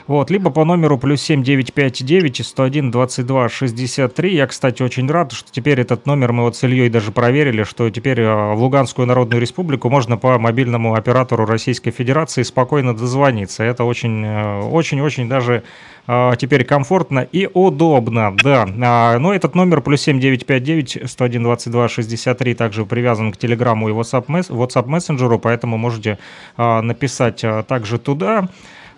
Вот, 0.07 0.31
либо 0.31 0.51
по 0.51 0.65
номеру 0.65 0.99
плюс 0.99 1.21
7959 1.23 2.47
101 2.47 2.91
22 2.93 3.49
63. 3.49 4.35
Я, 4.37 4.47
кстати, 4.47 4.81
очень 4.83 5.11
рад, 5.11 5.33
что 5.33 5.51
теперь 5.51 5.81
этот 5.81 6.07
номер 6.07 6.33
мы 6.33 6.45
вот 6.45 6.55
с 6.55 6.63
Ильей 6.63 6.89
даже 6.89 7.11
проверили, 7.11 7.65
что 7.65 7.91
теперь 7.91 8.21
э, 8.21 8.55
в 8.55 8.63
Луганскую 8.63 9.09
Народную 9.09 9.41
Республику 9.41 9.91
можно 9.91 10.17
по 10.17 10.39
мобильному 10.39 10.95
оператору 10.95 11.45
Российской 11.45 11.91
Федерации 11.91 12.45
спокойно 12.45 12.97
дозвониться. 12.97 13.65
Это 13.65 13.83
очень-очень-очень 13.83 15.27
э, 15.27 15.29
даже 15.29 15.65
э, 16.07 16.33
теперь 16.39 16.65
комфортно 16.65 17.27
и 17.33 17.49
удобно, 17.53 18.33
да. 18.41 18.69
А, 18.81 19.19
но 19.19 19.35
этот 19.35 19.57
номер 19.57 19.81
плюс 19.81 20.03
7959 20.03 21.11
101 21.11 21.43
22 21.43 21.89
63 21.89 22.55
также 22.55 22.85
привязан 22.85 23.33
к 23.33 23.39
Телеграмму 23.39 23.89
и 23.89 23.93
WhatsApp, 23.93 24.27
WhatsApp 24.27 24.87
мессенджеру, 24.87 25.41
поэтому 25.41 25.77
можете 25.79 26.19
написать 26.57 27.45
также 27.67 27.99
туда. 27.99 28.49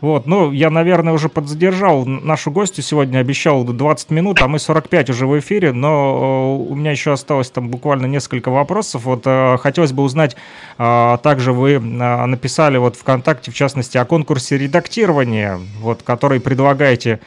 Вот, 0.01 0.27
ну, 0.27 0.53
я, 0.53 0.71
наверное, 0.71 1.13
уже 1.13 1.29
подзадержал 1.29 2.05
нашу 2.05 2.53
гостью 2.53 2.85
сегодня, 2.85 3.19
обещал 3.19 3.65
20 3.65 4.11
минут, 4.11 4.41
а 4.41 4.47
мы 4.47 4.61
45 4.61 5.11
уже 5.11 5.27
в 5.27 5.37
эфире, 5.41 5.73
но 5.73 6.59
э, 6.69 6.71
у 6.71 6.75
меня 6.77 6.93
еще 6.93 7.13
осталось 7.13 7.51
там 7.51 7.69
буквально 7.69 8.07
несколько 8.07 8.51
вопросов. 8.51 9.05
Вот 9.05 9.23
э, 9.27 9.57
хотелось 9.59 9.93
бы 9.93 10.05
узнать, 10.05 10.37
э, 10.79 11.19
также 11.23 11.53
вы 11.53 11.81
написали 11.81 12.79
вот 12.79 12.97
ВКонтакте, 12.97 13.51
в 13.51 13.55
частности, 13.55 13.99
о 13.99 14.05
конкурсе 14.05 14.57
редактирования, 14.57 15.59
вот, 15.81 16.03
который 16.03 16.41
предлагаете 16.41 17.21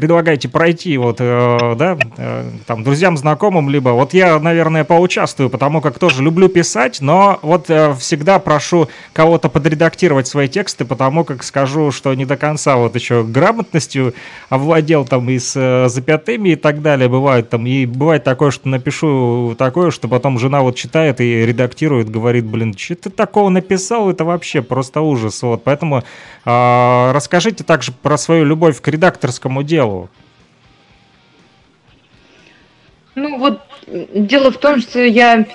предлагаете 0.00 0.48
пройти 0.48 0.96
вот, 0.96 1.16
э, 1.20 1.74
да, 1.76 1.98
э, 2.16 2.50
там, 2.66 2.82
друзьям, 2.82 3.18
знакомым, 3.18 3.68
либо 3.68 3.90
вот 3.90 4.14
я, 4.14 4.38
наверное, 4.38 4.82
поучаствую, 4.82 5.50
потому 5.50 5.82
как 5.82 5.98
тоже 5.98 6.22
люблю 6.22 6.48
писать, 6.48 7.02
но 7.02 7.38
вот 7.42 7.68
э, 7.68 7.92
всегда 7.98 8.38
прошу 8.38 8.88
кого-то 9.12 9.50
подредактировать 9.50 10.26
свои 10.26 10.48
тексты, 10.48 10.86
потому 10.86 11.24
как 11.24 11.42
скажу, 11.42 11.90
что 11.90 12.14
не 12.14 12.24
до 12.24 12.38
конца 12.38 12.76
вот 12.76 12.94
еще 12.94 13.24
грамотностью 13.24 14.14
овладел 14.48 15.04
там 15.04 15.28
и 15.28 15.38
с 15.38 15.88
запятыми 15.90 16.50
и 16.50 16.56
так 16.56 16.80
далее, 16.80 17.10
бывает 17.10 17.50
там, 17.50 17.66
и 17.66 17.84
бывает 17.84 18.24
такое, 18.24 18.52
что 18.52 18.70
напишу 18.70 19.54
такое, 19.58 19.90
что 19.90 20.08
потом 20.08 20.38
жена 20.38 20.62
вот 20.62 20.76
читает 20.76 21.20
и 21.20 21.44
редактирует, 21.44 22.08
говорит, 22.08 22.46
блин, 22.46 22.74
что 22.74 22.94
ты 22.94 23.10
такого 23.10 23.50
написал, 23.50 24.08
это 24.08 24.24
вообще 24.24 24.62
просто 24.62 25.02
ужас, 25.02 25.42
вот, 25.42 25.62
поэтому 25.62 26.04
э, 26.46 27.12
расскажите 27.12 27.64
также 27.64 27.92
про 27.92 28.16
свою 28.16 28.46
любовь 28.46 28.80
к 28.80 28.88
редакторскому 28.88 29.62
делу, 29.62 29.89
делу? 29.90 30.08
Ну 33.14 33.38
вот 33.38 33.60
дело 33.88 34.50
в 34.50 34.58
том, 34.58 34.80
что 34.80 35.00
я 35.00 35.46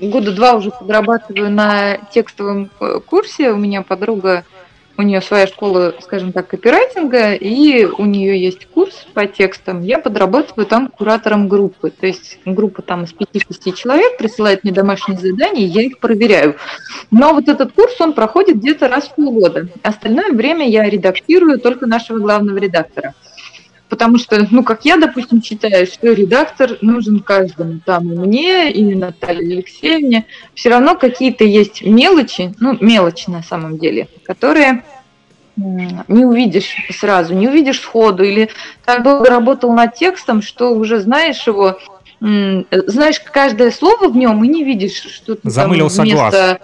года 0.00 0.32
два 0.32 0.54
уже 0.54 0.70
подрабатываю 0.70 1.50
на 1.50 1.98
текстовом 2.12 2.70
э, 2.80 3.00
курсе. 3.06 3.52
У 3.52 3.56
меня 3.56 3.82
подруга, 3.82 4.44
у 4.98 5.02
нее 5.02 5.20
своя 5.20 5.46
школа, 5.46 5.94
скажем 6.00 6.32
так, 6.32 6.48
копирайтинга, 6.48 7.32
и 7.34 7.84
у 7.84 8.04
нее 8.04 8.40
есть 8.40 8.66
курс 8.66 9.06
по 9.14 9.26
текстам. 9.26 9.82
Я 9.82 9.98
подрабатываю 9.98 10.66
там 10.66 10.88
куратором 10.88 11.48
группы. 11.48 11.90
То 11.90 12.06
есть 12.06 12.38
группа 12.44 12.82
там 12.82 13.04
из 13.04 13.14
5-6 13.14 13.74
человек 13.74 14.18
присылает 14.18 14.64
мне 14.64 14.72
домашние 14.72 15.18
задания, 15.18 15.66
я 15.66 15.82
их 15.82 15.98
проверяю. 15.98 16.56
Но 17.10 17.32
вот 17.32 17.48
этот 17.48 17.72
курс, 17.72 18.00
он 18.00 18.12
проходит 18.12 18.56
где-то 18.56 18.88
раз 18.88 19.08
в 19.08 19.14
полгода. 19.14 19.68
Остальное 19.82 20.32
время 20.32 20.68
я 20.68 20.84
редактирую 20.88 21.58
только 21.58 21.86
нашего 21.86 22.18
главного 22.18 22.58
редактора 22.58 23.14
потому 23.92 24.16
что, 24.16 24.46
ну, 24.50 24.64
как 24.64 24.86
я, 24.86 24.96
допустим, 24.96 25.42
считаю, 25.42 25.86
что 25.86 26.14
редактор 26.14 26.78
нужен 26.80 27.20
каждому, 27.20 27.78
там 27.84 28.10
и 28.10 28.16
мне, 28.16 28.72
и 28.72 28.94
Наталье 28.94 29.58
Алексеевне, 29.58 30.24
все 30.54 30.70
равно 30.70 30.94
какие-то 30.94 31.44
есть 31.44 31.82
мелочи, 31.82 32.54
ну, 32.58 32.74
мелочи 32.80 33.28
на 33.28 33.42
самом 33.42 33.76
деле, 33.76 34.08
которые 34.24 34.82
не 35.56 36.24
увидишь 36.24 36.74
сразу, 36.88 37.34
не 37.34 37.48
увидишь 37.48 37.82
сходу, 37.82 38.22
или 38.22 38.48
так 38.86 39.02
долго 39.02 39.28
работал 39.28 39.74
над 39.74 39.94
текстом, 39.94 40.40
что 40.40 40.72
уже 40.72 40.98
знаешь 40.98 41.46
его, 41.46 41.76
знаешь 42.18 43.20
каждое 43.20 43.70
слово 43.70 44.08
в 44.08 44.16
нем 44.16 44.42
и 44.42 44.48
не 44.48 44.64
видишь, 44.64 45.02
что 45.02 45.34
ты 45.34 45.50
Замылился 45.50 45.98
там 45.98 46.06
вместо... 46.06 46.30
глаз 46.30 46.58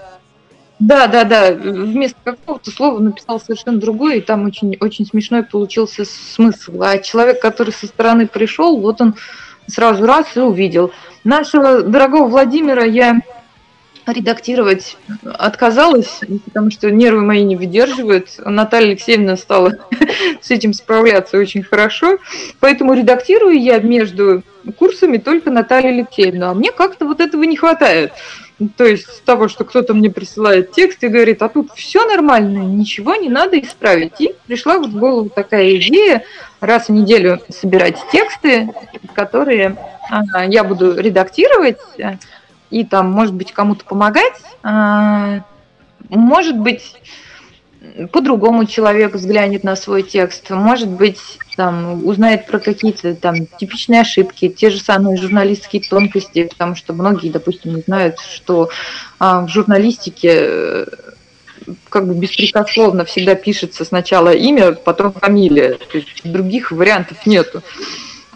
да, 0.78 1.08
да, 1.08 1.24
да. 1.24 1.52
Вместо 1.52 2.16
какого-то 2.22 2.70
слова 2.70 2.98
написал 3.00 3.40
совершенно 3.40 3.78
другое, 3.78 4.16
и 4.16 4.20
там 4.20 4.44
очень, 4.46 4.76
очень 4.80 5.06
смешной 5.06 5.42
получился 5.42 6.04
смысл. 6.04 6.82
А 6.82 6.98
человек, 6.98 7.40
который 7.40 7.72
со 7.72 7.86
стороны 7.86 8.26
пришел, 8.26 8.78
вот 8.80 9.00
он 9.00 9.16
сразу 9.66 10.06
раз 10.06 10.36
и 10.36 10.40
увидел. 10.40 10.92
Нашего 11.24 11.82
дорогого 11.82 12.28
Владимира 12.28 12.84
я 12.84 13.20
редактировать 14.06 14.96
отказалась, 15.24 16.20
потому 16.46 16.70
что 16.70 16.90
нервы 16.90 17.22
мои 17.22 17.42
не 17.42 17.56
выдерживают. 17.56 18.28
Наталья 18.38 18.90
Алексеевна 18.90 19.36
стала 19.36 19.72
с 20.40 20.50
этим 20.50 20.72
справляться 20.72 21.38
очень 21.38 21.62
хорошо. 21.62 22.18
Поэтому 22.60 22.94
редактирую 22.94 23.60
я 23.60 23.78
между 23.80 24.42
курсами 24.78 25.18
только 25.18 25.50
Наталью 25.50 25.90
Алексеевну. 25.90 26.46
А 26.46 26.54
мне 26.54 26.72
как-то 26.72 27.04
вот 27.04 27.20
этого 27.20 27.42
не 27.42 27.56
хватает. 27.56 28.12
То 28.76 28.84
есть 28.84 29.22
того, 29.24 29.46
что 29.46 29.64
кто-то 29.64 29.94
мне 29.94 30.10
присылает 30.10 30.72
текст 30.72 31.04
и 31.04 31.08
говорит, 31.08 31.42
а 31.42 31.48
тут 31.48 31.70
все 31.76 32.04
нормально, 32.04 32.58
ничего 32.58 33.14
не 33.14 33.28
надо 33.28 33.58
исправить. 33.60 34.20
И 34.20 34.34
пришла 34.46 34.78
в 34.78 34.90
голову 34.90 35.30
такая 35.30 35.76
идея 35.76 36.24
раз 36.60 36.88
в 36.88 36.92
неделю 36.92 37.40
собирать 37.50 37.96
тексты, 38.10 38.68
которые 39.14 39.76
а, 40.10 40.44
я 40.44 40.64
буду 40.64 40.98
редактировать, 40.98 41.78
и 42.70 42.84
там, 42.84 43.12
может 43.12 43.34
быть, 43.34 43.52
кому-то 43.52 43.84
помогать, 43.84 44.34
а, 44.64 45.44
может 46.08 46.58
быть, 46.58 46.96
по-другому 48.12 48.64
человек 48.66 49.14
взглянет 49.14 49.64
на 49.64 49.76
свой 49.76 50.02
текст, 50.02 50.50
может 50.50 50.88
быть, 50.88 51.20
там, 51.56 52.06
узнает 52.06 52.46
про 52.46 52.58
какие-то 52.58 53.14
там 53.14 53.46
типичные 53.58 54.02
ошибки, 54.02 54.48
те 54.48 54.70
же 54.70 54.78
самые 54.80 55.16
журналистские 55.16 55.82
тонкости, 55.82 56.44
потому 56.44 56.74
что 56.74 56.92
многие, 56.92 57.30
допустим, 57.30 57.74
не 57.74 57.82
знают, 57.82 58.20
что 58.20 58.70
а, 59.18 59.42
в 59.42 59.48
журналистике 59.48 60.30
э, 60.32 60.86
как 61.88 62.06
бы 62.06 62.14
беспрекословно 62.14 63.04
всегда 63.04 63.34
пишется 63.34 63.84
сначала 63.84 64.30
имя, 64.30 64.72
потом 64.72 65.12
фамилия, 65.12 65.74
то 65.74 65.98
есть 65.98 66.20
других 66.24 66.70
вариантов 66.70 67.26
нету. 67.26 67.62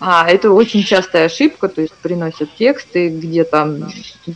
А, 0.00 0.28
это 0.28 0.50
очень 0.50 0.82
частая 0.82 1.26
ошибка, 1.26 1.68
то 1.68 1.80
есть 1.80 1.94
приносят 1.94 2.48
тексты, 2.56 3.08
где 3.08 3.44
там, 3.44 3.88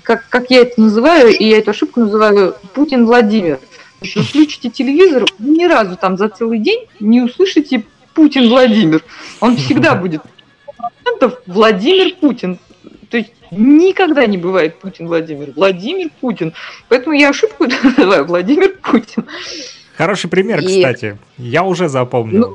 как, 0.05 0.29
как 0.29 0.49
я 0.51 0.61
это 0.61 0.81
называю, 0.81 1.37
и 1.37 1.45
я 1.45 1.59
эту 1.59 1.73
ошибку 1.73 2.01
называю 2.01 2.55
Путин 2.73 3.05
Владимир. 3.05 3.59
Вы 4.01 4.23
включите 4.23 4.71
телевизор, 4.71 5.25
вы 5.39 5.51
ни 5.51 5.65
разу 5.65 5.97
там 5.97 6.17
за 6.17 6.29
целый 6.29 6.59
день 6.59 6.87
не 7.01 7.23
услышите 7.23 7.85
Путин 8.15 8.49
Владимир. 8.49 9.03
Он 9.41 9.57
всегда 9.57 9.95
будет 9.97 10.23
Владимир 11.47 12.15
Путин. 12.17 12.59
То 13.11 13.19
есть 13.19 13.33
никогда 13.51 14.27
не 14.27 14.37
бывает 14.37 14.79
Путин 14.79 15.07
Владимир. 15.07 15.53
Владимир 15.55 16.11
Путин. 16.21 16.53
Поэтому 16.89 17.15
я 17.15 17.31
ошибку 17.31 17.67
называю 17.87 18.25
Владимир 18.25 18.77
Путин. 18.83 19.25
Хороший 19.97 20.29
пример, 20.29 20.61
и... 20.61 20.67
кстати. 20.67 21.19
Я 21.39 21.63
уже 21.63 21.89
запомнил. 21.89 22.55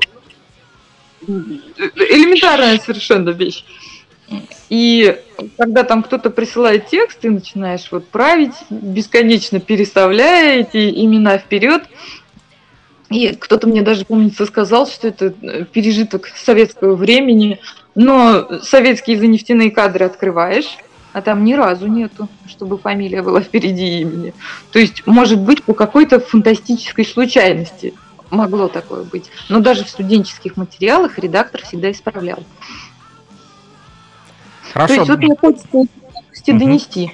Ну, 1.26 1.42
элементарная 1.96 2.78
совершенно 2.78 3.30
вещь. 3.30 3.64
И 4.68 5.18
когда 5.58 5.84
там 5.84 6.02
кто-то 6.02 6.30
присылает 6.30 6.86
текст, 6.86 7.20
ты 7.20 7.30
начинаешь 7.30 7.88
вот 7.90 8.08
править, 8.08 8.54
бесконечно 8.70 9.60
переставляя 9.60 10.60
эти 10.60 10.90
имена 11.04 11.38
вперед. 11.38 11.82
И 13.10 13.34
кто-то 13.34 13.66
мне 13.66 13.82
даже, 13.82 14.04
помнится, 14.04 14.46
сказал, 14.46 14.86
что 14.86 15.08
это 15.08 15.34
э, 15.42 15.64
пережиток 15.64 16.28
советского 16.28 16.94
времени. 16.94 17.60
Но 17.94 18.60
советские 18.62 19.18
за 19.18 19.26
нефтяные 19.26 19.70
кадры 19.70 20.06
открываешь, 20.06 20.78
а 21.12 21.20
там 21.20 21.44
ни 21.44 21.52
разу 21.52 21.86
нету, 21.88 22.28
чтобы 22.48 22.78
фамилия 22.78 23.20
была 23.20 23.42
впереди 23.42 24.00
имени. 24.00 24.32
То 24.70 24.78
есть, 24.78 25.06
может 25.06 25.38
быть, 25.40 25.62
по 25.62 25.74
какой-то 25.74 26.20
фантастической 26.20 27.04
случайности 27.04 27.92
могло 28.30 28.68
такое 28.68 29.04
быть. 29.04 29.30
Но 29.50 29.60
даже 29.60 29.84
в 29.84 29.90
студенческих 29.90 30.56
материалах 30.56 31.18
редактор 31.18 31.62
всегда 31.62 31.90
исправлял. 31.90 32.42
Хорошо. 34.72 34.94
То 34.94 35.00
есть 35.00 35.10
вот 35.10 35.18
мне 35.18 35.36
хочется 35.36 36.52
донести. 36.52 37.12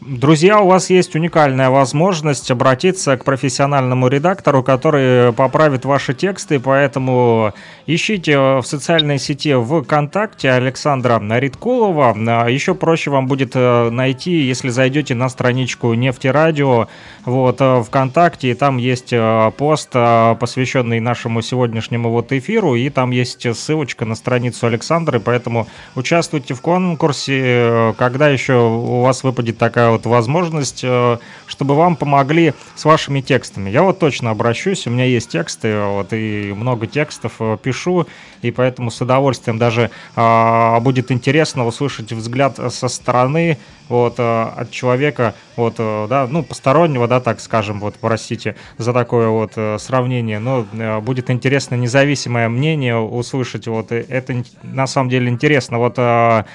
Друзья, 0.00 0.60
у 0.60 0.66
вас 0.66 0.90
есть 0.90 1.14
уникальная 1.14 1.70
возможность 1.70 2.50
обратиться 2.50 3.16
к 3.16 3.24
профессиональному 3.24 4.08
редактору, 4.08 4.64
который 4.64 5.32
поправит 5.32 5.84
ваши 5.84 6.12
тексты, 6.12 6.58
поэтому 6.58 7.54
ищите 7.86 8.38
в 8.38 8.62
социальной 8.64 9.18
сети 9.18 9.54
ВКонтакте 9.54 10.50
Александра 10.50 11.20
Риткулова. 11.20 12.14
А 12.26 12.48
Еще 12.48 12.74
проще 12.74 13.10
вам 13.10 13.26
будет 13.26 13.52
э, 13.54 13.90
найти, 13.90 14.32
если 14.32 14.68
зайдете 14.68 15.14
на 15.14 15.28
страничку 15.28 15.94
Нефтерадио 15.94 16.88
вот, 17.24 17.56
э, 17.60 17.82
ВКонтакте, 17.82 18.50
и 18.50 18.54
там 18.54 18.76
есть 18.78 19.12
э, 19.12 19.52
пост, 19.56 19.90
посвященный 19.92 21.00
нашему 21.00 21.42
сегодняшнему 21.42 22.10
вот 22.10 22.32
эфиру, 22.32 22.74
и 22.74 22.88
там 22.88 23.10
есть 23.10 23.46
ссылочка 23.56 24.04
на 24.04 24.14
страницу 24.14 24.66
Александры, 24.66 25.20
поэтому 25.20 25.66
участвуйте 25.94 26.54
в 26.54 26.60
конкурсе, 26.60 27.94
когда 27.98 28.28
еще 28.28 28.54
у 28.54 29.02
вас 29.02 29.22
выпадет 29.24 29.58
такая 29.58 29.90
вот 29.90 30.06
возможность, 30.06 30.80
э, 30.84 31.18
чтобы 31.46 31.74
вам 31.74 31.96
помогли 31.96 32.54
с 32.74 32.84
вашими 32.84 33.20
текстами. 33.20 33.70
Я 33.70 33.82
вот 33.82 33.98
точно 33.98 34.30
обращусь, 34.30 34.86
у 34.86 34.90
меня 34.90 35.04
есть 35.04 35.30
тексты, 35.30 35.80
вот, 35.80 36.12
и 36.12 36.52
много 36.56 36.86
текстов 36.86 37.34
э, 37.40 37.56
пишу, 37.72 38.06
и 38.42 38.50
поэтому 38.50 38.90
с 38.90 39.00
удовольствием 39.00 39.58
даже 39.58 39.90
а, 40.14 40.78
будет 40.80 41.10
интересно 41.10 41.66
услышать 41.66 42.12
взгляд 42.12 42.58
со 42.68 42.88
стороны, 42.88 43.58
вот, 43.88 44.14
э, 44.18 44.42
от 44.56 44.70
человека, 44.70 45.34
вот, 45.56 45.76
да, 45.76 46.26
ну, 46.30 46.42
постороннего, 46.42 47.06
да, 47.08 47.20
так 47.20 47.40
скажем, 47.40 47.80
вот, 47.80 47.96
простите 48.00 48.56
за 48.78 48.92
такое 48.92 49.28
вот 49.28 49.52
сравнение, 49.80 50.38
но 50.38 50.64
будет 51.02 51.30
интересно 51.30 51.74
независимое 51.74 52.48
мнение 52.48 52.96
услышать, 52.96 53.66
вот, 53.66 53.92
это 53.92 54.44
на 54.62 54.86
самом 54.86 55.10
деле 55.10 55.28
интересно, 55.28 55.78
вот, 55.78 55.98
а 55.98 56.46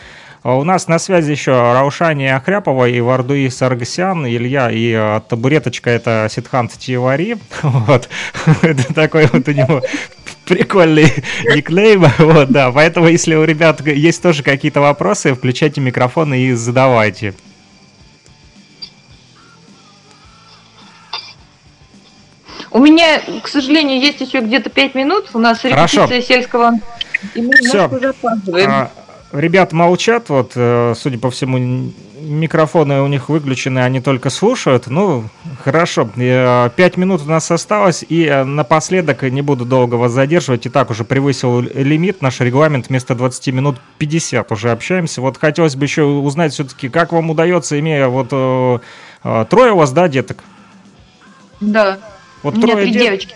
у 0.56 0.64
нас 0.64 0.88
на 0.88 1.00
связи 1.00 1.32
еще 1.32 1.52
Раушани 1.52 2.28
Ахряпова 2.28 2.88
и 2.88 3.02
Вардуи 3.02 3.50
Саргсян, 3.50 4.26
Илья 4.26 4.72
и 4.72 4.94
а, 4.94 5.20
табуреточка 5.20 5.90
это 5.90 6.28
Ситхант 6.32 6.72
Тивари. 6.72 7.38
Вот. 7.62 8.08
это 8.62 8.94
такой 8.94 9.28
вот 9.28 9.48
у 9.48 9.52
него 9.52 9.82
прикольный 10.48 11.12
никнейм. 11.56 12.06
Вот, 12.18 12.50
да. 12.50 12.72
Поэтому, 12.72 13.08
если 13.08 13.36
у 13.36 13.44
ребят 13.44 13.86
есть 13.86 14.22
тоже 14.22 14.44
какие-то 14.44 14.82
вопросы, 14.82 15.34
включайте 15.34 15.82
микрофоны 15.82 16.40
и 16.42 16.54
задавайте. 16.54 17.34
У 22.72 22.80
меня, 22.80 23.22
к 23.42 23.48
сожалению, 23.48 24.00
есть 24.00 24.22
еще 24.22 24.40
где-то 24.40 24.70
5 24.70 24.96
минут. 24.96 25.30
У 25.34 25.40
нас 25.40 25.64
репетиция 25.64 26.08
Хорошо. 26.08 26.22
сельского. 26.22 26.74
И 27.34 27.42
мы 27.42 27.54
Все. 27.54 27.90
А, 28.68 28.92
Ребят 29.32 29.74
молчат, 29.74 30.30
вот, 30.30 30.52
э, 30.56 30.94
судя 30.96 31.18
по 31.18 31.32
всему, 31.32 31.92
микрофоны 32.22 33.02
у 33.02 33.08
них 33.08 33.30
выключены, 33.30 33.80
они 33.80 34.02
только 34.02 34.30
слушают. 34.30 34.88
Ну, 34.88 35.26
хорошо, 35.64 36.10
э, 36.16 36.70
пять 36.76 36.98
минут 36.98 37.22
у 37.26 37.30
нас 37.30 37.50
осталось, 37.52 38.04
и 38.08 38.26
э, 38.26 38.44
напоследок 38.44 39.24
не 39.24 39.42
буду 39.42 39.66
долго 39.66 39.96
вас 39.96 40.12
задерживать, 40.12 40.66
и 40.66 40.70
так 40.70 40.90
уже 40.90 41.04
превысил 41.04 41.62
лимит, 41.62 42.22
наш 42.22 42.40
регламент 42.40 42.90
вместо 42.90 43.16
20 43.16 43.48
минут 43.54 43.78
50 43.98 44.52
уже 44.52 44.72
общаемся. 44.72 45.22
Вот 45.22 45.38
хотелось 45.38 45.76
бы 45.76 45.86
еще 45.86 46.04
узнать 46.04 46.54
все-таки, 46.54 46.90
как 46.90 47.12
вам 47.12 47.30
удается, 47.30 47.80
имея 47.80 48.08
вот 48.08 48.30
трое 48.30 49.72
у 49.72 49.78
вас, 49.78 49.92
да, 49.92 50.08
деток? 50.08 50.44
Да, 51.60 52.00
вот 52.44 52.56
у 52.56 52.58
меня 52.58 52.74
трое 52.74 52.86
три 52.86 52.94
дет... 52.94 53.02
девочки. 53.02 53.36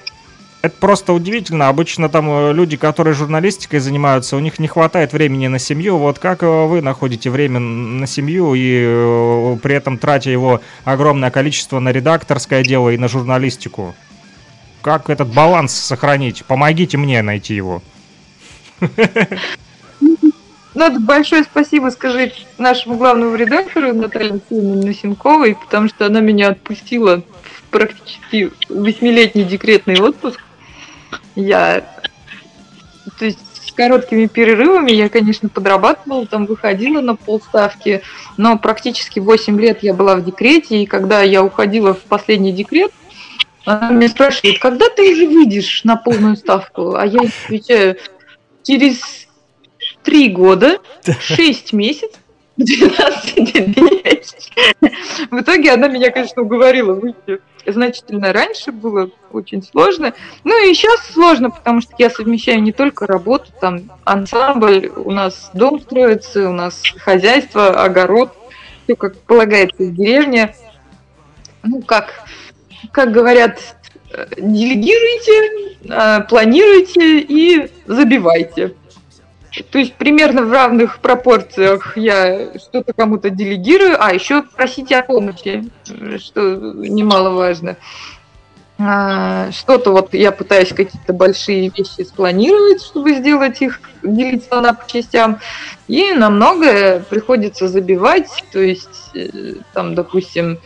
Это 0.62 0.76
просто 0.80 1.14
удивительно. 1.14 1.70
Обычно 1.70 2.07
там 2.07 2.30
э, 2.30 2.53
люди, 2.53 2.78
которые 2.78 3.16
журналистикой 3.16 3.80
занимаются, 3.80 4.38
у 4.38 4.39
них 4.39 4.59
не 4.59 4.68
хватает 4.68 5.12
времени 5.12 5.47
на 5.47 5.57
семью. 5.57 5.97
Вот 5.97 6.20
как 6.20 6.43
э, 6.43 6.66
вы 6.68 6.82
находите 6.82 7.32
время 7.32 7.59
на 7.59 8.05
семью 8.05 8.53
и 8.53 8.84
э, 8.86 9.57
при 9.64 9.74
этом 9.74 9.97
тратя 9.97 10.30
его 10.30 10.62
огромное 10.84 11.32
количество 11.32 11.80
на 11.80 11.89
редакторское 11.91 12.64
дело 12.64 12.89
и 12.89 12.97
на 12.97 13.07
журналистику? 13.07 13.95
Как 14.84 15.09
этот 15.09 15.34
баланс 15.34 15.74
сохранить? 15.74 16.45
Помогите 16.45 16.97
мне 16.97 17.24
найти 17.24 17.55
его. 17.55 17.82
Надо 20.76 20.99
большое 20.99 21.43
спасибо 21.43 21.89
сказать 21.89 22.45
нашему 22.57 22.97
главному 22.97 23.36
редактору 23.36 23.93
Наталье 23.93 24.34
Алексеевне 24.34 24.86
Носенковой, 24.86 25.55
потому 25.55 25.89
что 25.89 26.05
она 26.05 26.22
меня 26.22 26.49
отпустила 26.49 27.24
в 27.43 27.64
практически 27.72 28.51
восьмилетний 28.70 29.43
декретный 29.43 29.99
отпуск. 29.99 30.39
Я, 31.36 31.86
то 33.18 33.26
есть 33.26 33.39
с 33.68 33.72
короткими 33.72 34.26
перерывами 34.26 34.91
я, 34.91 35.09
конечно, 35.09 35.49
подрабатывала, 35.49 36.26
там 36.26 36.45
выходила 36.45 37.01
на 37.01 37.16
полставки, 37.16 38.01
но 38.38 38.57
практически 38.57 39.20
8 39.20 39.59
лет 39.59 39.84
я 39.84 39.93
была 39.93 40.16
в 40.16 40.26
декрете, 40.26 40.84
и 40.84 40.86
когда 40.86 41.22
я 41.22 41.43
уходила 41.43 41.93
в 41.93 42.01
последний 42.01 42.51
декрет, 42.51 42.91
она 43.66 43.91
меня 43.91 44.09
спрашивает, 44.09 44.59
когда 44.59 44.89
ты 44.89 45.14
уже 45.14 45.28
выйдешь 45.28 45.84
на 45.84 45.95
полную 45.95 46.36
ставку? 46.36 46.95
А 46.95 47.05
я 47.05 47.22
отвечаю, 47.22 47.97
через 48.64 49.28
три 50.03 50.30
года, 50.30 50.80
шесть 51.20 51.74
месяцев, 51.74 52.20
12 52.64 53.36
дней. 53.76 54.22
В 55.30 55.39
итоге 55.41 55.72
она 55.72 55.88
меня, 55.88 56.12
конечно, 56.12 56.41
уговорила 56.41 56.93
выйти 56.93 57.39
значительно 57.66 58.34
раньше, 58.34 58.72
было 58.72 59.09
очень 59.32 59.64
сложно. 59.64 60.14
Ну 60.43 60.70
и 60.70 60.74
сейчас 60.74 61.07
сложно, 61.12 61.51
потому 61.51 61.82
что 61.82 61.93
я 61.97 62.09
совмещаю 62.09 62.62
не 62.62 62.72
только 62.72 63.05
работу, 63.05 63.51
там 63.59 63.91
ансамбль, 64.03 64.91
у 64.95 65.12
нас 65.12 65.51
дом 65.53 65.80
строится, 65.80 66.49
у 66.49 66.53
нас 66.53 66.82
хозяйство, 66.97 67.84
огород, 67.84 68.34
все 68.84 68.95
как 68.95 69.18
полагается 69.20 69.84
в 69.84 69.93
деревне. 69.93 70.55
Ну, 71.64 71.82
как, 71.82 72.26
как 72.91 73.12
говорят, 73.12 73.59
э, 74.12 74.26
делегируйте, 74.38 75.76
э, 75.89 76.22
планируйте 76.28 77.20
и 77.20 77.70
забивайте. 77.86 78.74
То 79.70 79.80
есть 79.80 79.95
примерно 79.95 80.43
в 80.43 80.52
равных 80.52 80.99
пропорциях 80.99 81.97
я 81.97 82.58
что-то 82.58 82.93
кому-то 82.93 83.30
делегирую, 83.30 84.02
а 84.02 84.14
еще 84.14 84.43
просите 84.43 84.97
о 84.97 85.04
помощи, 85.04 85.70
что 86.20 86.41
немаловажно. 86.74 87.76
А, 88.84 89.52
что-то 89.52 89.91
вот 89.91 90.14
я 90.14 90.32
пытаюсь 90.32 90.70
какие-то 90.70 91.14
большие 91.14 91.70
вещи 91.70 92.04
спланировать, 92.04 92.82
чтобы 92.82 93.14
сделать 93.14 93.62
их, 93.62 93.80
делиться 94.02 94.60
на 94.60 94.74
по 94.74 94.89
частям, 94.89 95.39
и 95.88 96.14
на 96.14 96.30
многое 96.30 97.02
приходится 97.02 97.68
забивать, 97.68 98.43
то 98.52 98.60
есть 98.60 99.12
э, 99.14 99.56
там, 99.74 99.93
допустим, 99.93 100.60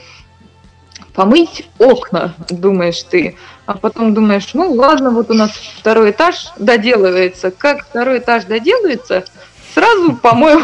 помыть 1.13 1.67
окна, 1.77 2.35
думаешь 2.49 3.03
ты, 3.03 3.35
а 3.65 3.77
потом 3.77 4.13
думаешь, 4.13 4.53
ну 4.53 4.71
ладно, 4.73 5.11
вот 5.11 5.29
у 5.31 5.33
нас 5.33 5.51
второй 5.79 6.11
этаж 6.11 6.47
доделывается. 6.57 7.51
Как 7.51 7.85
второй 7.85 8.19
этаж 8.19 8.45
доделается, 8.45 9.25
сразу 9.73 10.15
помою. 10.15 10.61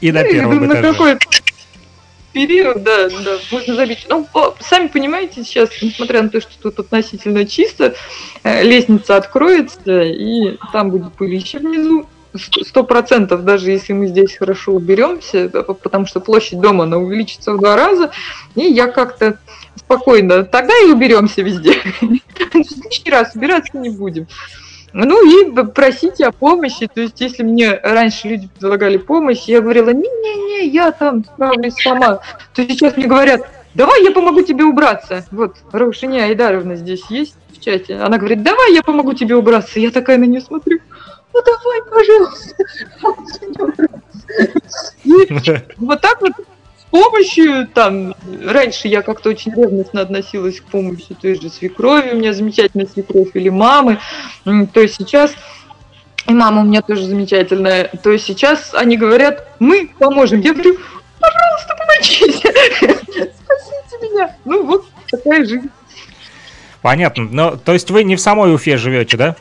И 0.00 0.12
на 0.12 0.24
первом 0.24 0.66
этаже. 0.66 0.82
На 0.82 0.92
какой 0.92 1.18
период, 2.32 2.82
да, 2.82 3.08
да, 3.08 3.38
можно 3.50 3.74
забить. 3.74 4.06
Ну, 4.08 4.26
сами 4.60 4.88
понимаете, 4.88 5.42
сейчас, 5.42 5.70
несмотря 5.80 6.22
на 6.22 6.28
то, 6.28 6.40
что 6.40 6.52
тут 6.60 6.78
относительно 6.78 7.46
чисто, 7.46 7.94
э, 8.42 8.62
лестница 8.62 9.16
откроется, 9.16 10.02
и 10.02 10.58
там 10.72 10.90
будет 10.90 11.14
пылище 11.14 11.58
внизу, 11.58 12.06
сто 12.38 12.84
процентов, 12.84 13.44
даже 13.44 13.70
если 13.70 13.92
мы 13.92 14.06
здесь 14.08 14.36
хорошо 14.36 14.72
уберемся, 14.72 15.48
потому 15.48 16.06
что 16.06 16.20
площадь 16.20 16.60
дома 16.60 16.84
она 16.84 16.98
увеличится 16.98 17.52
в 17.52 17.58
два 17.58 17.76
раза, 17.76 18.10
и 18.54 18.62
я 18.62 18.88
как-то 18.88 19.38
спокойно, 19.76 20.44
тогда 20.44 20.74
и 20.78 20.90
уберемся 20.90 21.42
везде. 21.42 21.74
Лишний 22.00 23.10
раз 23.10 23.34
убираться 23.34 23.76
не 23.78 23.90
будем. 23.90 24.26
Ну 24.92 25.22
и 25.24 25.52
просите 25.66 26.26
о 26.26 26.32
помощи. 26.32 26.88
То 26.92 27.02
есть, 27.02 27.20
если 27.20 27.42
мне 27.42 27.78
раньше 27.82 28.28
люди 28.28 28.48
предлагали 28.48 28.96
помощь, 28.96 29.44
я 29.46 29.60
говорила, 29.60 29.90
не-не-не, 29.90 30.68
я 30.68 30.90
там 30.90 31.24
справлюсь 31.24 31.74
сама. 31.82 32.20
То 32.54 32.62
сейчас 32.62 32.96
мне 32.96 33.06
говорят, 33.06 33.42
давай 33.74 34.02
я 34.02 34.10
помогу 34.12 34.42
тебе 34.42 34.64
убраться. 34.64 35.26
Вот, 35.30 35.56
Раушиня 35.70 36.24
Айдаровна 36.24 36.76
здесь 36.76 37.02
есть 37.10 37.36
в 37.52 37.60
чате. 37.62 37.96
Она 37.96 38.16
говорит, 38.16 38.42
давай 38.42 38.72
я 38.72 38.82
помогу 38.82 39.12
тебе 39.12 39.34
убраться. 39.34 39.78
Я 39.78 39.90
такая 39.90 40.16
на 40.16 40.24
нее 40.24 40.40
смотрю, 40.40 40.78
ну 41.34 41.42
давай, 41.44 41.82
пожалуйста. 41.90 42.54
Вот 45.76 46.00
так 46.00 46.20
вот 46.20 46.32
с 46.96 47.02
помощью, 47.02 47.66
там, 47.68 48.14
раньше 48.44 48.88
я 48.88 49.02
как-то 49.02 49.30
очень 49.30 49.52
ревностно 49.54 50.00
относилась 50.00 50.60
к 50.60 50.64
помощи 50.64 51.14
той 51.20 51.40
же 51.40 51.50
свекрови, 51.50 52.10
у 52.12 52.16
меня 52.16 52.32
замечательная 52.32 52.86
свекровь 52.86 53.30
или 53.34 53.48
мамы, 53.48 53.98
то 54.44 54.80
есть 54.80 54.94
сейчас 54.94 55.32
и 56.26 56.32
мама 56.32 56.62
у 56.62 56.64
меня 56.64 56.82
тоже 56.82 57.04
замечательная. 57.04 57.88
То 58.02 58.10
есть 58.10 58.24
сейчас 58.24 58.74
они 58.74 58.96
говорят, 58.96 59.46
мы 59.60 59.90
поможем. 59.98 60.40
Я 60.40 60.54
говорю, 60.54 60.76
пожалуйста, 61.20 61.76
помогите. 61.78 62.48
Спасите 63.32 64.02
меня. 64.02 64.36
Ну 64.44 64.66
вот 64.66 64.86
такая 65.08 65.44
жизнь. 65.44 65.70
Понятно. 66.82 67.28
Но, 67.30 67.56
то 67.56 67.72
есть 67.72 67.90
вы 67.90 68.02
не 68.02 68.16
в 68.16 68.20
самой 68.20 68.52
Уфе 68.52 68.76
живете, 68.76 69.16
да? 69.16 69.36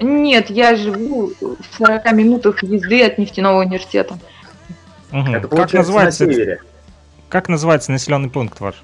Нет, 0.00 0.48
я 0.48 0.76
живу 0.76 1.32
в 1.40 1.76
40 1.78 2.12
минутах 2.12 2.62
езды 2.62 3.02
от 3.02 3.18
нефтяного 3.18 3.60
университета. 3.60 4.18
Угу. 5.14 5.30
Это 5.30 5.48
Как 5.48 5.72
называется, 5.72 6.26
на 6.26 6.32
севере. 6.32 6.60
как 7.28 7.48
называется 7.48 7.92
населенный 7.92 8.28
пункт 8.28 8.58
ваш? 8.58 8.82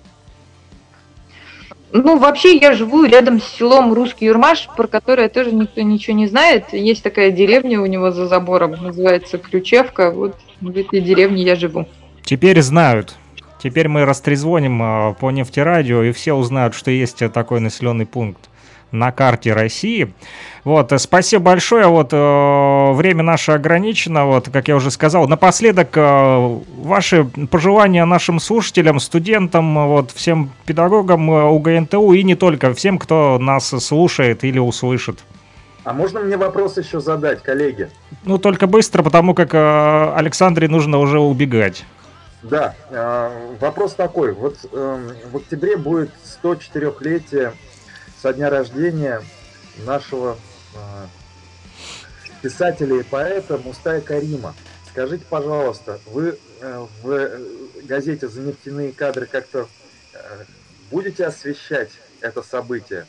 Ну, 1.92 2.18
вообще, 2.18 2.56
я 2.56 2.72
живу 2.72 3.04
рядом 3.04 3.40
с 3.40 3.44
селом 3.48 3.92
Русский 3.92 4.26
Юрмаш, 4.26 4.68
про 4.76 4.86
которое 4.86 5.28
тоже 5.28 5.50
никто 5.50 5.80
ничего 5.80 6.16
не 6.16 6.28
знает. 6.28 6.72
Есть 6.72 7.02
такая 7.02 7.32
деревня 7.32 7.80
у 7.80 7.86
него 7.86 8.12
за 8.12 8.28
забором, 8.28 8.76
называется 8.80 9.38
Ключевка. 9.38 10.12
Вот 10.12 10.36
в 10.60 10.70
этой 10.70 11.00
деревне 11.00 11.42
я 11.42 11.56
живу. 11.56 11.88
Теперь 12.22 12.62
знают. 12.62 13.16
Теперь 13.60 13.88
мы 13.88 14.04
растрезвоним 14.04 14.80
а, 14.80 15.12
по 15.14 15.32
нефтерадио, 15.32 16.04
и 16.04 16.12
все 16.12 16.34
узнают, 16.34 16.74
что 16.74 16.92
есть 16.92 17.18
такой 17.32 17.58
населенный 17.58 18.06
пункт 18.06 18.49
на 18.92 19.12
карте 19.12 19.52
России. 19.52 20.12
Вот, 20.64 20.92
э, 20.92 20.98
спасибо 20.98 21.44
большое. 21.44 21.86
Вот 21.86 22.08
э, 22.12 22.92
время 22.92 23.22
наше 23.22 23.52
ограничено. 23.52 24.26
Вот, 24.26 24.48
как 24.52 24.68
я 24.68 24.76
уже 24.76 24.90
сказал, 24.90 25.28
напоследок 25.28 25.96
э, 25.96 26.58
ваши 26.78 27.24
пожелания 27.50 28.04
нашим 28.04 28.40
слушателям, 28.40 29.00
студентам, 29.00 29.78
э, 29.78 29.86
вот 29.86 30.10
всем 30.10 30.50
педагогам 30.66 31.30
э, 31.30 31.44
УГНТУ 31.44 32.12
и 32.12 32.22
не 32.22 32.34
только, 32.34 32.74
всем, 32.74 32.98
кто 32.98 33.38
нас 33.40 33.68
слушает 33.68 34.44
или 34.44 34.58
услышит. 34.58 35.20
А 35.84 35.92
можно 35.92 36.20
мне 36.20 36.36
вопрос 36.36 36.76
еще 36.76 37.00
задать, 37.00 37.42
коллеги? 37.42 37.88
Ну, 38.24 38.38
только 38.38 38.66
быстро, 38.66 39.02
потому 39.02 39.34
как 39.34 39.54
э, 39.54 40.12
Александре 40.14 40.68
нужно 40.68 40.98
уже 40.98 41.18
убегать. 41.18 41.84
Да, 42.42 42.74
э, 42.90 43.54
вопрос 43.60 43.94
такой. 43.94 44.32
Вот 44.32 44.56
эм, 44.72 45.10
в 45.30 45.36
октябре 45.36 45.76
будет 45.76 46.10
104-летие 46.42 47.52
со 48.20 48.32
дня 48.32 48.50
рождения 48.50 49.22
нашего 49.78 50.36
э, 50.74 51.06
писателя 52.42 53.00
и 53.00 53.02
поэта 53.02 53.58
Мустая 53.58 54.00
Карима. 54.00 54.54
Скажите, 54.90 55.24
пожалуйста, 55.28 56.00
вы 56.06 56.38
э, 56.60 56.86
в 57.02 57.10
э, 57.10 57.40
газете 57.84 58.28
«За 58.28 58.40
нефтяные 58.40 58.92
кадры» 58.92 59.26
как-то 59.26 59.68
будете 60.90 61.24
освещать 61.24 61.90
это 62.20 62.42
событие? 62.42 63.06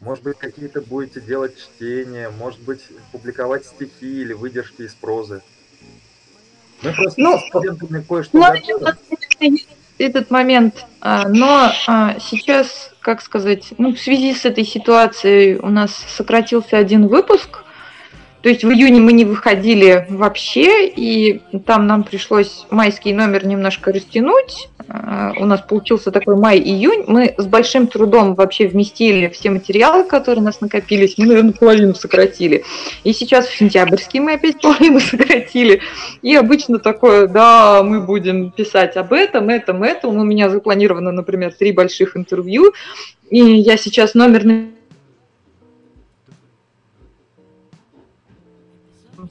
Может 0.00 0.24
быть, 0.24 0.36
какие-то 0.36 0.82
будете 0.82 1.20
делать 1.20 1.56
чтения, 1.56 2.28
может 2.28 2.60
быть, 2.60 2.82
публиковать 3.12 3.64
стихи 3.64 4.22
или 4.22 4.34
выдержки 4.34 4.82
из 4.82 4.94
прозы? 4.94 5.40
Мы 6.82 6.92
просто 6.92 7.20
Ну, 7.20 7.38
со 7.38 7.46
студентами 7.46 8.04
кое-что 8.06 8.36
Ну, 8.36 8.42
готовим. 8.78 9.56
Этот 9.98 10.30
момент, 10.30 10.86
а, 11.00 11.28
но 11.28 11.70
а, 11.86 12.16
сейчас, 12.20 12.92
как 13.00 13.22
сказать, 13.22 13.72
ну, 13.78 13.94
в 13.94 13.98
связи 13.98 14.34
с 14.34 14.44
этой 14.44 14.64
ситуацией 14.64 15.58
у 15.58 15.68
нас 15.68 15.92
сократился 16.08 16.76
один 16.76 17.08
выпуск, 17.08 17.64
то 18.46 18.50
есть 18.50 18.62
в 18.62 18.70
июне 18.70 19.00
мы 19.00 19.12
не 19.12 19.24
выходили 19.24 20.06
вообще, 20.08 20.86
и 20.86 21.40
там 21.66 21.88
нам 21.88 22.04
пришлось 22.04 22.64
майский 22.70 23.12
номер 23.12 23.44
немножко 23.44 23.92
растянуть. 23.92 24.68
А, 24.86 25.32
У 25.36 25.46
нас 25.46 25.62
получился 25.62 26.12
такой 26.12 26.36
май-июнь. 26.36 27.06
Мы 27.08 27.34
с 27.36 27.44
большим 27.44 27.88
трудом 27.88 28.36
вообще 28.36 28.68
вместили 28.68 29.26
все 29.30 29.50
материалы, 29.50 30.04
которые 30.04 30.42
у 30.42 30.44
нас 30.44 30.60
накопились. 30.60 31.18
Мы, 31.18 31.26
наверное, 31.26 31.54
половину 31.54 31.96
сократили. 31.96 32.62
И 33.02 33.12
сейчас 33.12 33.48
в 33.48 33.58
сентябрьский 33.58 34.20
мы 34.20 34.34
опять 34.34 34.60
половину 34.62 35.00
сократили. 35.00 35.80
И 36.22 36.36
обычно 36.36 36.78
такое, 36.78 37.26
да, 37.26 37.82
мы 37.82 38.00
будем 38.00 38.52
писать 38.52 38.96
об 38.96 39.12
этом, 39.12 39.48
этом, 39.48 39.82
этом. 39.82 40.16
У 40.16 40.22
меня 40.22 40.50
запланировано, 40.50 41.10
например, 41.10 41.52
три 41.52 41.72
больших 41.72 42.16
интервью. 42.16 42.72
И 43.28 43.40
я 43.40 43.76
сейчас 43.76 44.14
номер 44.14 44.44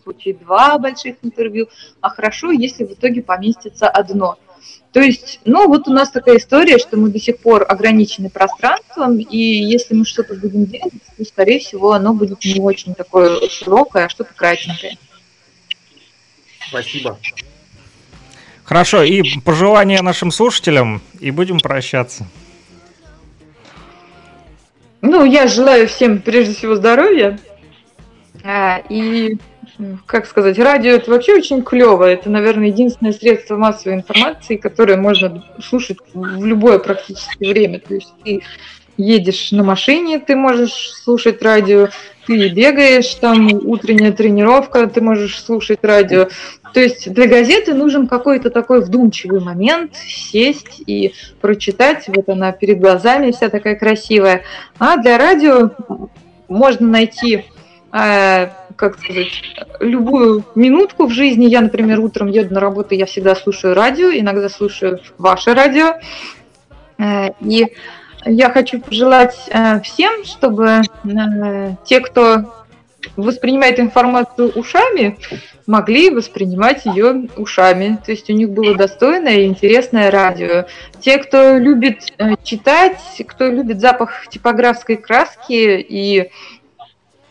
случае 0.05 0.35
два 0.35 0.77
больших 0.77 1.15
интервью, 1.23 1.67
а 1.99 2.09
хорошо, 2.09 2.51
если 2.51 2.85
в 2.85 2.93
итоге 2.93 3.21
поместится 3.21 3.89
одно. 3.89 4.37
То 4.93 5.01
есть, 5.01 5.41
ну, 5.43 5.67
вот 5.67 5.89
у 5.89 5.91
нас 5.91 6.09
такая 6.09 6.37
история, 6.37 6.77
что 6.77 6.95
мы 6.95 7.09
до 7.09 7.19
сих 7.19 7.39
пор 7.39 7.65
ограничены 7.67 8.29
пространством, 8.29 9.17
и 9.17 9.37
если 9.37 9.93
мы 9.93 10.05
что-то 10.05 10.35
будем 10.35 10.65
делать, 10.65 10.93
то, 11.17 11.25
скорее 11.25 11.59
всего, 11.59 11.91
оно 11.91 12.13
будет 12.13 12.45
не 12.45 12.61
очень 12.61 12.95
такое 12.95 13.49
широкое, 13.49 14.05
а 14.05 14.09
что-то 14.09 14.33
кратенькое. 14.33 14.97
Спасибо. 16.69 17.19
Хорошо, 18.63 19.03
и 19.03 19.21
пожелания 19.41 20.01
нашим 20.01 20.31
слушателям, 20.31 21.01
и 21.19 21.29
будем 21.29 21.59
прощаться. 21.59 22.25
Ну, 25.01 25.25
я 25.25 25.47
желаю 25.47 25.87
всем 25.87 26.19
прежде 26.19 26.55
всего 26.55 26.75
здоровья. 26.75 27.37
А, 28.43 28.81
и, 28.89 29.37
как 30.05 30.25
сказать, 30.25 30.57
радио 30.59 30.91
это 30.91 31.11
вообще 31.11 31.35
очень 31.35 31.61
клево. 31.61 32.05
Это, 32.05 32.29
наверное, 32.29 32.67
единственное 32.67 33.13
средство 33.13 33.57
массовой 33.57 33.95
информации, 33.95 34.55
которое 34.55 34.97
можно 34.97 35.43
слушать 35.61 35.97
в 36.13 36.45
любое 36.45 36.79
практически 36.79 37.43
время. 37.43 37.79
То 37.79 37.95
есть 37.95 38.13
ты 38.23 38.41
едешь 38.97 39.51
на 39.51 39.63
машине, 39.63 40.19
ты 40.19 40.35
можешь 40.35 40.91
слушать 41.03 41.41
радио, 41.41 41.89
ты 42.25 42.49
бегаешь, 42.49 43.13
там 43.15 43.47
утренняя 43.65 44.11
тренировка, 44.11 44.87
ты 44.87 45.01
можешь 45.01 45.41
слушать 45.43 45.79
радио. 45.83 46.29
То 46.73 46.79
есть 46.79 47.11
для 47.13 47.27
газеты 47.27 47.73
нужен 47.73 48.07
какой-то 48.07 48.49
такой 48.49 48.81
вдумчивый 48.81 49.39
момент, 49.39 49.95
сесть 49.95 50.81
и 50.85 51.13
прочитать. 51.41 52.05
Вот 52.07 52.29
она 52.29 52.51
перед 52.51 52.79
глазами 52.79 53.31
вся 53.31 53.49
такая 53.49 53.75
красивая. 53.75 54.43
А 54.79 54.97
для 54.97 55.17
радио 55.17 55.71
можно 56.47 56.87
найти, 56.87 57.45
как 57.95 58.99
сказать, 58.99 59.41
любую 59.79 60.43
минутку 60.55 61.05
в 61.05 61.11
жизни. 61.11 61.45
Я, 61.45 61.61
например, 61.61 61.99
утром 62.01 62.27
еду 62.27 62.53
на 62.53 62.59
работу, 62.59 62.93
я 62.93 63.05
всегда 63.05 63.35
слушаю 63.35 63.73
радио, 63.73 64.09
иногда 64.11 64.49
слушаю 64.49 64.99
ваше 65.17 65.53
радио. 65.53 65.95
Э, 66.97 67.29
И 67.39 67.67
я 68.25 68.49
хочу 68.49 68.81
пожелать 68.81 69.37
э, 69.49 69.79
всем, 69.81 70.25
чтобы 70.25 70.81
э, 70.81 71.75
те, 71.85 71.99
кто 72.01 72.65
воспринимает 73.15 73.79
информацию 73.79 74.51
ушами, 74.55 75.17
могли 75.67 76.09
воспринимать 76.09 76.85
ее 76.85 77.27
ушами. 77.37 77.99
То 78.03 78.11
есть 78.11 78.29
у 78.29 78.33
них 78.33 78.49
было 78.49 78.75
достойное 78.75 79.37
и 79.37 79.45
интересное 79.45 80.11
радио. 80.11 80.65
Те, 80.99 81.19
кто 81.19 81.57
любит 81.57 82.13
читать, 82.43 82.99
кто 83.27 83.47
любит 83.47 83.79
запах 83.79 84.27
типографской 84.29 84.97
краски 84.97 85.85
и 85.87 86.31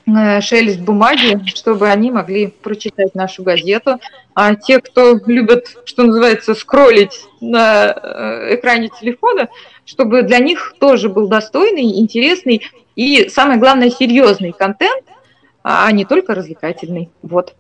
шелест 0.07 0.80
бумаги, 0.80 1.40
чтобы 1.46 1.88
они 1.88 2.11
могли 2.11 2.48
прочитать 2.48 3.14
нашу 3.14 3.42
газету. 3.42 4.00
А 4.34 4.55
те, 4.55 4.80
кто 4.80 5.18
любит, 5.26 5.78
что 5.84 6.05
называется, 6.05 6.55
скроллить 6.55 7.26
на 7.40 7.86
э, 7.86 8.57
экране 8.57 8.90
телефона, 9.00 9.48
чтобы 9.84 10.22
для 10.22 10.38
них 10.38 10.74
тоже 10.78 11.09
был 11.09 11.28
достойный, 11.28 11.98
интересный 12.00 12.62
и, 12.96 13.28
самое 13.28 13.59
главное, 13.59 13.90
серьезный 13.90 14.52
контент, 14.52 15.05
а 15.62 15.90
не 15.92 16.05
только 16.05 16.34
развлекательный. 16.34 17.11
Вот. 17.22 17.55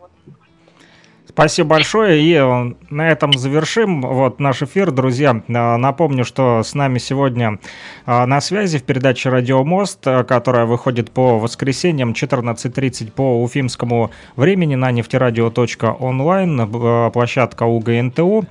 Спасибо 1.34 1.70
большое. 1.70 2.22
И 2.22 2.32
э, 2.32 2.74
на 2.90 3.10
этом 3.10 3.32
завершим 3.32 4.02
вот 4.02 4.38
наш 4.38 4.62
эфир, 4.62 4.92
друзья. 4.92 5.42
Э, 5.48 5.76
Напомню, 5.76 6.24
что 6.24 6.62
с 6.62 6.74
нами 6.74 6.98
сегодня 6.98 7.58
э, 8.06 8.24
на 8.24 8.40
связи 8.40 8.78
в 8.78 8.84
передаче 8.84 9.30
«Радио 9.30 9.64
Мост», 9.64 10.04
которая 10.04 10.64
выходит 10.64 11.10
по 11.10 11.40
воскресеньям 11.40 12.12
14.30 12.12 13.10
по 13.10 13.42
уфимскому 13.42 14.12
времени 14.36 14.76
на 14.76 14.92
нефтерадио.онлайн, 14.92 17.10
площадка 17.10 17.64
УГНТУ, 17.64 18.44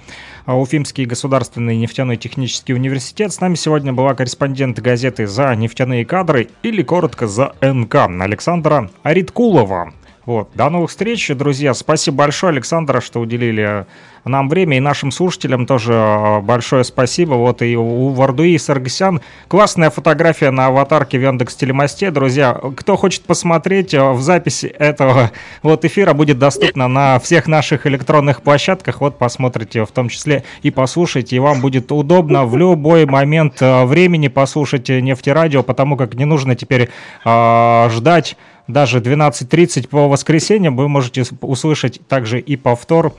Уфимский 0.45 1.05
государственный 1.05 1.77
нефтяной 1.77 2.17
технический 2.17 2.73
университет. 2.73 3.31
С 3.31 3.39
нами 3.39 3.55
сегодня 3.55 3.93
была 3.93 4.13
корреспондент 4.13 4.81
газеты 4.81 5.25
«За 5.25 5.55
нефтяные 5.55 6.05
кадры» 6.05 6.49
или 6.63 6.83
коротко 6.83 7.27
«За 7.27 7.55
НК» 7.61 8.09
Александра 8.19 8.89
Ариткулова. 9.03 9.93
Вот. 10.25 10.49
До 10.53 10.69
новых 10.69 10.89
встреч, 10.89 11.27
друзья. 11.29 11.73
Спасибо 11.73 12.17
большое, 12.17 12.51
Александра, 12.51 13.01
что 13.01 13.19
уделили 13.19 13.85
нам 14.25 14.49
время. 14.49 14.77
И 14.77 14.79
нашим 14.79 15.11
слушателям 15.11 15.65
тоже 15.65 15.93
э, 15.93 16.39
большое 16.41 16.83
спасибо. 16.83 17.35
Вот 17.35 17.61
и 17.61 17.75
у 17.75 18.09
Вардуи 18.09 18.57
Саргсян 18.57 19.21
классная 19.47 19.89
фотография 19.89 20.51
на 20.51 20.67
аватарке 20.67 21.17
в 21.17 21.21
Яндекс 21.21 21.55
Телемосте. 21.55 22.11
Друзья, 22.11 22.59
кто 22.75 22.95
хочет 22.95 23.23
посмотреть 23.23 23.93
э, 23.93 24.11
в 24.11 24.21
записи 24.21 24.67
этого 24.67 25.31
вот 25.63 25.85
эфира 25.85 26.13
будет 26.13 26.39
доступна 26.39 26.87
на 26.87 27.19
всех 27.19 27.47
наших 27.47 27.85
электронных 27.87 28.41
площадках. 28.41 29.01
Вот 29.01 29.17
посмотрите 29.17 29.85
в 29.85 29.91
том 29.91 30.09
числе 30.09 30.43
и 30.61 30.71
послушайте. 30.71 31.35
И 31.35 31.39
вам 31.39 31.61
будет 31.61 31.91
удобно 31.91 32.45
в 32.45 32.55
любой 32.57 33.05
момент 33.05 33.61
э, 33.61 33.85
времени 33.85 34.27
послушать 34.27 34.89
нефтерадио, 34.89 35.63
потому 35.63 35.97
как 35.97 36.13
не 36.15 36.25
нужно 36.25 36.55
теперь 36.55 36.89
э, 37.25 37.89
ждать 37.91 38.37
даже 38.67 38.99
12.30 38.99 39.89
по 39.89 40.07
воскресеньям 40.07 40.77
вы 40.77 40.87
можете 40.87 41.23
услышать 41.41 41.99
также 42.07 42.39
и 42.39 42.55
повтор. 42.55 43.13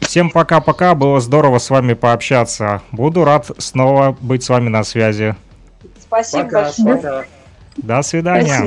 Всем 0.00 0.30
пока-пока, 0.30 0.94
было 0.94 1.20
здорово 1.20 1.58
с 1.58 1.70
вами 1.70 1.94
пообщаться. 1.94 2.82
Буду 2.90 3.24
рад 3.24 3.50
снова 3.58 4.16
быть 4.20 4.42
с 4.42 4.48
вами 4.48 4.68
на 4.68 4.82
связи. 4.82 5.36
Спасибо 6.00 6.44
пока, 6.44 6.62
большое. 6.62 6.96
Пока. 6.96 7.24
До 7.76 8.02
свидания. 8.02 8.66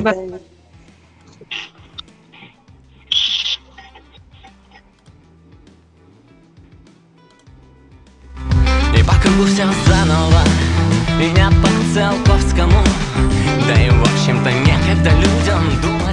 И 8.98 9.04
по 9.04 9.14
кругу 9.22 9.44
все 9.46 9.66
заново, 9.86 10.44
меня 11.20 11.50
по 11.62 11.70
Целковскому 11.94 12.82
Да 13.68 13.74
и 13.82 13.90
в 13.90 14.02
общем-то 14.02 14.52
некогда 14.52 15.10
людям 15.12 15.82
думать 15.82 16.13